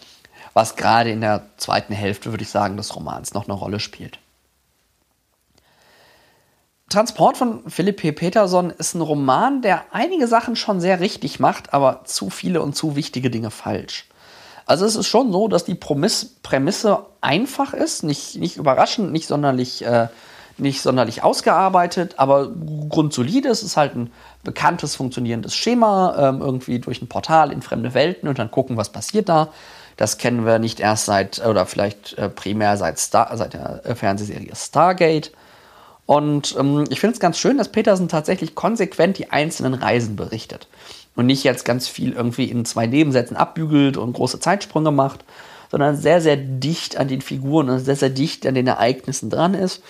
was 0.53 0.75
gerade 0.75 1.11
in 1.11 1.21
der 1.21 1.43
zweiten 1.57 1.93
Hälfte, 1.93 2.31
würde 2.31 2.43
ich 2.43 2.49
sagen, 2.49 2.77
des 2.77 2.95
Romans 2.95 3.33
noch 3.33 3.45
eine 3.45 3.53
Rolle 3.53 3.79
spielt. 3.79 4.19
Transport 6.89 7.35
von 7.35 7.69
Philipp 7.69 7.97
P. 7.97 8.11
Peterson 8.11 8.69
ist 8.69 8.93
ein 8.93 9.01
Roman, 9.01 9.61
der 9.61 9.85
einige 9.91 10.27
Sachen 10.27 10.55
schon 10.55 10.79
sehr 10.79 10.99
richtig 10.99 11.39
macht, 11.39 11.73
aber 11.73 12.01
zu 12.05 12.29
viele 12.29 12.61
und 12.61 12.75
zu 12.75 12.95
wichtige 12.95 13.31
Dinge 13.31 13.49
falsch. 13.49 14.07
Also 14.67 14.85
es 14.85 14.95
ist 14.95 15.07
schon 15.07 15.31
so, 15.31 15.47
dass 15.47 15.65
die 15.65 15.75
Prämisse 15.75 17.05
einfach 17.21 17.73
ist, 17.73 18.03
nicht, 18.03 18.35
nicht 18.35 18.57
überraschend, 18.57 19.11
nicht 19.11 19.27
sonderlich, 19.27 19.83
äh, 19.85 20.07
nicht 20.57 20.81
sonderlich 20.81 21.23
ausgearbeitet, 21.23 22.15
aber 22.17 22.49
grundsolide. 22.89 23.49
Es 23.49 23.63
ist 23.63 23.77
halt 23.77 23.95
ein 23.95 24.11
bekanntes, 24.43 24.95
funktionierendes 24.95 25.55
Schema, 25.55 26.15
ähm, 26.17 26.41
irgendwie 26.41 26.79
durch 26.79 27.01
ein 27.01 27.07
Portal 27.07 27.51
in 27.51 27.61
fremde 27.61 27.93
Welten 27.93 28.29
und 28.29 28.39
dann 28.39 28.51
gucken, 28.51 28.77
was 28.77 28.91
passiert 28.91 29.29
da. 29.29 29.49
Das 29.97 30.17
kennen 30.17 30.45
wir 30.45 30.59
nicht 30.59 30.79
erst 30.79 31.05
seit, 31.05 31.45
oder 31.45 31.65
vielleicht 31.65 32.17
äh, 32.17 32.29
primär 32.29 32.77
seit, 32.77 32.99
Star, 32.99 33.35
seit 33.35 33.53
der 33.53 33.85
äh, 33.85 33.95
Fernsehserie 33.95 34.55
Stargate. 34.55 35.31
Und 36.05 36.55
ähm, 36.57 36.85
ich 36.89 36.99
finde 36.99 37.15
es 37.15 37.19
ganz 37.19 37.37
schön, 37.37 37.57
dass 37.57 37.71
Peterson 37.71 38.07
tatsächlich 38.07 38.55
konsequent 38.55 39.17
die 39.17 39.31
einzelnen 39.31 39.73
Reisen 39.73 40.15
berichtet. 40.15 40.67
Und 41.15 41.25
nicht 41.27 41.43
jetzt 41.43 41.63
ganz 41.63 41.87
viel 41.87 42.11
irgendwie 42.11 42.45
in 42.45 42.65
zwei 42.65 42.87
Nebensätzen 42.87 43.37
abbügelt 43.37 43.97
und 43.97 44.13
große 44.13 44.39
Zeitsprünge 44.39 44.91
macht, 44.91 45.23
sondern 45.71 45.95
sehr, 45.95 46.21
sehr 46.21 46.37
dicht 46.37 46.97
an 46.97 47.07
den 47.07 47.21
Figuren 47.21 47.69
und 47.69 47.79
sehr, 47.79 47.95
sehr 47.95 48.09
dicht 48.09 48.45
an 48.45 48.53
den 48.53 48.67
Ereignissen 48.67 49.29
dran 49.29 49.53
ist, 49.53 49.81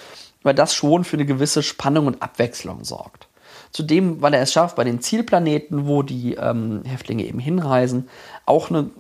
weil 0.46 0.54
das 0.54 0.76
schon 0.76 1.04
für 1.04 1.18
eine 1.18 1.26
gewisse 1.26 1.64
Spannung 1.64 2.06
und 2.06 2.22
Abwechslung 2.22 2.84
sorgt. 2.84 3.28
Zudem, 3.72 4.22
weil 4.22 4.34
er 4.36 4.43
es 4.43 4.54
schafft, 4.54 4.76
bei 4.76 4.84
den 4.84 5.02
Zielplaneten, 5.02 5.88
wo 5.88 6.04
die 6.04 6.36
ähm, 6.36 6.84
Häftlinge 6.86 7.26
eben 7.26 7.39
hinreisen, 7.39 8.08
auch 8.46 8.70
eine 8.70 8.91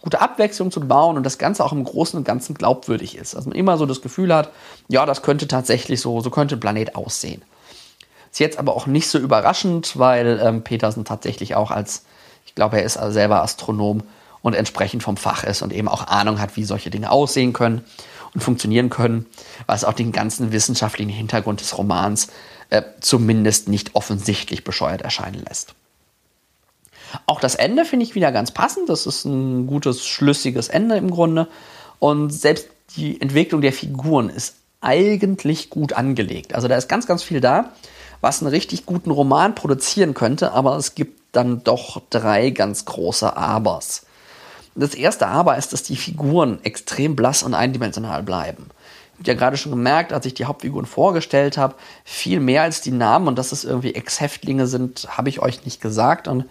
gute 0.00 0.22
Abwechslung 0.22 0.70
zu 0.70 0.80
bauen 0.80 1.18
und 1.18 1.24
das 1.24 1.36
Ganze 1.36 1.62
auch 1.62 1.72
im 1.72 1.84
Großen 1.84 2.16
und 2.16 2.24
Ganzen 2.24 2.54
glaubwürdig 2.54 3.16
ist. 3.16 3.36
Also 3.36 3.50
man 3.50 3.58
immer 3.58 3.76
so 3.76 3.84
das 3.84 4.00
Gefühl 4.00 4.34
hat, 4.34 4.50
ja, 4.88 5.04
das 5.04 5.20
könnte 5.20 5.46
tatsächlich 5.46 6.00
so, 6.00 6.20
so 6.20 6.30
könnte 6.30 6.56
ein 6.56 6.60
Planet 6.60 6.96
aussehen. 6.96 7.42
Ist 8.32 8.40
jetzt 8.40 8.58
aber 8.58 8.74
auch 8.74 8.86
nicht 8.86 9.08
so 9.08 9.18
überraschend, 9.18 9.98
weil 9.98 10.40
ähm, 10.42 10.64
Petersen 10.64 11.04
tatsächlich 11.04 11.54
auch 11.54 11.70
als, 11.70 12.04
ich 12.46 12.54
glaube, 12.54 12.78
er 12.78 12.84
ist 12.84 12.94
selber 12.94 13.42
Astronom 13.42 14.02
und 14.40 14.54
entsprechend 14.54 15.02
vom 15.02 15.18
Fach 15.18 15.44
ist 15.44 15.60
und 15.60 15.72
eben 15.72 15.86
auch 15.86 16.06
Ahnung 16.06 16.40
hat, 16.40 16.56
wie 16.56 16.64
solche 16.64 16.90
Dinge 16.90 17.10
aussehen 17.10 17.52
können 17.52 17.84
und 18.34 18.42
funktionieren 18.42 18.90
können, 18.90 19.26
was 19.66 19.84
auch 19.84 19.92
den 19.92 20.12
ganzen 20.12 20.52
wissenschaftlichen 20.52 21.10
Hintergrund 21.10 21.60
des 21.60 21.78
Romans 21.78 22.28
äh, 22.70 22.82
zumindest 23.00 23.68
nicht 23.68 23.94
offensichtlich 23.94 24.64
bescheuert 24.64 25.02
erscheinen 25.02 25.44
lässt. 25.48 25.74
Auch 27.26 27.40
das 27.40 27.54
Ende 27.54 27.84
finde 27.84 28.04
ich 28.04 28.14
wieder 28.14 28.32
ganz 28.32 28.50
passend. 28.50 28.88
Das 28.88 29.06
ist 29.06 29.24
ein 29.24 29.66
gutes, 29.66 30.04
schlüssiges 30.04 30.68
Ende 30.68 30.96
im 30.96 31.10
Grunde. 31.10 31.48
Und 32.00 32.30
selbst 32.30 32.68
die 32.96 33.20
Entwicklung 33.20 33.60
der 33.60 33.72
Figuren 33.72 34.28
ist 34.28 34.56
eigentlich 34.80 35.70
gut 35.70 35.92
angelegt. 35.92 36.54
Also 36.54 36.68
da 36.68 36.76
ist 36.76 36.88
ganz, 36.88 37.06
ganz 37.06 37.22
viel 37.22 37.40
da, 37.40 37.72
was 38.20 38.42
einen 38.42 38.50
richtig 38.50 38.84
guten 38.84 39.10
Roman 39.10 39.54
produzieren 39.54 40.14
könnte, 40.14 40.52
aber 40.52 40.76
es 40.76 40.94
gibt 40.94 41.20
dann 41.32 41.64
doch 41.64 42.02
drei 42.10 42.50
ganz 42.50 42.84
große 42.84 43.36
Abers. 43.36 44.06
Das 44.74 44.94
erste 44.94 45.28
Aber 45.28 45.56
ist, 45.56 45.72
dass 45.72 45.82
die 45.82 45.96
Figuren 45.96 46.58
extrem 46.64 47.14
blass 47.14 47.42
und 47.42 47.54
eindimensional 47.54 48.22
bleiben 48.22 48.70
habt 49.16 49.28
ja 49.28 49.34
gerade 49.34 49.56
schon 49.56 49.72
gemerkt, 49.72 50.12
als 50.12 50.26
ich 50.26 50.34
die 50.34 50.44
Hauptfiguren 50.44 50.86
vorgestellt 50.86 51.56
habe, 51.56 51.74
viel 52.04 52.40
mehr 52.40 52.62
als 52.62 52.80
die 52.80 52.90
Namen 52.90 53.28
und 53.28 53.38
dass 53.38 53.52
es 53.52 53.64
irgendwie 53.64 53.94
Ex-Häftlinge 53.94 54.66
sind, 54.66 55.06
habe 55.08 55.28
ich 55.28 55.40
euch 55.40 55.64
nicht 55.64 55.80
gesagt. 55.80 56.28
Und 56.28 56.44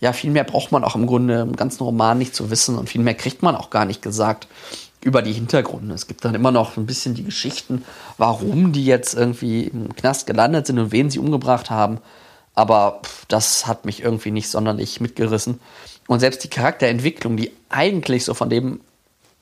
ja, 0.00 0.12
viel 0.12 0.30
mehr 0.30 0.44
braucht 0.44 0.72
man 0.72 0.84
auch 0.84 0.94
im 0.94 1.06
Grunde 1.06 1.40
im 1.40 1.56
ganzen 1.56 1.82
Roman 1.82 2.18
nicht 2.18 2.34
zu 2.34 2.50
wissen 2.50 2.78
und 2.78 2.88
viel 2.88 3.00
mehr 3.00 3.14
kriegt 3.14 3.42
man 3.42 3.56
auch 3.56 3.70
gar 3.70 3.84
nicht 3.84 4.02
gesagt 4.02 4.46
über 5.02 5.22
die 5.22 5.32
Hintergründe. 5.32 5.94
Es 5.94 6.06
gibt 6.06 6.24
dann 6.24 6.34
immer 6.34 6.52
noch 6.52 6.76
ein 6.76 6.86
bisschen 6.86 7.14
die 7.14 7.24
Geschichten, 7.24 7.84
warum 8.18 8.72
die 8.72 8.84
jetzt 8.84 9.14
irgendwie 9.14 9.64
im 9.64 9.94
Knast 9.96 10.26
gelandet 10.26 10.66
sind 10.66 10.78
und 10.78 10.92
wen 10.92 11.10
sie 11.10 11.18
umgebracht 11.18 11.70
haben. 11.70 11.98
Aber 12.54 13.00
das 13.28 13.66
hat 13.66 13.84
mich 13.84 14.02
irgendwie 14.02 14.30
nicht 14.30 14.48
sonderlich 14.48 15.00
mitgerissen. 15.00 15.58
Und 16.06 16.20
selbst 16.20 16.44
die 16.44 16.50
Charakterentwicklung, 16.50 17.36
die 17.36 17.52
eigentlich 17.68 18.24
so 18.24 18.34
von 18.34 18.50
dem 18.50 18.80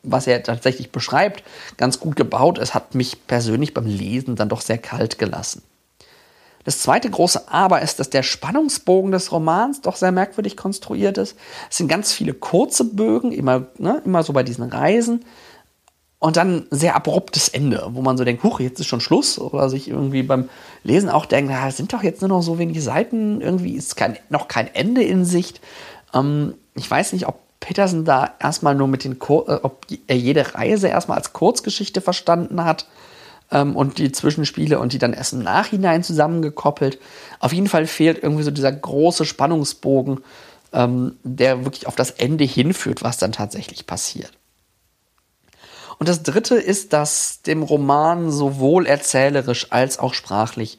was 0.03 0.27
er 0.27 0.43
tatsächlich 0.43 0.93
beschreibt, 0.93 1.43
ganz 1.77 2.01
gut 2.01 2.17
gebaut 2.17 2.59
ist, 2.59 2.75
hat 2.75 2.95
mich 2.95 3.27
persönlich 3.27 3.75
beim 3.75 3.87
Lesen 3.87 4.37
dann 4.37 4.49
doch 4.49 4.61
sehr 4.61 4.79
kalt 4.79 5.19
gelassen. 5.19 5.63
Das 6.65 6.81
zweite 6.81 7.09
große 7.09 7.51
Aber 7.51 7.81
ist, 7.81 8.01
dass 8.01 8.11
der 8.11 8.23
Spannungsbogen 8.23 9.13
des 9.13 9.33
Romans 9.33 9.81
doch 9.81 9.97
sehr 9.97 10.13
merkwürdig 10.13 10.57
konstruiert 10.57 11.17
ist. 11.17 11.37
Es 11.71 11.79
sind 11.79 11.89
ganz 11.89 12.13
viele 12.13 12.35
kurze 12.35 12.85
Bögen, 12.85 13.33
immer, 13.33 13.67
ne, 13.79 14.03
immer 14.05 14.23
so 14.23 14.33
bei 14.33 14.43
diesen 14.43 14.65
Reisen. 14.65 15.25
Und 16.19 16.37
dann 16.37 16.67
ein 16.71 16.79
sehr 16.79 16.97
abruptes 16.97 17.49
Ende, 17.49 17.89
wo 17.93 18.03
man 18.03 18.19
so 18.19 18.25
denkt, 18.25 18.43
huch, 18.43 18.61
jetzt 18.61 18.79
ist 18.79 18.89
schon 18.89 19.01
Schluss. 19.01 19.39
Oder 19.39 19.71
sich 19.71 19.89
irgendwie 19.89 20.23
beim 20.23 20.51
Lesen 20.85 21.09
auch 21.09 21.25
denkt, 21.25 21.51
na, 21.51 21.71
sind 21.71 21.95
doch 21.95 22.03
jetzt 22.03 22.21
nur 22.21 22.29
noch 22.29 22.43
so 22.43 22.59
wenige 22.59 22.83
Seiten, 22.83 23.41
irgendwie 23.41 23.73
ist 23.73 23.97
kein, 23.97 24.19
noch 24.29 24.47
kein 24.47 24.73
Ende 24.75 25.03
in 25.03 25.25
Sicht. 25.25 25.63
Ähm, 26.15 26.55
ich 26.75 26.91
weiß 26.91 27.13
nicht, 27.13 27.27
ob 27.27 27.41
Peterson 27.61 28.05
da 28.05 28.35
erstmal 28.41 28.75
nur 28.75 28.89
mit 28.89 29.05
den, 29.05 29.19
Kur 29.19 29.49
äh, 29.49 29.61
ob 29.63 29.87
er 30.07 30.17
jede 30.17 30.55
Reise 30.55 30.89
erstmal 30.89 31.19
als 31.19 31.33
Kurzgeschichte 31.33 32.01
verstanden 32.01 32.65
hat 32.65 32.87
ähm, 33.53 33.77
und 33.77 33.99
die 33.99 34.13
Zwischenspiele 34.13 34.79
und 34.79 34.93
die 34.93 34.99
dann 34.99 35.13
erst 35.13 35.35
im 35.35 35.43
Nachhinein 35.43 36.03
zusammengekoppelt. 36.03 36.99
Auf 37.39 37.53
jeden 37.53 37.69
Fall 37.69 37.87
fehlt 37.87 38.23
irgendwie 38.23 38.43
so 38.43 38.51
dieser 38.51 38.73
große 38.73 39.25
Spannungsbogen, 39.25 40.21
ähm, 40.73 41.17
der 41.23 41.65
wirklich 41.65 41.87
auf 41.87 41.97
das 41.97 42.13
Ende 42.13 42.45
hinführt, 42.45 43.03
was 43.03 43.19
dann 43.19 43.33
tatsächlich 43.33 43.87
passiert. 43.87 44.33
Und 45.99 46.09
das 46.09 46.23
dritte 46.23 46.55
ist, 46.55 46.95
dass 46.95 47.43
dem 47.43 47.63
Roman 47.63 48.31
sowohl 48.31 48.87
erzählerisch 48.87 49.67
als 49.71 49.99
auch 49.99 50.15
sprachlich 50.15 50.79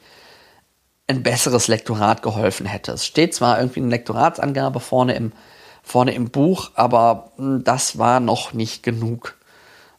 ein 1.12 1.22
besseres 1.22 1.68
Lektorat 1.68 2.22
geholfen 2.22 2.66
hätte. 2.66 2.92
Es 2.92 3.06
steht 3.06 3.34
zwar 3.34 3.58
irgendwie 3.58 3.80
eine 3.80 3.90
Lektoratsangabe 3.90 4.80
vorne 4.80 5.14
im 5.14 5.32
vorne 5.82 6.14
im 6.14 6.30
Buch, 6.30 6.70
aber 6.74 7.32
hm, 7.36 7.64
das 7.64 7.98
war 7.98 8.20
noch 8.20 8.52
nicht 8.52 8.82
genug. 8.82 9.36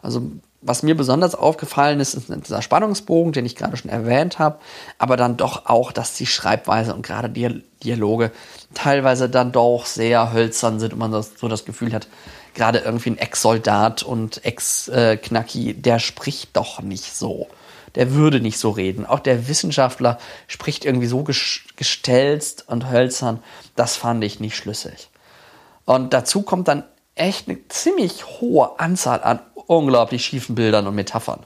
Also 0.02 0.22
was 0.66 0.82
mir 0.82 0.96
besonders 0.96 1.36
aufgefallen 1.36 2.00
ist, 2.00 2.14
ist 2.14 2.30
dieser 2.30 2.62
Spannungsbogen, 2.62 3.34
den 3.34 3.46
ich 3.46 3.58
gerade 3.58 3.76
schon 3.76 3.92
erwähnt 3.92 4.40
habe, 4.40 4.60
aber 4.98 5.18
dann 5.18 5.36
doch 5.36 5.66
auch, 5.66 5.92
dass 5.92 6.16
die 6.16 6.26
Schreibweise 6.26 6.96
und 6.96 7.06
gerade 7.06 7.30
die 7.30 7.64
Dialoge 7.84 8.32
teilweise 8.74 9.30
dann 9.30 9.52
doch 9.52 9.86
sehr 9.86 10.32
hölzern 10.32 10.80
sind 10.80 10.94
und 10.94 11.00
man 11.00 11.12
das, 11.12 11.34
so 11.38 11.50
das 11.50 11.66
Gefühl 11.66 11.94
hat, 11.94 12.08
gerade 12.54 12.80
irgendwie 12.80 13.12
ein 13.12 13.18
Ex-Soldat 13.18 14.04
und 14.04 14.46
Ex-Knacki, 14.46 15.74
der 15.74 16.00
spricht 16.00 16.56
doch 16.56 16.82
nicht 16.82 17.14
so. 17.14 17.48
Der 17.96 18.14
würde 18.14 18.40
nicht 18.40 18.58
so 18.58 18.72
reden. 18.72 19.06
Auch 19.06 19.20
der 19.20 19.48
Wissenschaftler 19.48 20.18
spricht 20.48 20.86
irgendwie 20.86 21.08
so 21.08 21.24
gestelzt 21.76 22.66
und 22.68 22.90
hölzern. 22.90 23.42
Das 23.76 23.96
fand 23.96 24.24
ich 24.24 24.40
nicht 24.40 24.56
schlüssig. 24.56 25.10
Und 25.86 26.14
dazu 26.14 26.42
kommt 26.42 26.68
dann 26.68 26.84
echt 27.16 27.48
eine 27.48 27.68
ziemlich 27.68 28.26
hohe 28.40 28.80
Anzahl 28.80 29.24
an 29.24 29.40
unglaublich 29.68 30.26
schiefen 30.26 30.56
Bildern 30.56 30.88
und 30.88 30.96
Metaphern. 30.96 31.42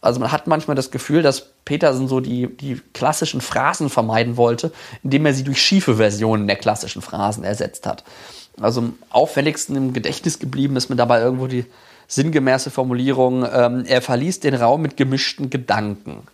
Also 0.00 0.18
man 0.18 0.32
hat 0.32 0.48
manchmal 0.48 0.74
das 0.74 0.90
Gefühl, 0.90 1.22
dass 1.22 1.52
Petersen 1.64 2.08
so 2.08 2.18
die, 2.18 2.48
die 2.56 2.80
klassischen 2.92 3.40
Phrasen 3.40 3.88
vermeiden 3.88 4.36
wollte, 4.36 4.72
indem 5.04 5.26
er 5.26 5.32
sie 5.32 5.44
durch 5.44 5.62
schiefe 5.62 5.96
Versionen 5.96 6.48
der 6.48 6.56
klassischen 6.56 7.02
Phrasen 7.02 7.44
ersetzt 7.44 7.86
hat. 7.86 8.02
Also 8.60 8.80
am 8.80 8.98
auffälligsten 9.10 9.76
im 9.76 9.92
Gedächtnis 9.92 10.40
geblieben 10.40 10.76
ist 10.76 10.90
mir 10.90 10.96
dabei 10.96 11.20
irgendwo 11.20 11.46
die 11.46 11.64
sinngemäße 12.08 12.70
Formulierung, 12.70 13.46
ähm, 13.52 13.84
er 13.86 14.02
verließ 14.02 14.40
den 14.40 14.54
Raum 14.54 14.82
mit 14.82 14.96
gemischten 14.96 15.50
Gedanken. 15.50 16.26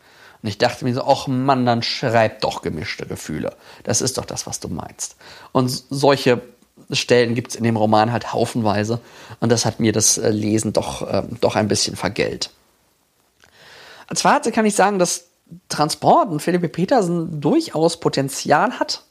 Und 0.43 0.49
ich 0.49 0.59
dachte 0.59 0.85
mir 0.85 0.95
so, 0.95 1.05
ach 1.05 1.27
Mann, 1.27 1.66
dann 1.66 1.83
schreib 1.83 2.41
doch 2.41 2.62
gemischte 2.62 3.07
Gefühle. 3.07 3.57
Das 3.85 4.01
ist 4.01 4.19
doch 4.19 4.25
das, 4.25 4.47
was 4.47 4.61
du 4.61 4.69
meinst. 4.69 5.16
Und 5.53 5.69
solche 5.91 6.41
Stellen 6.93 7.35
gibt 7.35 7.51
es 7.51 7.57
in 7.57 7.64
dem 7.64 7.77
Roman 7.77 8.12
halt 8.12 8.33
haufenweise. 8.33 9.01
Und 9.41 9.51
das 9.51 9.64
hat 9.64 9.81
mir 9.81 9.93
das 9.93 10.19
äh, 10.19 10.31
Lesen 10.31 10.73
doch, 10.73 11.03
äh, 11.03 11.23
doch 11.41 11.57
ein 11.57 11.69
bisschen 11.69 11.97
vergällt. 11.97 12.51
Als 14.07 14.23
Fazit 14.23 14.55
kann 14.55 14.64
ich 14.64 14.75
sagen, 14.75 14.99
dass 14.99 15.27
Transport 15.69 16.31
und 16.31 16.41
Philippe 16.41 16.69
Petersen 16.69 17.41
durchaus 17.41 18.01
Potenzial 18.01 18.79
hat, 18.79 19.05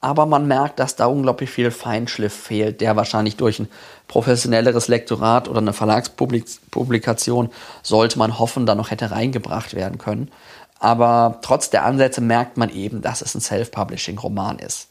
aber 0.00 0.26
man 0.26 0.46
merkt, 0.46 0.78
dass 0.78 0.96
da 0.96 1.06
unglaublich 1.06 1.50
viel 1.50 1.70
Feinschliff 1.70 2.32
fehlt, 2.32 2.80
der 2.80 2.94
wahrscheinlich 2.94 3.36
durch 3.36 3.58
ein 3.58 3.68
professionelleres 4.06 4.88
Lektorat 4.88 5.48
oder 5.48 5.58
eine 5.58 5.72
Verlagspublikation, 5.72 7.50
sollte 7.82 8.18
man 8.18 8.38
hoffen, 8.38 8.64
da 8.64 8.74
noch 8.74 8.90
hätte 8.90 9.10
reingebracht 9.10 9.74
werden 9.74 9.98
können. 9.98 10.30
Aber 10.78 11.38
trotz 11.42 11.70
der 11.70 11.84
Ansätze 11.84 12.20
merkt 12.20 12.56
man 12.56 12.70
eben, 12.70 13.02
dass 13.02 13.22
es 13.22 13.34
ein 13.34 13.40
Self-Publishing-Roman 13.40 14.60
ist. 14.60 14.88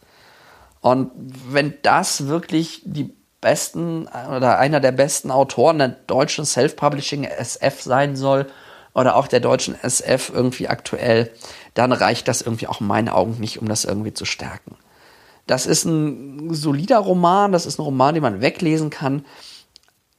Und 0.82 1.12
wenn 1.16 1.76
das 1.84 2.28
wirklich 2.28 2.82
die 2.84 3.14
besten 3.40 4.08
oder 4.08 4.60
einer 4.60 4.82
der 4.82 4.92
besten 4.92 5.32
Autoren 5.32 5.80
der 5.80 5.90
deutschen 5.90 6.46
Self-Publishing 6.46 7.24
SF 7.24 7.82
sein 7.82 8.18
soll 8.18 8.48
oder 8.94 9.16
auch 9.16 9.28
der 9.28 9.40
deutschen 9.40 9.76
SF 9.82 10.32
irgendwie 10.34 10.68
aktuell, 10.68 11.32
dann 11.74 11.94
reicht 11.94 12.28
das 12.28 12.42
irgendwie 12.42 12.68
auch 12.68 12.82
in 12.82 12.88
meinen 12.88 13.10
Augen 13.10 13.38
nicht, 13.40 13.62
um 13.62 13.70
das 13.70 13.86
irgendwie 13.86 14.14
zu 14.14 14.26
stärken. 14.26 14.76
Das 15.48 15.66
ist 15.66 15.86
ein 15.86 16.54
solider 16.54 17.00
Roman, 17.00 17.52
das 17.52 17.66
ist 17.66 17.80
ein 17.80 17.84
Roman, 17.84 18.14
den 18.14 18.24
man 18.24 18.42
weglesen 18.42 18.90
kann, 18.90 19.26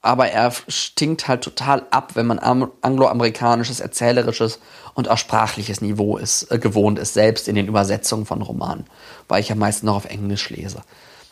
aber 0.00 0.28
er 0.28 0.52
stinkt 0.68 1.28
halt 1.28 1.42
total 1.42 1.86
ab, 1.90 2.12
wenn 2.14 2.26
man 2.26 2.38
angloamerikanisches, 2.38 3.80
erzählerisches 3.80 4.58
und 4.94 5.10
auch 5.10 5.18
sprachliches 5.18 5.80
Niveau 5.80 6.16
ist, 6.16 6.50
äh, 6.50 6.58
gewohnt 6.58 6.98
ist, 6.98 7.14
selbst 7.14 7.48
in 7.48 7.56
den 7.56 7.66
Übersetzungen 7.66 8.24
von 8.24 8.40
Romanen, 8.42 8.86
weil 9.28 9.40
ich 9.40 9.48
ja 9.48 9.54
meist 9.54 9.84
noch 9.84 9.96
auf 9.96 10.04
Englisch 10.06 10.50
lese. 10.50 10.82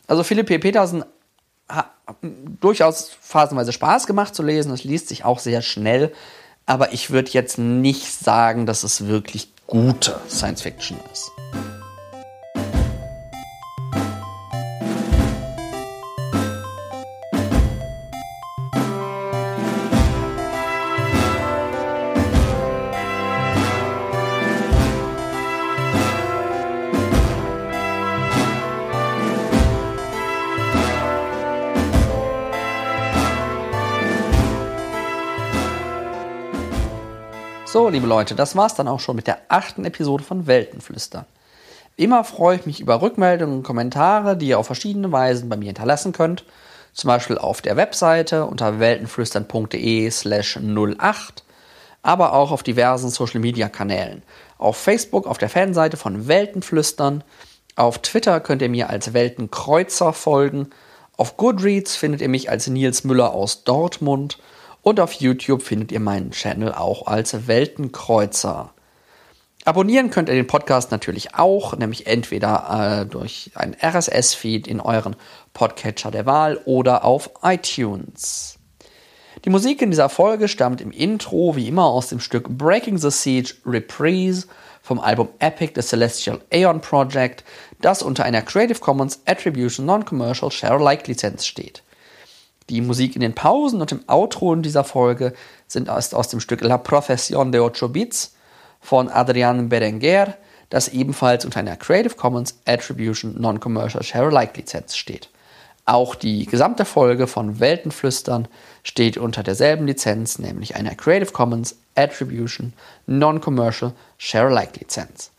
Also 0.07 0.23
Philipp 0.25 0.47
P. 0.47 0.59
Petersen 0.59 1.05
hat 1.69 1.91
durchaus 2.61 3.11
phasenweise 3.21 3.73
Spaß 3.73 4.07
gemacht 4.07 4.35
zu 4.35 4.43
lesen, 4.43 4.73
es 4.73 4.85
liest 4.85 5.09
sich 5.09 5.25
auch 5.25 5.39
sehr 5.39 5.63
schnell, 5.63 6.13
aber 6.67 6.93
ich 6.93 7.11
würde 7.11 7.31
jetzt 7.31 7.59
nicht 7.59 8.13
sagen, 8.13 8.67
dass 8.67 8.83
es 8.83 9.07
wirklich 9.07 9.49
gute 9.67 10.21
Science 10.29 10.63
Fiction 10.63 10.99
ist. 11.13 11.31
Liebe 38.07 38.15
Leute, 38.15 38.37
das 38.37 38.55
war's 38.55 38.77
dann 38.77 38.87
auch 38.87 39.01
schon 39.01 39.17
mit 39.17 39.27
der 39.27 39.39
achten 39.49 39.85
Episode 39.85 40.23
von 40.23 40.47
Weltenflüstern. 40.47 41.25
Immer 41.97 42.23
freue 42.23 42.55
ich 42.57 42.65
mich 42.65 42.79
über 42.79 43.03
Rückmeldungen 43.03 43.57
und 43.57 43.63
Kommentare, 43.65 44.37
die 44.37 44.47
ihr 44.47 44.61
auf 44.61 44.67
verschiedene 44.67 45.11
Weisen 45.11 45.49
bei 45.49 45.57
mir 45.57 45.67
hinterlassen 45.67 46.13
könnt. 46.13 46.45
Zum 46.93 47.09
Beispiel 47.09 47.37
auf 47.37 47.63
der 47.63 47.77
Webseite 47.77 48.47
unter 48.47 48.79
weltenflüstern.de 48.79 50.09
slash 50.11 50.57
08, 50.57 51.43
aber 52.03 52.33
auch 52.33 52.53
auf 52.53 52.63
diversen 52.63 53.11
Social 53.11 53.41
Media 53.41 53.69
Kanälen. 53.69 54.23
Auf 54.57 54.77
Facebook 54.77 55.27
auf 55.27 55.39
der 55.39 55.49
Fanseite 55.49 55.97
von 55.97 56.29
Weltenflüstern, 56.29 57.25
auf 57.75 57.99
Twitter 57.99 58.39
könnt 58.39 58.63
ihr 58.63 58.69
mir 58.69 58.89
als 58.89 59.15
Weltenkreuzer 59.15 60.13
folgen, 60.13 60.71
auf 61.17 61.37
Goodreads 61.37 61.97
findet 61.97 62.21
ihr 62.21 62.29
mich 62.29 62.51
als 62.51 62.69
Nils 62.69 63.03
Müller 63.03 63.33
aus 63.33 63.65
Dortmund 63.65 64.39
und 64.87 65.01
auf 65.01 65.15
YouTube 65.15 65.63
findet 65.63 65.91
ihr 65.91 65.99
meinen 65.99 66.31
Channel 66.31 66.73
auch 66.73 67.09
als 67.09 67.49
Weltenkreuzer. 67.49 68.73
Abonnieren 69.65 70.11
könnt 70.11 70.29
ihr 70.29 70.37
den 70.37 70.47
Podcast 70.47 70.93
natürlich 70.93 71.35
auch, 71.35 71.77
nämlich 71.77 72.07
entweder 72.07 73.01
äh, 73.01 73.05
durch 73.05 73.51
einen 73.57 73.75
RSS-Feed 73.83 74.69
in 74.69 74.79
euren 74.79 75.17
Podcatcher 75.55 76.13
der 76.13 76.25
Wahl 76.25 76.61
oder 76.67 77.05
auf 77.05 77.31
iTunes. 77.43 78.61
Die 79.45 79.51
Musik 79.51 79.83
in 79.83 79.91
dieser 79.91 80.09
Folge 80.09 80.47
stammt 80.47 80.81
im 80.81 80.93
Intro 80.93 81.57
wie 81.57 81.67
immer 81.67 81.87
aus 81.87 82.07
dem 82.07 82.21
Stück 82.21 82.49
Breaking 82.49 82.97
the 82.97 83.11
Siege 83.11 83.55
Reprise 83.67 84.47
vom 84.83 85.01
Album 85.01 85.31
Epic 85.41 85.73
The 85.75 85.83
Celestial 85.83 86.41
Aeon 86.53 86.81
Project, 86.81 87.43
das 87.81 88.03
unter 88.03 88.25
einer 88.25 88.43
Creative 88.43 88.79
Commons 88.79 89.19
Attribution 89.27 89.85
Non-Commercial 89.85 90.53
Share-alike 90.53 91.09
Lizenz 91.09 91.45
steht. 91.45 91.83
Die 92.69 92.81
Musik 92.81 93.15
in 93.15 93.21
den 93.21 93.35
Pausen 93.35 93.81
und 93.81 93.93
im 93.93 94.01
Outro 94.09 94.53
in 94.53 94.63
dieser 94.63 94.85
Folge 94.85 95.33
sind 95.69 95.89
aus, 95.89 96.13
aus 96.13 96.29
dem 96.29 96.41
Stück 96.41 96.63
La 96.63 96.79
Profession 96.79 97.53
de 97.53 97.61
Ocho 97.61 97.89
Bits 97.89 98.35
von 98.81 99.09
Adrian 99.09 99.69
Berenguer, 99.69 100.35
das 100.71 100.89
ebenfalls 100.89 101.45
unter 101.45 101.61
einer 101.61 101.77
Creative 101.77 102.15
Commons 102.17 102.59
Attribution 102.67 103.41
Non-Commercial 103.41 104.03
Share-alike 104.03 104.57
Lizenz 104.57 104.97
steht. 104.97 105.29
Auch 105.85 106.17
die 106.17 106.47
gesamte 106.47 106.85
Folge 106.85 107.29
von 107.29 107.61
Weltenflüstern 107.61 108.49
steht 108.83 109.17
unter 109.17 109.45
derselben 109.45 109.87
Lizenz, 109.87 110.41
nämlich 110.41 110.75
einer 110.75 110.97
Creative 110.97 111.31
Commons 111.31 111.77
Attribution 111.95 112.73
Non-Commercial 113.07 113.93
Share-alike 114.19 114.81
Lizenz. 114.81 115.31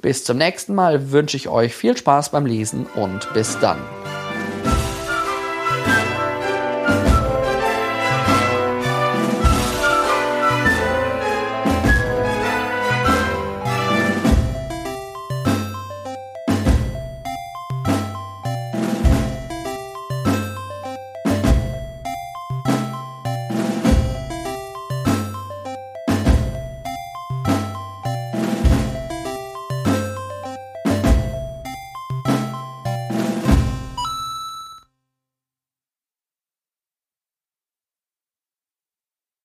Bis 0.00 0.24
zum 0.24 0.38
nächsten 0.38 0.76
Mal 0.76 1.10
wünsche 1.10 1.36
ich 1.36 1.48
euch 1.48 1.74
viel 1.74 1.96
Spaß 1.96 2.30
beim 2.30 2.46
Lesen 2.46 2.86
und 2.94 3.32
bis 3.34 3.58
dann. 3.58 3.78